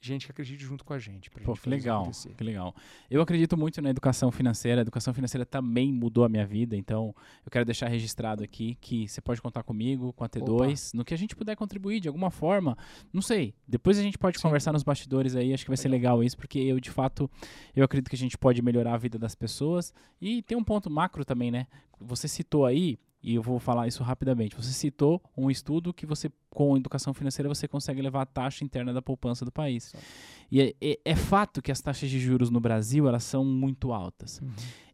gente 0.00 0.26
que 0.26 0.32
acredite 0.32 0.64
junto 0.64 0.84
com 0.84 0.92
a 0.92 0.98
gente. 0.98 1.30
Pra 1.30 1.42
Pô, 1.42 1.54
gente 1.54 1.62
que 1.62 1.68
legal, 1.68 2.10
que 2.36 2.44
legal. 2.44 2.74
Eu 3.10 3.20
acredito 3.20 3.56
muito 3.56 3.80
na 3.80 3.90
educação 3.90 4.30
financeira. 4.30 4.80
A 4.80 4.82
educação 4.82 5.12
financeira 5.12 5.44
também 5.44 5.92
mudou 5.92 6.24
a 6.24 6.28
minha 6.28 6.46
vida, 6.46 6.76
então 6.76 7.14
eu 7.44 7.50
quero 7.50 7.64
deixar 7.64 7.88
registrado 7.88 8.44
aqui 8.44 8.76
que 8.80 9.08
você 9.08 9.20
pode 9.20 9.40
contar 9.40 9.62
comigo, 9.62 10.12
com 10.12 10.24
a 10.24 10.28
T2, 10.28 10.94
no 10.94 11.04
que 11.04 11.14
a 11.14 11.18
gente 11.18 11.34
puder 11.34 11.56
contribuir 11.56 12.00
de 12.00 12.08
alguma 12.08 12.30
forma. 12.30 12.76
Não 13.12 13.22
sei. 13.22 13.54
Depois 13.66 13.98
a 13.98 14.02
gente 14.02 14.18
pode 14.18 14.38
Sim. 14.38 14.42
conversar 14.42 14.72
nos 14.72 14.82
bastidores 14.82 15.34
aí. 15.34 15.52
Acho 15.52 15.64
que 15.64 15.70
vai 15.70 15.76
ser 15.76 15.88
legal 15.88 16.22
isso, 16.22 16.36
porque 16.36 16.58
eu 16.58 16.78
de 16.80 16.90
fato 16.90 17.30
eu 17.74 17.84
acredito 17.84 18.08
que 18.08 18.16
a 18.16 18.18
gente 18.18 18.38
pode 18.38 18.62
melhorar 18.62 18.94
a 18.94 18.98
vida 18.98 19.18
das 19.18 19.34
pessoas. 19.34 19.92
E 20.20 20.42
tem 20.42 20.56
um 20.56 20.64
ponto 20.64 20.90
macro 20.90 21.24
também, 21.24 21.50
né? 21.50 21.66
Você 22.00 22.28
citou 22.28 22.66
aí. 22.66 22.98
E 23.26 23.34
eu 23.34 23.42
vou 23.42 23.58
falar 23.58 23.88
isso 23.88 24.04
rapidamente. 24.04 24.54
Você 24.54 24.70
citou 24.72 25.20
um 25.36 25.50
estudo 25.50 25.92
que 25.92 26.06
você, 26.06 26.30
com 26.48 26.76
educação 26.76 27.12
financeira, 27.12 27.48
você 27.48 27.66
consegue 27.66 28.00
levar 28.00 28.22
a 28.22 28.26
taxa 28.26 28.64
interna 28.64 28.92
da 28.92 29.02
poupança 29.02 29.44
do 29.44 29.50
país. 29.50 29.92
Exato. 29.92 30.04
E 30.48 30.60
é, 30.62 30.74
é- 30.80 31.00
é 31.04 31.16
fato 31.16 31.60
que 31.60 31.72
as 31.72 31.80
taxas 31.80 32.08
de 32.08 32.20
juros 32.20 32.50
no 32.50 32.60
Brasil 32.60 33.08
elas 33.08 33.24
são 33.24 33.44
muito 33.44 33.92
altas. 33.92 34.40
Uhum. 34.40 34.50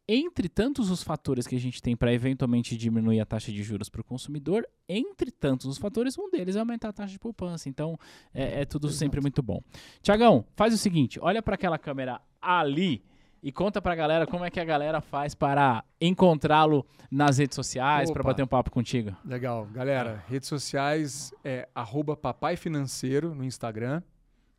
Entre 0.09 0.49
tantos 0.49 0.91
os 0.91 1.03
fatores 1.03 1.47
que 1.47 1.55
a 1.55 1.61
gente 1.61 1.81
tem 1.83 1.95
para 1.95 2.13
eventualmente 2.13 2.75
diminuir 2.75 3.21
a 3.21 3.27
taxa 3.27 3.53
de 3.53 3.63
juros 3.63 3.91
para 3.91 4.01
o 4.01 4.05
consumidor, 4.05 4.67
entre 4.89 5.31
tantos 5.31 5.67
os 5.67 5.77
fatores, 5.77 6.17
um 6.19 6.31
deles 6.31 6.57
é 6.57 6.59
aumentar 6.59 6.89
a 6.89 6.93
taxa 6.93 7.13
de 7.13 7.19
poupança. 7.19 7.69
Então, 7.69 7.99
é, 8.33 8.63
é 8.63 8.65
tudo 8.65 8.87
Exato. 8.87 8.99
sempre 8.99 9.21
muito 9.21 9.43
bom. 9.43 9.61
Tiagão, 10.03 10.45
faz 10.57 10.73
o 10.73 10.79
seguinte: 10.79 11.21
olha 11.21 11.43
para 11.43 11.55
aquela 11.55 11.79
câmera 11.79 12.19
ali 12.41 13.05
e 13.43 13.51
conta 13.51 13.83
para 13.83 13.93
a 13.93 13.97
galera 13.97 14.27
como 14.27 14.45
é 14.45 14.51
que 14.51 14.61
a 14.61 14.65
galera 14.65 15.01
faz 15.01 15.35
para 15.35 15.85
encontrá-lo 16.01 16.87
nas 17.11 17.39
redes 17.39 17.57
sociais, 17.57 18.11
para 18.11 18.23
bater 18.23 18.43
um 18.43 18.47
papo 18.47 18.71
contigo. 18.71 19.17
Legal. 19.25 19.67
Galera, 19.73 20.23
redes 20.29 20.49
sociais 20.49 21.35
é 21.45 21.69
arroba 21.75 22.17
papai 22.17 22.57
financeiro 22.57 23.35
no 23.35 23.45
Instagram, 23.45 24.01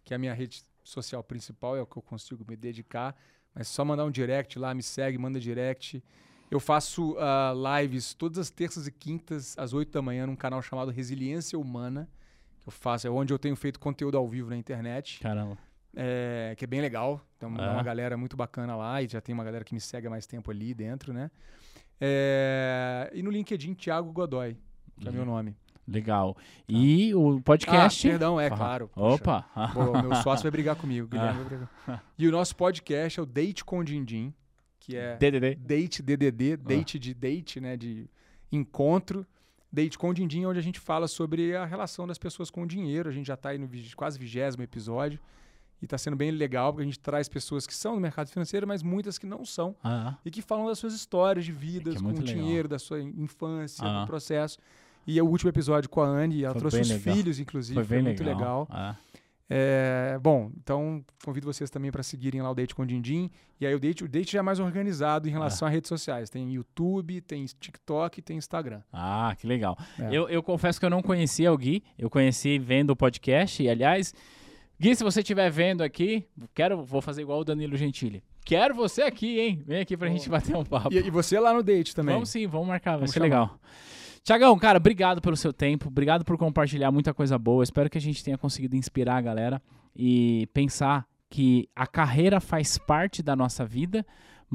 que 0.03 0.13
é 0.13 0.15
a 0.15 0.19
minha 0.19 0.33
rede 0.33 0.63
social 0.83 1.23
principal, 1.23 1.77
é 1.77 1.81
o 1.81 1.85
que 1.85 1.97
eu 1.97 2.01
consigo 2.01 2.45
me 2.47 2.57
dedicar. 2.57 3.15
Mas 3.55 3.67
é 3.67 3.71
só 3.71 3.85
mandar 3.85 4.03
um 4.03 4.11
direct 4.11 4.59
lá, 4.59 4.73
me 4.73 4.83
segue, 4.83 5.17
manda 5.17 5.39
direct. 5.39 6.03
Eu 6.51 6.59
faço 6.59 7.15
ah, 7.19 7.53
lives 7.81 8.13
todas 8.13 8.37
as 8.37 8.49
terças 8.49 8.85
e 8.85 8.91
quintas, 8.91 9.57
às 9.57 9.73
8 9.73 9.91
da 9.91 10.01
manhã, 10.01 10.27
num 10.27 10.35
canal 10.35 10.61
chamado 10.61 10.91
Resiliência 10.91 11.57
Humana. 11.57 12.09
Que 12.61 12.67
eu 12.67 12.71
faço, 12.71 13.07
é 13.07 13.09
onde 13.09 13.33
eu 13.33 13.39
tenho 13.39 13.55
feito 13.55 13.79
conteúdo 13.79 14.17
ao 14.17 14.27
vivo 14.27 14.49
na 14.49 14.57
internet. 14.57 15.19
Caramba. 15.19 15.57
É, 15.95 16.53
que 16.57 16.63
é 16.65 16.67
bem 16.67 16.81
legal. 16.81 17.21
Então, 17.37 17.53
É. 17.57 17.65
é 17.65 17.69
uma 17.71 17.83
galera 17.83 18.15
muito 18.17 18.35
bacana 18.37 18.75
lá 18.75 19.01
e 19.01 19.07
já 19.07 19.21
tem 19.21 19.33
uma 19.33 19.43
galera 19.43 19.63
que 19.63 19.73
me 19.73 19.79
segue 19.81 20.07
há 20.07 20.09
mais 20.09 20.25
tempo 20.25 20.49
ali 20.51 20.73
dentro, 20.73 21.13
né? 21.13 21.29
É, 21.99 23.09
e 23.13 23.21
no 23.23 23.29
LinkedIn, 23.31 23.73
Thiago 23.73 24.11
Godoy, 24.11 24.57
que 24.99 25.07
é 25.07 25.11
meu 25.11 25.25
nome. 25.25 25.55
Legal. 25.87 26.35
E 26.67 27.13
o 27.13 27.41
podcast. 27.41 28.07
Ah, 28.07 28.11
perdão, 28.11 28.39
é 28.39 28.47
Ah, 28.47 28.49
claro. 28.51 28.89
Poxa. 28.93 29.15
Opa! 29.15 29.41
Pô, 29.73 30.01
meu 30.01 30.15
sócio 30.17 30.43
vai 30.43 30.51
brigar 30.51 30.75
comigo, 30.75 31.07
Guilherme 31.11 31.43
brigar. 31.43 32.03
E 32.17 32.27
o 32.27 32.31
nosso 32.31 32.55
podcast 32.55 33.19
é 33.19 33.23
o 33.23 33.25
Date 33.25 33.63
com 33.65 33.83
Dindim, 33.83 34.33
que 34.79 34.95
é 34.95 35.17
DDD. 35.17 35.55
Date 35.55 36.01
DDD, 36.01 36.57
date 36.57 36.97
de 36.99 37.13
date, 37.13 37.59
né, 37.59 37.75
de 37.77 38.09
encontro. 38.51 39.25
Date 39.71 39.97
com 39.97 40.13
Dindim, 40.13 40.45
onde 40.45 40.59
a 40.59 40.61
gente 40.61 40.79
fala 40.79 41.07
sobre 41.07 41.55
a 41.55 41.65
relação 41.65 42.05
das 42.07 42.17
pessoas 42.17 42.49
com 42.49 42.61
o 42.63 42.67
dinheiro. 42.67 43.09
A 43.09 43.11
gente 43.11 43.25
já 43.27 43.33
está 43.33 43.49
aí 43.49 43.57
no 43.57 43.67
quase 43.95 44.17
vigésimo 44.19 44.63
episódio. 44.63 45.19
E 45.83 45.85
está 45.85 45.97
sendo 45.97 46.15
bem 46.15 46.31
legal, 46.31 46.71
porque 46.71 46.83
a 46.83 46.85
gente 46.85 46.97
traz 46.99 47.27
pessoas 47.27 47.67
que 47.67 47.73
são 47.75 47.95
do 47.95 47.99
mercado 47.99 48.29
financeiro, 48.29 48.65
mas 48.65 48.81
muitas 48.81 49.17
que 49.17 49.25
não 49.25 49.43
são. 49.43 49.75
Ah, 49.83 50.15
E 50.23 50.31
que 50.31 50.41
falam 50.41 50.65
das 50.67 50.79
suas 50.79 50.93
histórias 50.93 51.43
de 51.43 51.51
vidas 51.51 51.95
Que 51.95 51.99
é 51.99 52.01
com 52.01 52.07
o 52.07 52.11
legal. 52.11 52.23
dinheiro, 52.25 52.67
da 52.69 52.79
sua 52.79 53.01
infância, 53.01 53.85
Ah. 53.85 54.01
do 54.01 54.07
processo. 54.07 54.57
E 55.05 55.19
é 55.19 55.21
o 55.21 55.25
último 55.27 55.49
episódio 55.49 55.89
com 55.89 55.99
a 56.01 56.07
Anne, 56.07 56.41
ela 56.45 56.53
Foi 56.53 56.59
trouxe 56.61 56.79
os 56.79 56.89
legal. 56.89 57.15
filhos, 57.15 57.37
inclusive. 57.37 57.75
foi 57.75 57.83
Foi, 57.83 58.01
muito 58.01 58.23
legal. 58.23 58.65
Ah. 58.71 58.95
É, 59.49 60.17
bom, 60.21 60.49
então 60.57 61.03
convido 61.23 61.45
vocês 61.45 61.69
também 61.69 61.91
para 61.91 62.01
seguirem 62.01 62.41
lá 62.41 62.49
o 62.49 62.55
Date 62.55 62.73
com 62.73 62.81
o 62.83 62.85
Dindim. 62.85 63.29
E 63.59 63.67
aí 63.67 63.75
o 63.75 63.79
Date, 63.79 64.03
o 64.03 64.07
Date 64.07 64.31
já 64.31 64.39
é 64.39 64.41
mais 64.41 64.59
organizado 64.59 65.27
em 65.27 65.31
Ah. 65.31 65.33
relação 65.33 65.67
a 65.67 65.71
redes 65.71 65.89
sociais. 65.89 66.29
Tem 66.29 66.49
YouTube, 66.53 67.19
tem 67.19 67.43
TikTok, 67.45 68.21
tem 68.21 68.37
Instagram. 68.37 68.81
Ah, 68.91 69.35
que 69.37 69.45
legal. 69.45 69.77
É. 69.99 70.07
Eu, 70.15 70.29
eu 70.29 70.41
confesso 70.41 70.79
que 70.79 70.85
eu 70.85 70.89
não 70.89 71.01
conhecia 71.03 71.51
o 71.51 71.57
Gui, 71.57 71.83
eu 71.99 72.09
conheci 72.09 72.57
vendo 72.57 72.91
o 72.91 72.95
podcast, 72.95 73.61
e 73.61 73.69
aliás, 73.69 74.13
Gui, 74.79 74.95
se 74.95 75.03
você 75.03 75.21
estiver 75.21 75.49
vendo 75.49 75.81
aqui, 75.81 76.25
quero, 76.53 76.83
vou 76.83 77.01
fazer 77.01 77.21
igual 77.21 77.39
o 77.39 77.43
Danilo 77.45 77.77
Gentili. 77.77 78.23
Quero 78.43 78.75
você 78.75 79.03
aqui, 79.03 79.39
hein? 79.39 79.63
Vem 79.65 79.79
aqui 79.79 79.95
pra 79.95 80.07
Pô. 80.09 80.13
gente 80.13 80.29
bater 80.29 80.55
um 80.55 80.65
papo. 80.65 80.93
E, 80.93 80.97
e 80.97 81.09
você 81.09 81.39
lá 81.39 81.53
no 81.53 81.63
Date 81.63 81.95
também. 81.95 82.13
Vamos 82.15 82.29
sim, 82.29 82.45
vamos 82.47 82.67
marcar, 82.67 82.91
vai 82.91 82.99
Vamos 82.99 83.11
ser 83.11 83.19
chamar. 83.19 83.25
legal. 83.25 83.59
Tiagão, 84.23 84.57
cara, 84.57 84.77
obrigado 84.77 85.21
pelo 85.21 85.35
seu 85.35 85.51
tempo, 85.53 85.87
obrigado 85.87 86.23
por 86.23 86.37
compartilhar 86.37 86.91
muita 86.91 87.13
coisa 87.13 87.37
boa. 87.37 87.63
Espero 87.63 87.89
que 87.89 87.97
a 87.97 88.01
gente 88.01 88.23
tenha 88.23 88.37
conseguido 88.37 88.75
inspirar 88.75 89.17
a 89.17 89.21
galera 89.21 89.61
e 89.95 90.47
pensar 90.53 91.05
que 91.29 91.67
a 91.75 91.85
carreira 91.87 92.39
faz 92.39 92.77
parte 92.77 93.21
da 93.21 93.35
nossa 93.35 93.65
vida, 93.65 94.05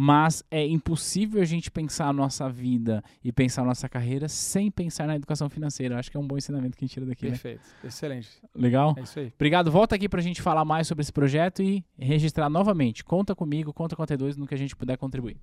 mas 0.01 0.45
é 0.49 0.65
impossível 0.65 1.43
a 1.43 1.45
gente 1.45 1.73
pensar 1.73 2.07
a 2.07 2.13
nossa 2.13 2.49
vida 2.49 3.03
e 3.25 3.33
pensar 3.33 3.63
a 3.63 3.65
nossa 3.65 3.89
carreira 3.89 4.29
sem 4.29 4.71
pensar 4.71 5.09
na 5.09 5.17
educação 5.17 5.51
financeira. 5.51 5.99
Acho 5.99 6.09
que 6.09 6.17
é 6.17 6.21
um 6.21 6.27
bom 6.27 6.39
ensinamento 6.39 6.79
que 6.79 6.85
a 6.85 6.87
gente 6.87 6.95
tira 6.95 7.05
daqui, 7.05 7.25
né? 7.25 7.31
Perfeito. 7.33 7.63
Excelente. 7.83 8.29
Legal? 8.55 8.95
É 8.97 9.01
isso 9.01 9.19
aí. 9.19 9.33
Obrigado. 9.35 9.73
Volta 9.73 9.97
aqui 9.97 10.09
pra 10.09 10.23
gente 10.23 10.41
falar 10.41 10.65
mais 10.65 10.87
sobre 10.87 11.03
esse 11.03 11.13
projeto 11.13 11.65
e 11.65 11.85
registrar 11.99 12.49
novamente. 12.49 13.05
Conta 13.05 13.35
comigo, 13.35 13.73
conta 13.73 13.97
com 13.97 14.03
a 14.05 14.07
T2 14.07 14.37
no 14.37 14.47
que 14.47 14.55
a 14.55 14.59
gente 14.59 14.77
puder 14.77 14.97
contribuir. 14.97 15.37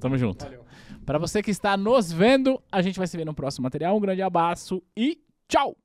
Tamo 0.00 0.16
junto. 0.16 0.46
Valeu. 0.46 0.64
Para 1.04 1.18
você 1.18 1.42
que 1.42 1.50
está 1.50 1.76
nos 1.76 2.10
vendo, 2.10 2.58
a 2.72 2.80
gente 2.80 2.96
vai 2.98 3.06
se 3.06 3.14
ver 3.14 3.26
no 3.26 3.34
próximo 3.34 3.64
material. 3.64 3.94
Um 3.94 4.00
grande 4.00 4.22
abraço 4.22 4.82
e 4.96 5.20
tchau! 5.46 5.76